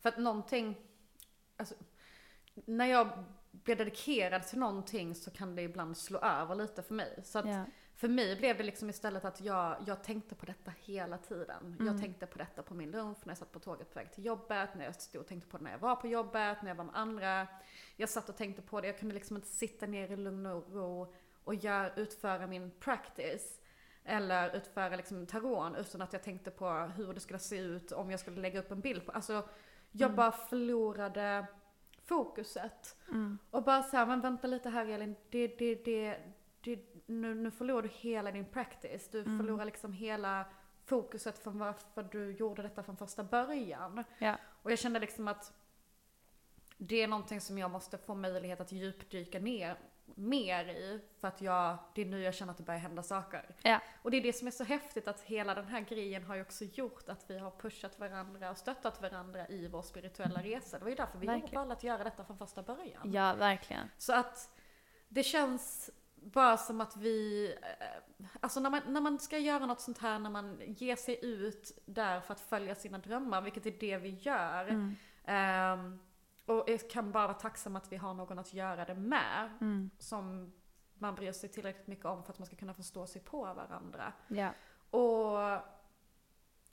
för 0.00 0.08
att 0.08 0.18
någonting, 0.18 0.76
alltså, 1.56 1.74
när 2.54 2.86
jag 2.86 3.24
blir 3.50 3.76
dedikerad 3.76 4.46
till 4.46 4.58
någonting 4.58 5.14
så 5.14 5.30
kan 5.30 5.54
det 5.56 5.62
ibland 5.62 5.96
slå 5.96 6.18
över 6.18 6.54
lite 6.54 6.82
för 6.82 6.94
mig. 6.94 7.20
Så 7.24 7.38
att 7.38 7.46
Ja. 7.48 7.64
för 7.94 8.08
mig 8.08 8.36
blev 8.36 8.56
det 8.56 8.62
liksom 8.62 8.90
istället 8.90 9.24
att 9.24 9.40
jag, 9.40 9.76
jag 9.86 10.04
tänkte 10.04 10.34
på 10.34 10.46
detta 10.46 10.72
hela 10.80 11.18
tiden. 11.18 11.66
Mm. 11.66 11.86
Jag 11.86 12.00
tänkte 12.00 12.26
på 12.26 12.38
detta 12.38 12.62
på 12.62 12.74
min 12.74 12.90
lunch, 12.90 13.18
när 13.24 13.30
jag 13.30 13.38
satt 13.38 13.52
på 13.52 13.58
tåget 13.58 13.92
på 13.92 13.98
väg 13.98 14.12
till 14.12 14.24
jobbet, 14.24 14.74
när 14.74 14.84
jag 14.84 14.94
stod 14.94 15.20
och 15.20 15.26
tänkte 15.26 15.48
på 15.50 15.58
det 15.58 15.64
när 15.64 15.70
jag 15.70 15.78
var 15.78 15.96
på 15.96 16.06
jobbet, 16.08 16.62
när 16.62 16.68
jag 16.68 16.74
var 16.76 16.84
med 16.84 16.96
andra. 16.96 17.46
Jag 17.96 18.08
satt 18.08 18.28
och 18.28 18.36
tänkte 18.36 18.62
på 18.62 18.80
det, 18.80 18.86
jag 18.86 18.98
kunde 18.98 19.14
liksom 19.14 19.36
inte 19.36 19.48
sitta 19.48 19.86
ner 19.86 20.10
i 20.12 20.16
lugn 20.16 20.46
och 20.46 20.72
ro 20.74 21.14
och 21.44 21.54
gör, 21.54 21.92
utföra 21.96 22.46
min 22.46 22.70
practice. 22.70 23.60
Eller 24.04 24.56
utföra 24.56 24.96
liksom 24.96 25.26
taron 25.26 25.74
utan 25.74 26.02
att 26.02 26.12
jag 26.12 26.22
tänkte 26.22 26.50
på 26.50 26.70
hur 26.70 27.12
det 27.12 27.20
skulle 27.20 27.38
se 27.38 27.58
ut 27.58 27.92
om 27.92 28.10
jag 28.10 28.20
skulle 28.20 28.40
lägga 28.40 28.60
upp 28.60 28.70
en 28.70 28.80
bild 28.80 29.06
på. 29.06 29.12
Alltså 29.12 29.48
jag 29.92 30.14
bara 30.14 30.32
förlorade 30.32 31.46
fokuset. 32.10 32.96
Och 33.50 33.62
bara 33.62 33.82
såhär, 33.82 34.06
men 34.06 34.20
vänta 34.20 34.46
lite 34.46 34.70
här 34.70 34.86
Elin, 34.86 35.16
det, 35.30 35.46
det, 35.46 35.84
det, 35.84 36.18
det, 36.60 36.78
nu, 37.06 37.34
nu 37.34 37.50
förlorar 37.50 37.82
du 37.82 37.88
hela 37.88 38.32
din 38.32 38.44
practice. 38.44 39.08
Du 39.08 39.24
förlorar 39.24 39.64
liksom 39.64 39.92
hela 39.92 40.44
fokuset 40.84 41.38
från 41.38 41.58
varför 41.58 42.02
du 42.02 42.32
gjorde 42.32 42.62
detta 42.62 42.82
från 42.82 42.96
första 42.96 43.24
början. 43.24 44.04
Ja. 44.18 44.36
Och 44.62 44.72
jag 44.72 44.78
kände 44.78 45.00
liksom 45.00 45.28
att 45.28 45.52
det 46.76 47.02
är 47.02 47.08
någonting 47.08 47.40
som 47.40 47.58
jag 47.58 47.70
måste 47.70 47.98
få 47.98 48.14
möjlighet 48.14 48.60
att 48.60 48.72
djupdyka 48.72 49.38
ner 49.38 49.78
mer 50.14 50.64
i. 50.64 51.00
För 51.20 51.28
att 51.28 51.40
jag, 51.40 51.78
det 51.94 52.02
är 52.02 52.06
nu 52.06 52.22
jag 52.22 52.34
känner 52.34 52.50
att 52.50 52.56
det 52.56 52.64
börjar 52.64 52.80
hända 52.80 53.02
saker. 53.02 53.56
Ja. 53.62 53.80
Och 54.02 54.10
det 54.10 54.16
är 54.16 54.22
det 54.22 54.32
som 54.32 54.46
är 54.46 54.50
så 54.50 54.64
häftigt 54.64 55.08
att 55.08 55.20
hela 55.20 55.54
den 55.54 55.66
här 55.68 55.80
grejen 55.80 56.24
har 56.24 56.34
ju 56.34 56.42
också 56.42 56.64
gjort 56.64 57.08
att 57.08 57.24
vi 57.30 57.38
har 57.38 57.50
pushat 57.50 57.98
varandra 57.98 58.50
och 58.50 58.58
stöttat 58.58 59.02
varandra 59.02 59.48
i 59.48 59.68
vår 59.68 59.82
spirituella 59.82 60.42
resa. 60.42 60.78
Det 60.78 60.84
var 60.84 60.90
ju 60.90 60.96
därför 60.96 61.18
vi 61.18 61.26
Verkligen. 61.26 61.54
valde 61.54 61.74
att 61.74 61.84
göra 61.84 62.04
detta 62.04 62.24
från 62.24 62.38
första 62.38 62.62
början. 62.62 63.12
ja, 63.12 63.34
verkligen. 63.34 63.90
Så 63.98 64.12
att 64.12 64.56
det 65.08 65.22
känns 65.22 65.90
bara 66.14 66.56
som 66.56 66.80
att 66.80 66.96
vi, 66.96 67.46
eh, 67.62 68.26
alltså 68.40 68.60
när 68.60 68.70
man, 68.70 68.80
när 68.86 69.00
man 69.00 69.18
ska 69.18 69.38
göra 69.38 69.66
något 69.66 69.80
sånt 69.80 69.98
här, 69.98 70.18
när 70.18 70.30
man 70.30 70.60
ger 70.66 70.96
sig 70.96 71.18
ut 71.22 71.78
där 71.86 72.20
för 72.20 72.32
att 72.32 72.40
följa 72.40 72.74
sina 72.74 72.98
drömmar, 72.98 73.42
vilket 73.42 73.66
är 73.66 73.74
det 73.80 73.98
vi 73.98 74.08
gör. 74.08 74.68
Mm. 74.68 74.96
ehm, 75.24 75.98
och 76.50 76.70
jag 76.70 76.90
kan 76.90 77.12
bara 77.12 77.26
vara 77.26 77.38
tacksam 77.38 77.76
att 77.76 77.92
vi 77.92 77.96
har 77.96 78.14
någon 78.14 78.38
att 78.38 78.54
göra 78.54 78.84
det 78.84 78.94
med. 78.94 79.50
Mm. 79.60 79.90
Som 79.98 80.52
man 80.94 81.14
bryr 81.14 81.32
sig 81.32 81.48
tillräckligt 81.48 81.86
mycket 81.86 82.04
om 82.04 82.22
för 82.22 82.32
att 82.32 82.38
man 82.38 82.46
ska 82.46 82.56
kunna 82.56 82.74
förstå 82.74 83.06
sig 83.06 83.22
på 83.22 83.40
varandra. 83.40 84.12
Ja. 84.28 84.50
Och 84.90 85.62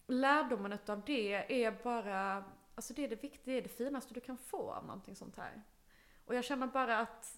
lärdomen 0.08 0.74
utav 0.74 1.02
det 1.06 1.64
är 1.66 1.84
bara, 1.84 2.44
alltså 2.76 2.94
det 2.94 3.04
är 3.04 3.08
det 3.08 3.24
viktiga, 3.24 3.54
det 3.54 3.58
är 3.58 3.62
det 3.62 3.70
finaste 3.70 4.14
du 4.14 4.20
kan 4.20 4.38
få 4.38 4.72
av 4.72 4.86
någonting 4.86 5.16
sånt 5.16 5.38
här. 5.38 5.64
Och 6.26 6.36
jag 6.36 6.44
känner 6.44 6.68
bara 6.68 7.00
att 7.00 7.37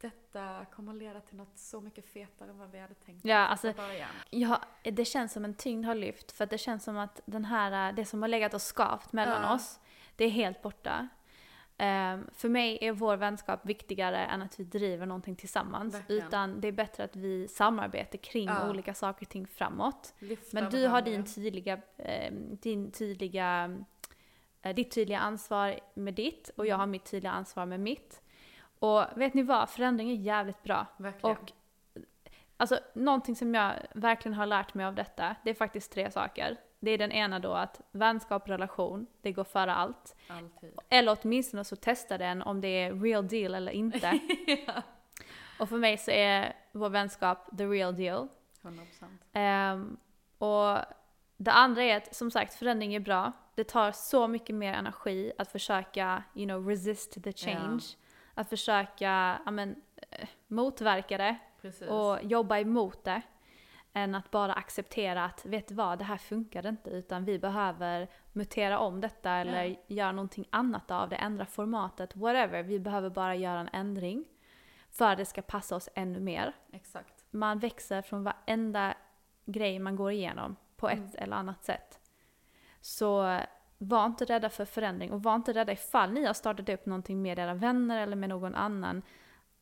detta 0.00 0.64
kommer 0.72 0.92
att 0.92 0.98
leda 0.98 1.20
till 1.20 1.36
något 1.36 1.58
så 1.58 1.80
mycket 1.80 2.06
fetare 2.12 2.50
än 2.50 2.58
vad 2.58 2.70
vi 2.70 2.78
hade 2.78 2.94
tänkt 2.94 3.24
Ja, 3.24 3.36
alltså- 3.38 3.72
början. 3.72 4.08
Ja, 4.30 4.60
det 4.82 5.04
känns 5.04 5.32
som 5.32 5.44
en 5.44 5.54
tyngd 5.54 5.86
har 5.86 5.94
lyft 5.94 6.32
för 6.32 6.46
det 6.46 6.58
känns 6.58 6.84
som 6.84 6.96
att 6.98 7.20
den 7.24 7.44
här, 7.44 7.92
det 7.92 8.04
som 8.04 8.22
har 8.22 8.28
legat 8.28 8.54
och 8.54 8.62
skavt 8.62 9.12
mellan 9.12 9.42
Ja. 9.42 9.54
oss, 9.54 9.80
det 10.16 10.24
är 10.24 10.30
helt 10.30 10.62
borta. 10.62 11.08
Ehm, 11.80 12.26
för 12.34 12.48
mig 12.48 12.78
är 12.80 12.92
vår 12.92 13.16
vänskap 13.16 13.60
viktigare 13.66 14.18
än 14.26 14.42
att 14.42 14.60
vi 14.60 14.64
driver 14.64 15.06
någonting 15.06 15.36
tillsammans. 15.36 15.94
Verkligen. 15.94 16.26
Utan 16.26 16.60
det 16.60 16.68
är 16.68 16.72
bättre 16.72 17.04
att 17.04 17.16
vi 17.16 17.48
samarbetar 17.48 18.18
kring 18.18 18.48
Ja. 18.48 18.70
olika 18.70 18.94
saker 18.94 19.26
och 19.26 19.30
ting 19.30 19.46
framåt. 19.46 20.14
Lyfta 20.18 20.60
Men 20.60 20.70
du 20.70 20.86
har 20.86 21.02
din 21.02 21.24
tydliga, 21.24 21.80
eh, 21.96 22.32
din 22.34 22.90
tydliga, 22.90 23.76
eh, 24.62 24.74
ditt 24.74 24.90
tydliga 24.90 25.18
ansvar 25.18 25.80
med 25.94 26.14
ditt 26.14 26.48
och 26.56 26.66
jag 26.66 26.76
har 26.76 26.86
mitt 26.86 27.04
tydliga 27.10 27.32
ansvar 27.32 27.66
med 27.66 27.80
mitt. 27.80 28.22
Och 28.78 29.04
vet 29.14 29.34
ni 29.34 29.42
vad? 29.42 29.70
Förändring 29.70 30.10
är 30.10 30.14
jävligt 30.14 30.62
bra. 30.62 30.86
Verkligen. 30.96 31.36
Och 31.36 31.52
alltså 32.56 32.78
någonting 32.94 33.36
som 33.36 33.54
jag 33.54 33.74
verkligen 33.92 34.34
har 34.34 34.46
lärt 34.46 34.74
mig 34.74 34.86
av 34.86 34.94
detta, 34.94 35.36
det 35.44 35.50
är 35.50 35.54
faktiskt 35.54 35.92
tre 35.92 36.10
saker. 36.10 36.56
Det 36.80 36.90
är 36.90 36.98
den 36.98 37.12
ena 37.12 37.38
då 37.38 37.52
att 37.52 37.80
vänskap 37.90 38.42
och 38.42 38.48
relation, 38.48 39.06
det 39.22 39.32
går 39.32 39.44
före 39.44 39.74
allt. 39.74 40.16
Alltid. 40.28 40.78
Eller 40.88 41.18
åtminstone 41.22 41.64
så 41.64 41.76
testa 41.76 42.18
den 42.18 42.42
om 42.42 42.60
det 42.60 42.68
är 42.68 42.94
real 42.94 43.28
deal 43.28 43.54
eller 43.54 43.72
inte. 43.72 44.20
Och 45.58 45.68
för 45.68 45.78
mig 45.78 45.98
så 45.98 46.10
är 46.10 46.56
vår 46.72 46.88
vänskap 46.88 47.58
the 47.58 47.66
real 47.66 47.96
deal. 47.96 48.28
100%. 48.62 48.86
Ehm, 49.32 49.96
och 50.38 50.78
det 51.36 51.52
andra 51.52 51.82
är 51.82 51.96
att 51.96 52.14
som 52.14 52.30
sagt 52.30 52.54
förändring 52.54 52.94
är 52.94 53.00
bra. 53.00 53.32
Det 53.54 53.64
tar 53.64 53.92
så 53.92 54.28
mycket 54.28 54.54
mer 54.54 54.72
energi 54.72 55.32
att 55.38 55.48
försöka 55.52 56.22
you 56.34 56.46
know, 56.46 56.68
resist 56.68 57.24
the 57.24 57.32
change. 57.32 57.82
Att 58.38 58.48
försöka 58.48 59.40
ja, 59.44 59.50
men, 59.50 59.82
eh, 60.10 60.28
motverka 60.46 61.18
det 61.18 61.36
Precis. 61.60 61.88
och 61.88 62.24
jobba 62.24 62.58
emot 62.58 63.04
det. 63.04 63.22
Än 63.92 64.14
att 64.14 64.30
bara 64.30 64.52
acceptera 64.52 65.24
att, 65.24 65.44
vet 65.44 65.68
du 65.68 65.74
vad, 65.74 65.98
det 65.98 66.04
här 66.04 66.18
funkar 66.18 66.66
inte 66.66 66.90
utan 66.90 67.24
vi 67.24 67.38
behöver 67.38 68.08
mutera 68.32 68.78
om 68.78 69.00
detta 69.00 69.30
eller 69.30 69.76
göra 69.86 70.12
någonting 70.12 70.48
annat 70.50 70.90
av 70.90 71.08
det, 71.08 71.16
ändra 71.16 71.46
formatet, 71.46 72.16
whatever. 72.16 72.62
Vi 72.62 72.78
behöver 72.78 73.10
bara 73.10 73.34
göra 73.34 73.60
en 73.60 73.68
ändring 73.72 74.24
för 74.90 75.12
att 75.12 75.18
det 75.18 75.24
ska 75.24 75.42
passa 75.42 75.76
oss 75.76 75.88
ännu 75.94 76.20
mer. 76.20 76.52
Exakt. 76.72 77.24
Man 77.30 77.58
växer 77.58 78.02
från 78.02 78.24
varenda 78.24 78.94
grej 79.44 79.78
man 79.78 79.96
går 79.96 80.12
igenom 80.12 80.56
på 80.76 80.88
ett 80.88 81.14
eller 81.14 81.36
annat 81.36 81.64
sätt. 81.64 82.00
Så 82.80 83.40
var 83.78 84.06
inte 84.06 84.24
rädda 84.24 84.50
för 84.50 84.64
förändring 84.64 85.12
och 85.12 85.22
var 85.22 85.34
inte 85.34 85.52
rädda 85.52 85.72
ifall 85.72 86.12
ni 86.12 86.24
har 86.24 86.34
startat 86.34 86.68
upp 86.68 86.86
någonting 86.86 87.22
med 87.22 87.38
era 87.38 87.54
vänner 87.54 88.02
eller 88.02 88.16
med 88.16 88.28
någon 88.28 88.54
annan. 88.54 89.02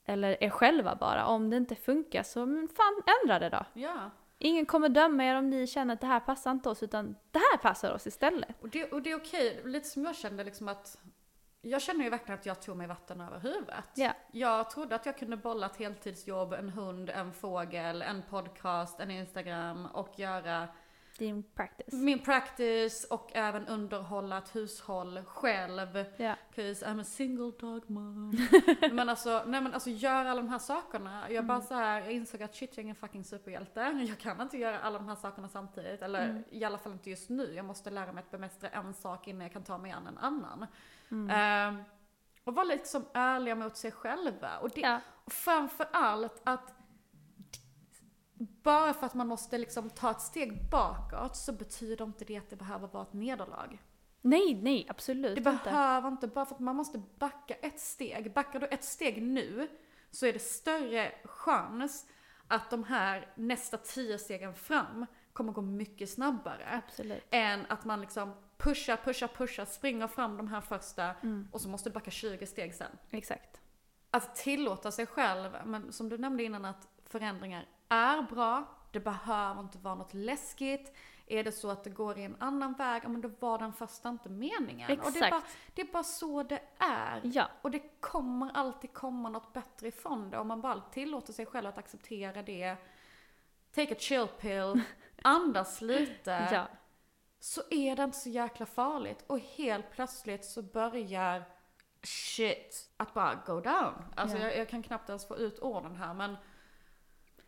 Eller 0.05 0.45
er 0.45 0.51
själva 0.51 0.95
bara. 0.95 1.27
Om 1.27 1.51
det 1.51 1.57
inte 1.57 1.75
funkar 1.75 2.23
så 2.23 2.47
fan 2.77 3.03
ändra 3.23 3.39
det 3.39 3.49
då. 3.49 3.65
Ja. 3.81 4.11
Ingen 4.39 4.67
kommer 4.67 4.89
döma 4.89 5.25
er 5.25 5.35
om 5.35 5.51
ni 5.51 5.67
känner 5.67 5.95
att 5.95 6.01
det 6.01 6.07
här 6.07 6.21
passar 6.21 6.51
inte 6.51 6.69
oss 6.69 6.83
utan 6.83 7.17
det 7.31 7.39
här 7.39 7.57
passar 7.57 7.93
oss 7.93 8.07
istället. 8.07 8.63
Och 8.63 8.69
det, 8.69 8.93
och 8.93 9.03
det 9.03 9.11
är 9.11 9.17
okej, 9.17 9.61
lite 9.65 9.89
som 9.89 10.05
jag 10.05 10.17
kände 10.17 10.45
liksom 10.45 10.69
att 10.69 10.99
jag 11.63 11.83
känner 11.83 12.05
ju 12.05 12.11
verkligen 12.11 12.39
att 12.39 12.47
jag 12.47 12.63
tog 12.63 12.77
mig 12.77 12.87
vatten 12.87 13.21
över 13.21 13.39
huvudet. 13.39 13.91
Ja. 13.95 14.13
Jag 14.33 14.71
trodde 14.71 14.95
att 14.95 15.07
jag 15.07 15.19
kunde 15.19 15.37
bolla 15.37 15.67
ett 15.67 15.77
heltidsjobb, 15.77 16.53
en 16.53 16.69
hund, 16.69 17.11
en 17.11 17.33
fågel, 17.33 18.03
en 18.03 18.23
podcast, 18.23 19.01
en 19.01 19.11
Instagram 19.11 19.87
och 19.87 20.19
göra 20.19 20.69
Din 21.19 21.43
practice. 21.43 21.93
min 21.95 22.19
practice 22.19 23.05
och 23.11 23.31
även 23.37 23.67
underhålla 23.69 24.39
ett 24.39 24.57
hushåll 24.57 25.23
själv. 25.27 26.05
Ja. 26.17 26.35
'Cause 26.55 26.87
I'm 26.87 27.01
a 27.01 27.05
single 27.05 27.53
dog 27.61 27.91
mom. 27.91 28.37
men 28.93 29.09
alltså, 29.09 29.43
nej 29.47 29.61
men 29.61 29.75
alltså 29.75 29.91
gör 29.91 30.25
alla 30.25 30.43
de 30.43 30.49
här 30.49 30.59
sakerna. 30.59 31.31
Jag 31.31 31.47
bara 31.47 31.61
så 31.61 31.75
här, 31.75 32.01
jag 32.01 32.13
insåg 32.13 32.43
att 32.43 32.55
shit 32.55 32.71
jag 32.71 32.79
är 32.79 32.83
ingen 32.83 32.97
fucking 32.97 33.25
superhjälte. 33.25 33.81
Jag 34.09 34.19
kan 34.19 34.41
inte 34.41 34.57
göra 34.59 34.81
alla 34.81 34.99
de 34.99 35.09
här 35.09 35.15
sakerna 35.17 35.49
samtidigt. 35.49 36.03
Eller 36.03 36.45
i 36.51 36.65
alla 36.65 36.79
fall 36.79 36.93
inte 36.93 37.11
just 37.11 37.29
nu. 37.31 37.55
Jag 37.55 37.65
måste 37.65 37.91
lära 37.91 38.13
mig 38.13 38.21
att 38.25 38.31
bemästra 38.31 38.69
en 38.69 38.95
sak 38.95 39.29
innan 39.29 39.43
jag 39.43 39.53
kan 39.53 39.63
ta 39.65 39.79
mig 39.79 39.91
an 39.93 40.07
en 40.07 40.19
annan. 40.19 40.67
Ehm, 41.31 41.83
och 42.45 42.55
vara 42.55 42.65
liksom 42.65 43.05
ärliga 43.15 43.55
mot 43.55 43.77
sig 43.77 43.91
själva. 43.93 44.59
Och, 44.59 44.71
det, 44.71 44.81
Ja. 44.81 45.01
och 45.25 45.33
framför 45.33 45.87
allt 45.93 46.41
att 46.45 46.73
bara 48.39 48.95
för 48.95 49.07
att 49.07 49.15
man 49.15 49.27
måste 49.27 49.59
liksom 49.59 49.91
ta 49.91 50.11
ett 50.11 50.21
steg 50.21 50.71
bakåt 50.71 51.37
så 51.37 51.53
betyder 51.53 52.05
inte 52.05 52.25
det 52.25 52.37
att 52.37 52.51
det 52.51 52.57
behöver 52.57 52.89
vara 52.89 53.03
ett 53.03 53.13
nederlag. 53.13 53.83
Nej, 54.21 54.61
nej, 54.63 54.87
absolut 54.89 55.35
Det 55.35 55.41
behöver 55.41 56.09
inte, 56.09 56.27
bara 56.27 56.47
för 56.47 56.55
att 56.55 56.61
man 56.61 56.77
måste 56.77 57.03
backa 57.19 57.55
ett 57.55 57.81
steg. 57.81 58.33
Backar 58.33 58.61
du 58.61 58.67
ett 58.67 58.85
steg 58.85 59.23
nu 59.23 59.69
så 60.11 60.27
är 60.27 60.33
det 60.33 60.39
större 60.39 61.13
chans 61.25 62.07
att 62.49 62.71
de 62.71 62.85
här 62.85 63.33
nästa 63.35 63.77
tio 63.77 64.19
stegen 64.19 64.55
fram 64.55 65.07
kommer 65.33 65.53
gå 65.53 65.61
mycket 65.61 66.11
snabbare. 66.11 66.83
Absolut. 66.87 67.25
Än 67.31 67.67
att 67.69 67.85
man 67.85 68.01
liksom 68.01 68.35
pushar, 68.57 68.97
pushar, 68.97 69.29
pushar, 69.29 69.65
springer 69.65 70.07
fram 70.07 70.37
de 70.37 70.49
här 70.49 70.61
första 70.61 71.15
Mm. 71.23 71.49
och 71.53 71.61
så 71.61 71.69
måste 71.69 71.91
du 71.91 71.95
backa 71.95 72.11
20 72.11 72.47
steg 72.47 72.75
sen. 72.75 72.91
Exakt. 73.11 73.61
Att 74.11 74.35
tillåta 74.35 74.91
sig 74.91 75.07
själv, 75.07 75.51
men 75.65 75.93
som 75.93 76.09
du 76.09 76.19
nämnde 76.19 76.43
innan 76.43 76.65
att 76.65 76.89
förändringar 77.05 77.67
är 77.89 78.23
bra, 78.23 78.65
det 78.91 79.01
behöver 79.01 79.61
inte 79.61 79.79
vara 79.79 79.95
något 79.95 80.15
läskigt. 80.15 80.97
Är 81.27 81.45
det 81.45 81.53
så 81.53 81.71
att 81.71 81.85
det 81.85 81.91
går 81.91 82.19
i 82.19 82.23
en 82.25 82.37
annan 82.39 82.73
väg, 82.73 83.09
men 83.09 83.21
då 83.21 83.31
var 83.41 83.59
den 83.59 83.73
första 83.73 84.09
inte 84.09 84.29
meningen. 84.29 84.91
Och 84.91 85.13
det 85.13 85.19
är, 85.19 85.25
Exakt. 85.25 85.31
bara, 85.31 85.43
det 85.75 85.83
är 85.83 85.93
bara 85.93 86.03
så 86.05 86.43
det 86.43 86.61
är. 86.79 87.21
Ja. 87.25 87.49
Och 87.63 87.71
det 87.71 88.01
kommer 88.01 88.51
alltid 88.55 88.93
komma 88.93 89.29
något 89.29 89.53
bättre 89.53 89.89
ifrån 89.89 90.31
det 90.31 90.39
om 90.39 90.49
man 90.49 90.61
bara 90.61 90.81
tillåter 90.81 91.33
sig 91.33 91.47
själv 91.47 91.67
att 91.69 91.79
acceptera 91.79 92.43
det. 92.43 92.77
Take 93.75 93.93
a 93.95 93.97
chill 93.99 94.27
pill, 94.41 94.81
andas 95.23 95.81
lite. 95.81 96.49
Ja. 96.53 96.67
Så 97.41 97.63
är 97.71 97.97
det 97.97 98.05
inte 98.05 98.19
så 98.19 98.29
jäkla 98.29 98.67
farligt. 98.67 99.25
Och 99.27 99.39
helt 99.39 99.91
plötsligt 99.91 100.45
så 100.45 100.63
börjar 100.63 101.45
shit 102.03 102.91
att 102.97 103.15
bara 103.15 103.35
go 103.47 103.61
down. 103.61 103.95
Alltså 104.15 104.37
Ja. 104.39 104.45
jag, 104.45 104.59
jag 104.59 104.69
kan 104.69 104.83
knappt 104.83 105.09
ens 105.09 105.29
få 105.29 105.37
ut 105.37 105.59
orden 105.59 105.97
här 105.97 106.15
men 106.15 106.37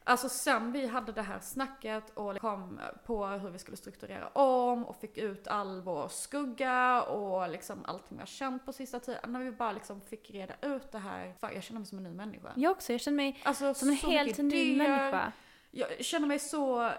Alltså 0.09 0.29
sen 0.29 0.73
vi 0.73 0.87
hade 0.87 1.13
det 1.13 1.23
här 1.23 1.41
snacket 1.41 2.11
och 2.15 2.39
kom 2.41 2.81
på 3.07 3.27
hur 3.27 3.51
vi 3.51 3.59
skulle 3.59 3.77
strukturera 3.77 4.29
om 4.29 4.85
och 4.85 4.97
fick 5.01 5.19
ut 5.19 5.49
all 5.49 5.81
vår 5.83 6.09
skugga 6.09 7.03
och 7.03 7.51
liksom 7.51 7.85
allting 7.85 8.17
vi 8.17 8.19
har 8.19 8.27
känt 8.27 8.65
på 8.67 8.73
sista 8.73 9.01
tiden. 9.01 9.33
När 9.33 9.41
vi 9.41 9.51
bara 9.53 9.73
liksom 9.73 10.01
fick 10.01 10.31
reda 10.31 10.55
ut 10.63 10.93
det 10.93 10.99
här. 10.99 11.35
Fan, 11.41 11.51
jag 11.55 11.63
känner 11.63 11.81
mig 11.81 11.87
som 11.87 11.99
en 11.99 12.05
ny 12.05 12.11
människa. 12.15 12.53
Jag 12.57 12.71
också, 12.73 12.93
jag 12.93 13.01
känner 13.01 13.17
mig 13.17 13.41
Alltså, 13.45 13.75
som 13.75 13.89
en 13.89 13.95
helt 13.97 14.27
mycket 14.29 14.45
ny 14.45 14.57
idéer. 14.57 14.89
människa. 14.89 15.33
Jag 15.71 16.05
känner 16.05 16.27
mig 16.27 16.39
så 16.39 16.91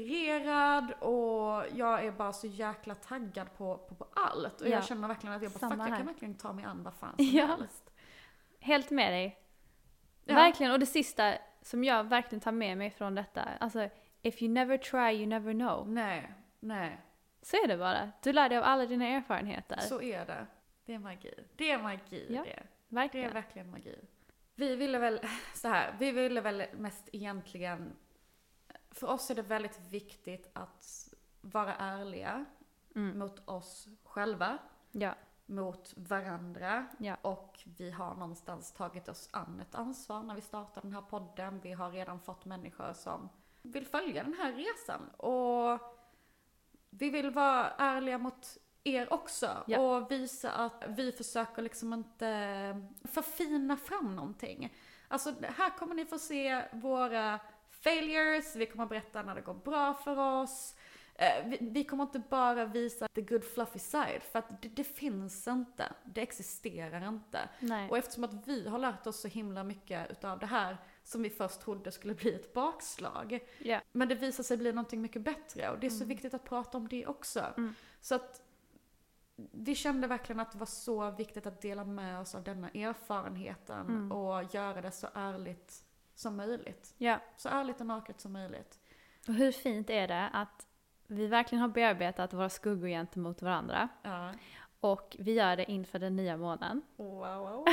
inspirerad 0.00 0.92
och 0.92 1.64
jag 1.74 2.04
är 2.04 2.10
bara 2.12 2.32
så 2.32 2.46
jäkla 2.46 2.94
taggad 2.94 3.46
på, 3.56 3.76
på, 3.78 3.94
på 3.94 4.06
allt. 4.14 4.60
Och 4.60 4.66
Ja. 4.66 4.70
jag 4.70 4.84
känner 4.84 5.08
verkligen 5.08 5.36
att 5.36 5.42
jag 5.42 5.52
bara, 5.52 5.58
Samma 5.58 5.84
fuck, 5.84 5.90
jag 5.92 5.98
kan 5.98 6.06
verkligen 6.06 6.34
ta 6.34 6.52
mig 6.52 6.64
an 6.64 6.82
vad 6.82 6.94
fan 6.94 7.14
som 7.16 7.24
Ja. 7.26 7.46
helst. 7.46 7.90
Helt 8.60 8.90
med 8.90 9.12
dig. 9.12 9.38
Ja. 10.24 10.34
Verkligen, 10.34 10.72
och 10.72 10.80
det 10.80 10.86
sista 10.86 11.34
som 11.62 11.84
jag 11.84 12.04
verkligen 12.04 12.40
tar 12.40 12.52
med 12.52 12.78
mig 12.78 12.90
från 12.90 13.14
detta, 13.14 13.42
alltså 13.42 13.88
if 14.22 14.42
you 14.42 14.52
never 14.52 14.78
try 14.78 15.12
you 15.18 15.26
never 15.26 15.52
know. 15.52 15.88
Nej, 15.88 16.32
nej. 16.60 17.00
Så 17.42 17.56
är 17.56 17.68
det 17.68 17.76
bara. 17.76 18.12
Du 18.22 18.32
lär 18.32 18.48
dig 18.48 18.58
av 18.58 18.64
alla 18.64 18.86
dina 18.86 19.06
erfarenheter. 19.06 19.76
Så 19.78 20.02
är 20.02 20.26
det. 20.26 20.46
Det 20.84 20.94
är 20.94 20.98
magi. 20.98 21.34
Det 21.56 21.70
är 21.70 21.78
magi 21.82 22.26
Ja, 22.30 22.42
det. 22.42 22.48
Det 22.48 22.52
är 22.52 22.64
verkligen. 22.88 23.32
verkligen 23.32 23.70
magi. 23.70 23.98
Vi 24.54 24.76
ville 24.76 24.98
väl, 24.98 25.20
så 25.54 25.68
här, 25.68 25.94
vi 25.98 26.12
ville 26.12 26.40
väl 26.40 26.64
mest 26.72 27.08
egentligen, 27.12 27.96
för 28.90 29.06
oss 29.10 29.30
är 29.30 29.34
det 29.34 29.42
väldigt 29.42 29.80
viktigt 29.90 30.50
att 30.52 31.08
vara 31.40 31.74
ärliga 31.74 32.44
Mm. 32.96 33.18
mot 33.18 33.48
oss 33.48 33.88
själva, 34.04 34.58
Ja, 34.90 35.14
mot 35.50 35.94
varandra 35.96 36.86
ja, 36.98 37.16
och 37.22 37.60
vi 37.78 37.90
har 37.90 38.14
någonstans 38.14 38.72
tagit 38.72 39.08
oss 39.08 39.28
an 39.32 39.60
ett 39.60 39.74
ansvar 39.74 40.22
när 40.22 40.34
vi 40.34 40.40
startar 40.40 40.82
den 40.82 40.92
här 40.92 41.02
podden. 41.02 41.60
Vi 41.60 41.72
har 41.72 41.90
redan 41.90 42.20
fått 42.20 42.44
människor 42.44 42.92
som 42.92 43.28
vill 43.62 43.86
följa 43.86 44.24
den 44.24 44.34
här 44.34 44.52
resan 44.52 45.08
och 45.08 45.80
vi 46.90 47.10
vill 47.10 47.30
vara 47.30 47.70
ärliga 47.70 48.18
mot 48.18 48.58
er 48.84 49.12
också 49.12 49.64
Ja. 49.66 49.80
och 49.80 50.10
visa 50.10 50.50
att 50.52 50.84
vi 50.88 51.12
försöker 51.12 51.62
liksom 51.62 51.92
inte 51.92 52.88
förfina 53.04 53.76
fram 53.76 54.16
någonting. 54.16 54.74
Alltså 55.08 55.34
här 55.42 55.78
kommer 55.78 55.94
ni 55.94 56.06
få 56.06 56.18
se 56.18 56.64
våra 56.72 57.40
failures, 57.70 58.56
vi 58.56 58.66
kommer 58.66 58.86
berätta 58.86 59.22
när 59.22 59.34
det 59.34 59.40
går 59.40 59.54
bra 59.54 59.94
för 59.94 60.18
oss. 60.18 60.74
Eh, 61.20 61.46
Vi, 61.46 61.58
vi 61.60 61.84
kommer 61.84 62.04
inte 62.04 62.18
bara 62.18 62.64
visa 62.64 63.08
the 63.08 63.22
good 63.22 63.44
fluffy 63.44 63.78
side, 63.78 64.22
för 64.22 64.38
att 64.38 64.62
det, 64.62 64.68
det 64.68 64.84
finns 64.84 65.48
inte. 65.48 65.92
Det 66.04 66.20
existerar 66.22 67.08
inte. 67.08 67.48
nej. 67.60 67.90
Och 67.90 67.98
eftersom 67.98 68.24
att 68.24 68.48
vi 68.48 68.68
har 68.68 68.78
lärt 68.78 69.06
oss 69.06 69.20
så 69.20 69.28
himla 69.28 69.64
mycket 69.64 70.10
utav 70.10 70.38
det 70.38 70.46
här 70.46 70.76
som 71.02 71.22
vi 71.22 71.30
först 71.30 71.60
trodde 71.60 71.92
skulle 71.92 72.14
bli 72.14 72.34
ett 72.34 72.52
bakslag. 72.52 73.38
Ja, 73.58 73.80
Men 73.92 74.08
det 74.08 74.14
visar 74.14 74.42
sig 74.44 74.56
bli 74.56 74.72
någonting 74.72 75.02
mycket 75.02 75.22
bättre 75.22 75.70
och 75.70 75.78
det 75.78 75.86
är 75.86 75.90
så 75.90 76.04
viktigt 76.04 76.34
att 76.34 76.44
prata 76.44 76.78
om 76.78 76.88
det 76.88 77.06
också. 77.06 77.40
Mm. 77.56 77.74
Så 78.00 78.14
att 78.14 78.42
vi 79.52 79.74
kände 79.74 80.06
verkligen 80.06 80.40
att 80.40 80.52
det 80.52 80.58
var 80.58 80.66
så 80.66 81.10
viktigt 81.10 81.46
att 81.46 81.60
dela 81.60 81.84
med 81.84 82.20
oss 82.20 82.34
av 82.34 82.42
denna 82.42 82.68
erfarenheten 82.70 83.86
Mm. 83.86 84.12
och 84.12 84.54
göra 84.54 84.80
det 84.80 84.90
så 84.90 85.08
ärligt 85.14 85.84
som 86.14 86.36
möjligt. 86.36 86.94
ja. 86.98 87.18
Så 87.36 87.48
ärligt 87.48 87.80
och 87.80 87.86
naket 87.86 88.20
som 88.20 88.32
möjligt. 88.32 88.78
Och 89.28 89.34
hur 89.34 89.52
fint 89.52 89.90
är 89.90 90.08
det 90.08 90.28
att 90.32 90.66
vi 91.10 91.26
verkligen 91.26 91.62
har 91.62 91.68
bearbetat 91.68 92.32
våra 92.32 92.48
skuggor 92.48 92.88
gentemot 92.88 93.42
varandra. 93.42 93.88
Ja. 94.02 94.32
Och 94.80 95.16
vi 95.18 95.32
gör 95.32 95.56
det 95.56 95.70
inför 95.70 95.98
den 95.98 96.16
nya 96.16 96.36
månaden. 96.36 96.82
Wow, 96.96 97.08
wow, 97.08 97.38
wow. 97.50 97.64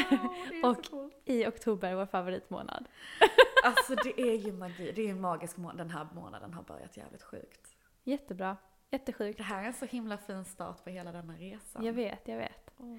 Och-. 0.71 1.11
I 1.25 1.47
oktober, 1.47 1.95
vår 1.95 2.05
favoritmånad. 2.05 2.85
Alltså 3.63 3.95
det 3.95 4.21
är 4.21 4.35
ju 4.35 4.53
magi. 4.53 4.91
Det 4.95 5.01
är 5.01 5.09
en 5.09 5.21
magisk 5.21 5.57
månad. 5.57 5.77
Den 5.77 5.89
här 5.89 6.07
månaden 6.15 6.53
har 6.53 6.63
börjat 6.63 6.97
jävligt 6.97 7.23
sjukt. 7.23 7.75
Jättebra. 8.03 8.57
Jättesjukt. 8.91 9.37
Det 9.37 9.43
här 9.43 9.63
är 9.63 9.67
en 9.67 9.73
så 9.73 9.85
himla 9.85 10.17
fin 10.17 10.45
start 10.45 10.83
på 10.83 10.89
hela 10.89 11.11
denna 11.11 11.33
resan. 11.33 11.85
Jag 11.85 11.93
vet, 11.93 12.27
jag 12.27 12.37
vet. 12.37 12.71
Oh, 12.77 12.87
wow. 12.87 12.97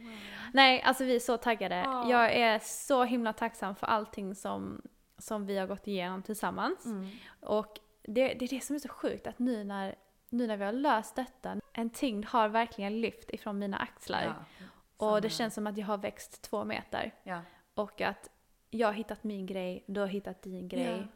Nej, 0.53 0.82
alltså 0.82 1.05
vi 1.05 1.16
är 1.16 1.20
så 1.20 1.36
taggade. 1.36 1.76
Ja. 1.76 2.11
Jag 2.11 2.32
är 2.32 2.59
så 2.59 3.05
himla 3.05 3.32
tacksam 3.32 3.74
för 3.76 3.86
allting 3.86 4.34
som, 4.34 4.82
som 5.18 5.47
vi 5.47 5.59
har 5.59 5.66
gått 5.66 5.86
igenom 5.86 6.22
tillsammans. 6.22 6.86
Mm. 6.86 7.09
Och 7.41 7.80
det, 8.03 8.34
det 8.34 8.45
är 8.45 8.49
det 8.49 8.61
som 8.61 8.76
är 8.76 8.80
så 8.80 8.89
sjukt, 8.89 9.26
att 9.26 9.39
nu 9.39 9.64
när, 9.64 9.95
nu 10.30 10.46
när 10.46 10.56
vi 10.56 10.64
har 10.64 10.72
löst 10.72 11.14
detta, 11.16 11.60
en 11.72 11.90
tyngd 11.90 12.24
har 12.26 12.48
verkligen 12.48 13.00
lyft 13.00 13.30
ifrån 13.30 13.58
mina 13.58 13.76
axlar. 13.76 14.24
Ja, 14.24 14.66
och 14.96 15.20
det 15.22 15.30
känns 15.30 15.54
som 15.54 15.66
att 15.66 15.76
jag 15.76 15.86
har 15.86 15.98
växt 15.98 16.42
två 16.42 16.64
meter. 16.64 17.14
Ja. 17.22 17.42
Och 17.74 18.00
att 18.00 18.30
jag 18.70 18.88
har 18.88 18.92
hittat 18.92 19.24
min 19.24 19.46
grej, 19.46 19.84
du 19.86 20.00
har 20.00 20.06
hittat 20.06 20.42
din 20.42 20.68
grej. 20.68 21.06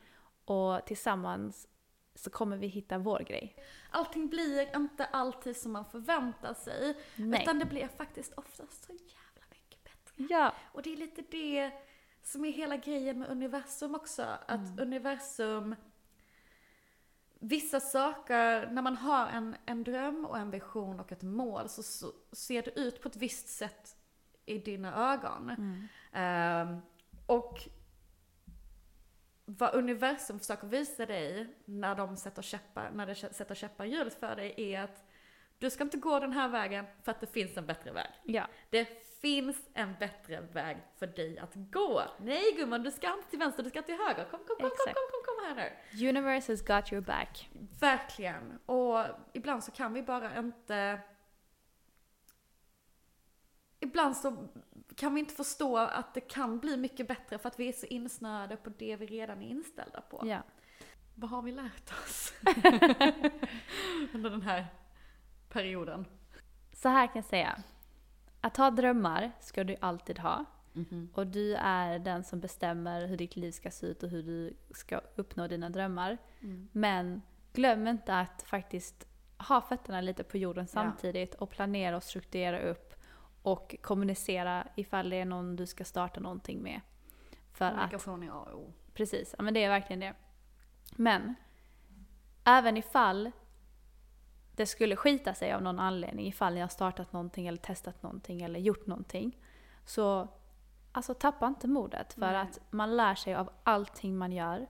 Och 0.44 0.86
tillsammans 0.86 1.68
så 2.14 2.30
kommer 2.30 2.56
vi 2.56 2.66
hitta 2.66 2.98
vår 2.98 3.18
grej. 3.20 3.56
Allting 3.90 4.28
blir 4.28 4.76
inte 4.76 5.04
alltid 5.04 5.56
som 5.56 5.72
man 5.72 5.84
förväntar 5.84 6.54
sig. 6.54 6.96
Nej. 7.16 7.42
Utan 7.42 7.58
det 7.58 7.64
blir 7.64 7.88
faktiskt 7.88 8.32
oftast 8.36 8.84
så 8.84 8.92
jävla 8.92 9.46
mycket 9.50 9.84
bättre. 9.84 10.26
Ja, 10.30 10.52
Och 10.72 10.82
det 10.82 10.92
är 10.92 10.96
lite 10.96 11.22
det 11.30 11.70
som 12.22 12.44
är 12.44 12.52
hela 12.52 12.76
grejen 12.76 13.18
med 13.18 13.28
universum 13.30 13.94
också. 13.94 14.22
Att 14.46 14.60
Mm. 14.60 14.78
universum, 14.80 15.76
vissa 17.42 17.80
saker, 17.80 18.66
när 18.66 18.82
man 18.82 18.96
har 18.96 19.26
en, 19.28 19.56
en 19.66 19.84
dröm 19.84 20.24
och 20.24 20.38
en 20.38 20.50
vision 20.50 21.00
och 21.00 21.12
ett 21.12 21.22
mål 21.22 21.68
så, 21.68 21.82
så 21.82 22.12
ser 22.32 22.62
det 22.62 22.80
ut 22.80 23.02
på 23.02 23.08
ett 23.08 23.16
visst 23.16 23.48
sätt 23.48 23.96
i 24.46 24.58
dina 24.58 25.12
ögon. 25.12 25.50
Mm. 25.50 25.88
Ehm, 26.12 26.80
och 27.26 27.58
vad 29.44 29.74
universum 29.74 30.38
försöker 30.38 30.66
visa 30.66 31.06
dig 31.06 31.56
när 31.64 31.94
de 31.94 32.16
sätter 32.16 32.42
käppar, 32.42 32.90
när 32.94 33.06
det 33.06 33.14
sätter 33.14 33.54
käppar 33.54 33.84
i 33.84 33.88
hjulet 33.88 34.14
för 34.14 34.36
dig 34.36 34.54
är 34.56 34.82
att 34.82 35.04
du 35.58 35.70
ska 35.70 35.84
inte 35.84 35.96
gå 35.96 36.18
den 36.18 36.32
här 36.32 36.48
vägen 36.48 36.86
för 37.02 37.10
att 37.10 37.20
det 37.20 37.26
finns 37.26 37.56
en 37.56 37.66
bättre 37.66 37.92
väg. 37.92 38.10
ja, 38.24 38.46
Det 38.70 38.84
finns 39.20 39.56
en 39.74 39.94
bättre 40.00 40.40
väg 40.40 40.76
för 40.98 41.06
dig 41.06 41.38
att 41.38 41.52
gå. 41.54 42.02
Nej 42.20 42.52
gumman, 42.56 42.82
du 42.82 42.90
ska 42.90 43.14
inte 43.14 43.30
till 43.30 43.38
vänster, 43.38 43.62
du 43.62 43.70
ska 43.70 43.82
till 43.82 43.94
höger. 43.94 44.24
Kom, 44.30 44.38
kom, 44.38 44.46
kom, 44.46 44.56
kom, 44.56 44.66
Exakt. 44.66 44.94
kom, 44.94 45.08
kom, 45.10 45.21
kom 45.21 45.21
här 45.48 45.54
nu. 45.54 46.08
universe 46.08 46.52
has 46.52 46.62
got 46.62 46.92
your 46.92 47.02
back. 47.02 47.50
Verkligen. 47.80 48.58
Och 48.66 49.04
ibland 49.32 49.64
så 49.64 49.70
kan 49.70 49.92
vi 49.92 50.02
bara 50.02 50.38
inte... 50.38 51.00
Ibland 53.80 54.16
så 54.16 54.48
kan 54.96 55.14
vi 55.14 55.20
inte 55.20 55.34
förstå 55.34 55.76
att 55.76 56.14
det 56.14 56.20
kan 56.20 56.58
bli 56.58 56.76
mycket 56.76 57.08
bättre 57.08 57.38
för 57.38 57.48
att 57.48 57.60
vi 57.60 57.68
är 57.68 57.72
så 57.72 57.86
insnöade 57.86 58.56
på 58.56 58.70
det 58.70 58.96
vi 58.96 59.06
redan 59.06 59.42
är 59.42 59.48
inställda 59.48 60.00
på. 60.00 60.22
Ja. 60.26 60.42
vad 61.14 61.30
har 61.30 61.42
vi 61.42 61.52
lärt 61.52 61.92
oss 61.92 62.32
under 64.14 64.30
den 64.30 64.42
här 64.42 64.66
perioden? 65.48 66.06
Så 66.72 66.88
här 66.88 67.06
kan 67.06 67.16
jag 67.16 67.24
säga. 67.24 67.62
Att 68.40 68.56
ha 68.56 68.70
drömmar 68.70 69.32
ska 69.40 69.64
du 69.64 69.76
alltid 69.80 70.18
ha. 70.18 70.44
Mhm. 70.72 71.08
Och 71.14 71.26
du 71.26 71.54
är 71.54 71.98
den 71.98 72.24
som 72.24 72.40
bestämmer 72.40 73.06
hur 73.06 73.16
ditt 73.16 73.36
liv 73.36 73.50
ska 73.50 73.70
se 73.70 73.86
ut 73.86 74.02
och 74.02 74.10
hur 74.10 74.22
du 74.22 74.56
ska 74.74 75.00
uppnå 75.16 75.46
dina 75.48 75.70
drömmar. 75.70 76.18
Mm. 76.40 76.68
Men 76.72 77.22
glöm 77.52 77.88
inte 77.88 78.14
att 78.18 78.42
faktiskt 78.42 79.06
ha 79.38 79.60
fötterna 79.60 80.00
lite 80.00 80.24
på 80.24 80.38
jorden 80.38 80.64
Ja. 80.64 80.72
samtidigt 80.72 81.34
och 81.34 81.50
planera 81.50 81.96
och 81.96 82.02
strukturera 82.02 82.60
upp 82.60 82.94
och 83.42 83.76
kommunicera 83.82 84.66
ifall 84.76 85.10
det 85.10 85.16
är 85.16 85.24
någon 85.24 85.56
du 85.56 85.66
ska 85.66 85.84
starta 85.84 86.20
någonting 86.20 86.62
med. 86.62 86.80
För 87.52 87.64
att 87.64 87.72
Kommunikation 87.72 88.22
är 88.22 88.30
A 88.30 88.46
och 88.52 88.60
O. 88.60 88.72
Precis, 88.94 89.34
ja, 89.38 89.44
men 89.44 89.54
det 89.54 89.64
är 89.64 89.68
verkligen 89.68 90.00
det. 90.00 90.14
Men 90.96 91.34
även 92.44 92.76
ifall 92.76 93.30
det 94.56 94.66
skulle 94.66 94.96
skita 94.96 95.34
sig 95.34 95.52
av 95.52 95.62
någon 95.62 95.78
anledning, 95.78 96.26
ifall 96.26 96.54
ni 96.54 96.60
har 96.60 96.68
startat 96.68 97.12
någonting 97.12 97.46
eller 97.46 97.58
testat 97.58 98.02
någonting 98.02 98.42
eller 98.42 98.60
gjort 98.60 98.86
någonting. 98.86 99.38
Så 99.84 100.28
alltså 100.92 101.14
tappa 101.14 101.46
inte 101.46 101.68
modet 101.68 102.12
för 102.12 102.20
Nej. 102.20 102.36
att 102.36 102.60
man 102.70 102.96
lär 102.96 103.14
sig 103.14 103.34
av 103.34 103.50
allting 103.62 104.16
man 104.16 104.32
gör. 104.32 104.66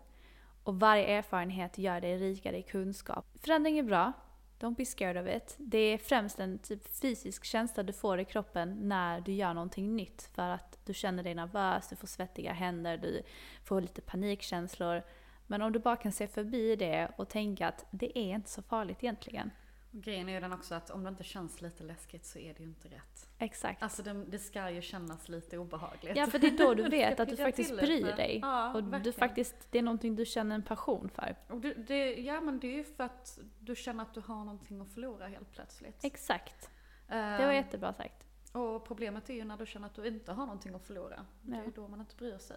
Och 0.64 0.80
varje 0.80 1.06
erfarenhet 1.06 1.78
gör 1.78 2.00
dig 2.00 2.18
rikare 2.18 2.58
i 2.58 2.62
kunskap. 2.62 3.26
Förändring 3.34 3.78
är 3.78 3.82
bra. 3.82 4.12
Don't 4.60 4.76
be 4.76 4.84
scared 4.84 5.22
of 5.22 5.36
it. 5.36 5.54
Det 5.58 5.78
är 5.78 5.98
främst 5.98 6.40
en 6.40 6.58
typ 6.58 7.00
fysisk 7.00 7.44
känsla 7.44 7.82
du 7.82 7.92
får 7.92 8.20
i 8.20 8.24
kroppen 8.24 8.88
när 8.88 9.20
du 9.20 9.32
gör 9.32 9.54
någonting 9.54 9.96
nytt. 9.96 10.30
För 10.34 10.48
att 10.48 10.78
du 10.84 10.94
känner 10.94 11.22
dig 11.22 11.34
nervös, 11.34 11.88
du 11.88 11.96
får 11.96 12.06
svettiga 12.06 12.52
händer, 12.52 12.96
du 12.96 13.22
får 13.64 13.80
lite 13.80 14.00
panikkänslor. 14.00 15.02
Men 15.46 15.62
om 15.62 15.72
du 15.72 15.78
bara 15.78 15.96
kan 15.96 16.12
se 16.12 16.26
förbi 16.26 16.76
det 16.76 17.08
och 17.16 17.28
tänka 17.28 17.68
att 17.68 17.84
det 17.90 18.18
är 18.18 18.34
inte 18.34 18.50
så 18.50 18.62
farligt 18.62 18.98
egentligen. 19.02 19.50
Grejen 19.94 20.28
är 20.28 20.32
ju 20.32 20.40
den 20.40 20.52
också 20.52 20.74
att 20.74 20.90
om 20.90 21.02
det 21.04 21.08
inte 21.08 21.24
känns 21.24 21.60
lite 21.62 21.84
läskigt 21.84 22.24
så 22.26 22.38
är 22.38 22.54
det 22.54 22.60
ju 22.62 22.68
inte 22.68 22.88
rätt. 22.88 23.28
Exakt. 23.38 23.82
Alltså 23.82 24.02
det, 24.02 24.12
det 24.24 24.38
ska 24.38 24.70
ju 24.70 24.82
kännas 24.82 25.28
lite 25.28 25.58
obehagligt. 25.58 26.16
Ja, 26.16 26.26
för 26.26 26.38
det 26.38 26.46
är 26.46 26.58
då 26.58 26.74
du 26.74 26.82
Det 26.88 26.88
vet 26.88 27.20
att 27.20 27.28
du 27.28 27.36
faktiskt 27.36 27.76
bryr 27.76 28.04
dig. 28.16 28.38
Ja, 28.42 28.74
och 28.74 28.84
du 28.84 28.90
verkligen. 28.90 29.18
faktiskt, 29.18 29.56
det 29.70 29.78
är 29.78 29.82
någonting 29.82 30.16
du 30.16 30.24
känner 30.24 30.54
en 30.54 30.62
passion 30.62 31.08
för. 31.14 31.36
Och 31.48 31.60
det, 31.60 31.74
det, 31.74 32.14
ja 32.14 32.40
men 32.40 32.58
det 32.60 32.66
är 32.66 32.76
ju 32.76 32.84
för 32.84 33.04
att 33.04 33.38
du 33.58 33.76
känner 33.76 34.02
att 34.02 34.14
du 34.14 34.20
har 34.20 34.44
någonting 34.44 34.80
att 34.80 34.88
förlora 34.88 35.26
helt 35.26 35.52
plötsligt. 35.52 36.04
Exakt. 36.04 36.70
Det 37.08 37.14
Ehm, 37.14 37.46
var 37.46 37.52
jättebra 37.52 37.92
sagt. 37.92 38.24
Och 38.52 38.84
problemet 38.86 39.30
är 39.30 39.34
ju 39.34 39.44
när 39.44 39.56
du 39.56 39.66
känner 39.66 39.86
att 39.86 39.94
du 39.94 40.06
inte 40.06 40.32
har 40.32 40.46
någonting 40.46 40.74
att 40.74 40.86
förlora. 40.86 41.26
Det 41.42 41.56
är 41.56 41.64
ju 41.64 41.70
då 41.70 41.88
man 41.88 42.00
inte 42.00 42.16
bryr 42.16 42.38
sig. 42.38 42.56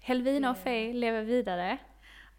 Helvina 0.00 0.50
och 0.50 0.56
det- 0.56 0.62
Faye 0.62 0.92
lever 0.92 1.22
vidare. 1.22 1.78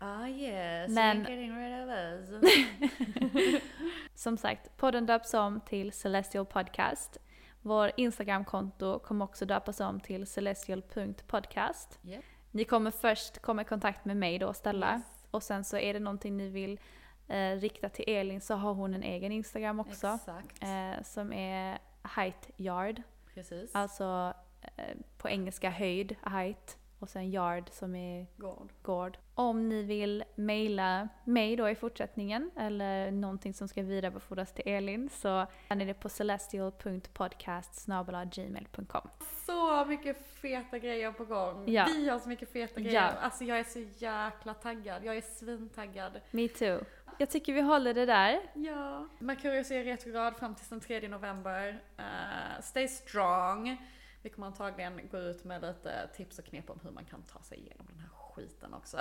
Ah 0.02 0.28
yes, 0.28 0.90
Men- 0.90 1.26
you're 1.26 1.30
getting 1.30 1.56
rid 1.58 1.84
of 1.84 1.90
us. 1.90 3.62
Som 4.16 4.38
sagt, 4.38 4.78
podden 4.78 5.06
döps 5.06 5.34
om 5.34 5.62
till 5.62 5.92
Celestial 5.92 6.46
Podcast. 6.46 7.18
Vår 7.62 7.92
Instagramkonto 7.98 9.00
kommer 9.00 9.26
också 9.26 9.46
döpas 9.46 9.80
om 9.80 10.00
till 10.00 10.28
celestial.podcast. 10.28 12.00
Yep. 12.04 12.24
Ni 12.52 12.64
kommer 12.64 12.92
först 12.92 13.40
komma 13.42 13.62
i 13.62 13.66
kontakt 13.66 14.06
med 14.06 14.18
mig 14.18 14.40
då 14.40 14.48
och 14.48 14.56
ställa. 14.56 14.94
Yes. 14.94 15.28
Och 15.32 15.44
sen 15.44 15.64
så 15.64 15.78
är 15.78 15.94
det 15.94 16.00
någonting 16.00 16.38
ni 16.38 16.50
vill 16.50 16.80
eh, 17.28 17.56
rikta 17.56 17.90
till 17.90 18.06
Elin 18.08 18.42
så 18.42 18.56
har 18.56 18.74
hon 18.74 18.94
en 18.94 19.04
egen 19.04 19.32
Instagram 19.32 19.80
också. 19.80 20.20
Eh, 20.62 21.04
som 21.04 21.34
är 21.34 21.80
height 22.16 22.50
yard. 22.58 23.02
Precis. 23.34 23.76
Alltså 23.76 24.34
eh, 24.76 24.96
på 25.18 25.30
engelska 25.30 25.70
höjd, 25.70 26.16
height. 26.26 26.78
Och 27.00 27.10
sen 27.10 27.32
yard 27.32 27.70
som 27.72 27.96
är 27.96 28.26
Gård. 28.38 28.74
gård. 28.82 29.18
Om 29.36 29.70
ni 29.70 29.84
vill 29.84 30.24
mejla 30.36 31.10
mig 31.24 31.56
då 31.56 31.70
i 31.70 31.76
fortsättningen 31.76 32.52
eller 32.58 33.12
någonting 33.12 33.54
som 33.54 33.68
ska 33.68 33.82
vidarebefordras 33.84 34.54
till 34.54 34.64
Elin 34.68 35.10
så 35.10 35.46
är 35.70 35.76
ni 35.76 35.86
det 35.86 35.94
på 35.94 36.10
celestial.podcast.gmail.com 36.10 39.10
Så 39.46 39.86
mycket 39.86 40.28
feta 40.28 40.80
grejer 40.80 41.12
på 41.12 41.26
gång. 41.26 41.64
Ja. 41.68 41.86
Vi 41.96 42.10
har 42.10 42.20
så 42.20 42.30
mycket 42.30 42.54
feta 42.54 42.74
Ja. 42.80 42.84
grejer. 42.84 43.14
Alltså 43.22 43.44
jag 43.44 43.60
är 43.60 43.64
så 43.64 43.80
jäkla 43.80 44.54
taggad. 44.54 45.06
Jag 45.06 45.18
är 45.18 45.22
svintaggad. 45.22 46.20
Me 46.32 46.48
too. 46.48 46.80
Jag 47.18 47.30
tycker 47.30 47.54
vi 47.54 47.62
håller 47.62 47.94
det 47.94 48.06
där. 48.06 48.40
Ja. 48.54 49.08
Merkurius 49.20 49.72
är 49.72 49.84
retrograd 49.84 50.36
fram 50.38 50.56
till 50.56 50.66
den 50.70 50.80
3 50.80 51.08
november. 51.08 51.80
Eh, 51.98 52.62
stay 52.62 52.88
strong. 52.88 53.78
Vi 54.22 54.30
kommer 54.30 54.48
antagligen 54.48 55.02
gå 55.12 55.18
ut 55.18 55.44
med 55.44 55.62
lite 55.62 56.08
tips 56.16 56.40
och 56.40 56.46
knep 56.46 56.70
om 56.70 56.80
hur 56.84 56.92
man 56.92 57.06
kan 57.06 57.24
ta 57.24 57.42
sig 57.42 57.58
igenom 57.58 57.86
den 57.90 58.00
här 58.00 58.10
skiten 58.10 58.74
också. 58.74 58.98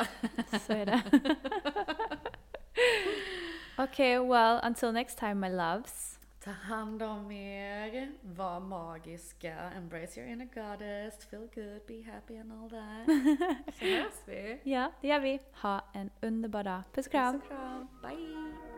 Så 0.67 0.73
är 0.73 0.87
det. 0.87 1.03
okay, 3.83 4.19
well 4.19 4.61
until 4.65 4.93
next 4.93 5.19
time 5.19 5.35
my 5.35 5.49
loves. 5.49 6.19
Ta 6.45 6.51
hand 6.51 7.03
om 7.03 7.31
er, 7.31 8.13
var 8.23 8.61
magiska, 8.61 9.73
embrace 9.77 10.21
your 10.21 10.31
inner 10.31 10.45
goddess, 10.55 11.25
feel 11.25 11.49
good, 11.55 11.87
be 11.87 12.03
happy 12.13 12.37
and 12.37 12.53
all 12.53 12.71
that. 12.71 13.07
Så 13.79 13.85
hörs 13.85 14.23
vi. 14.27 14.61
Ja, 14.63 14.93
det 15.01 15.09
gör 15.09 15.21
vi. 15.21 15.41
Ha 15.53 15.85
en 15.93 16.11
underbar 16.21 16.65
dag. 16.65 16.83
Puss 16.93 17.07
och 17.07 17.13
kram. 17.13 17.41
Puss 17.41 17.43
och 17.43 17.57
kram. 17.57 17.89
Bye! 18.03 18.78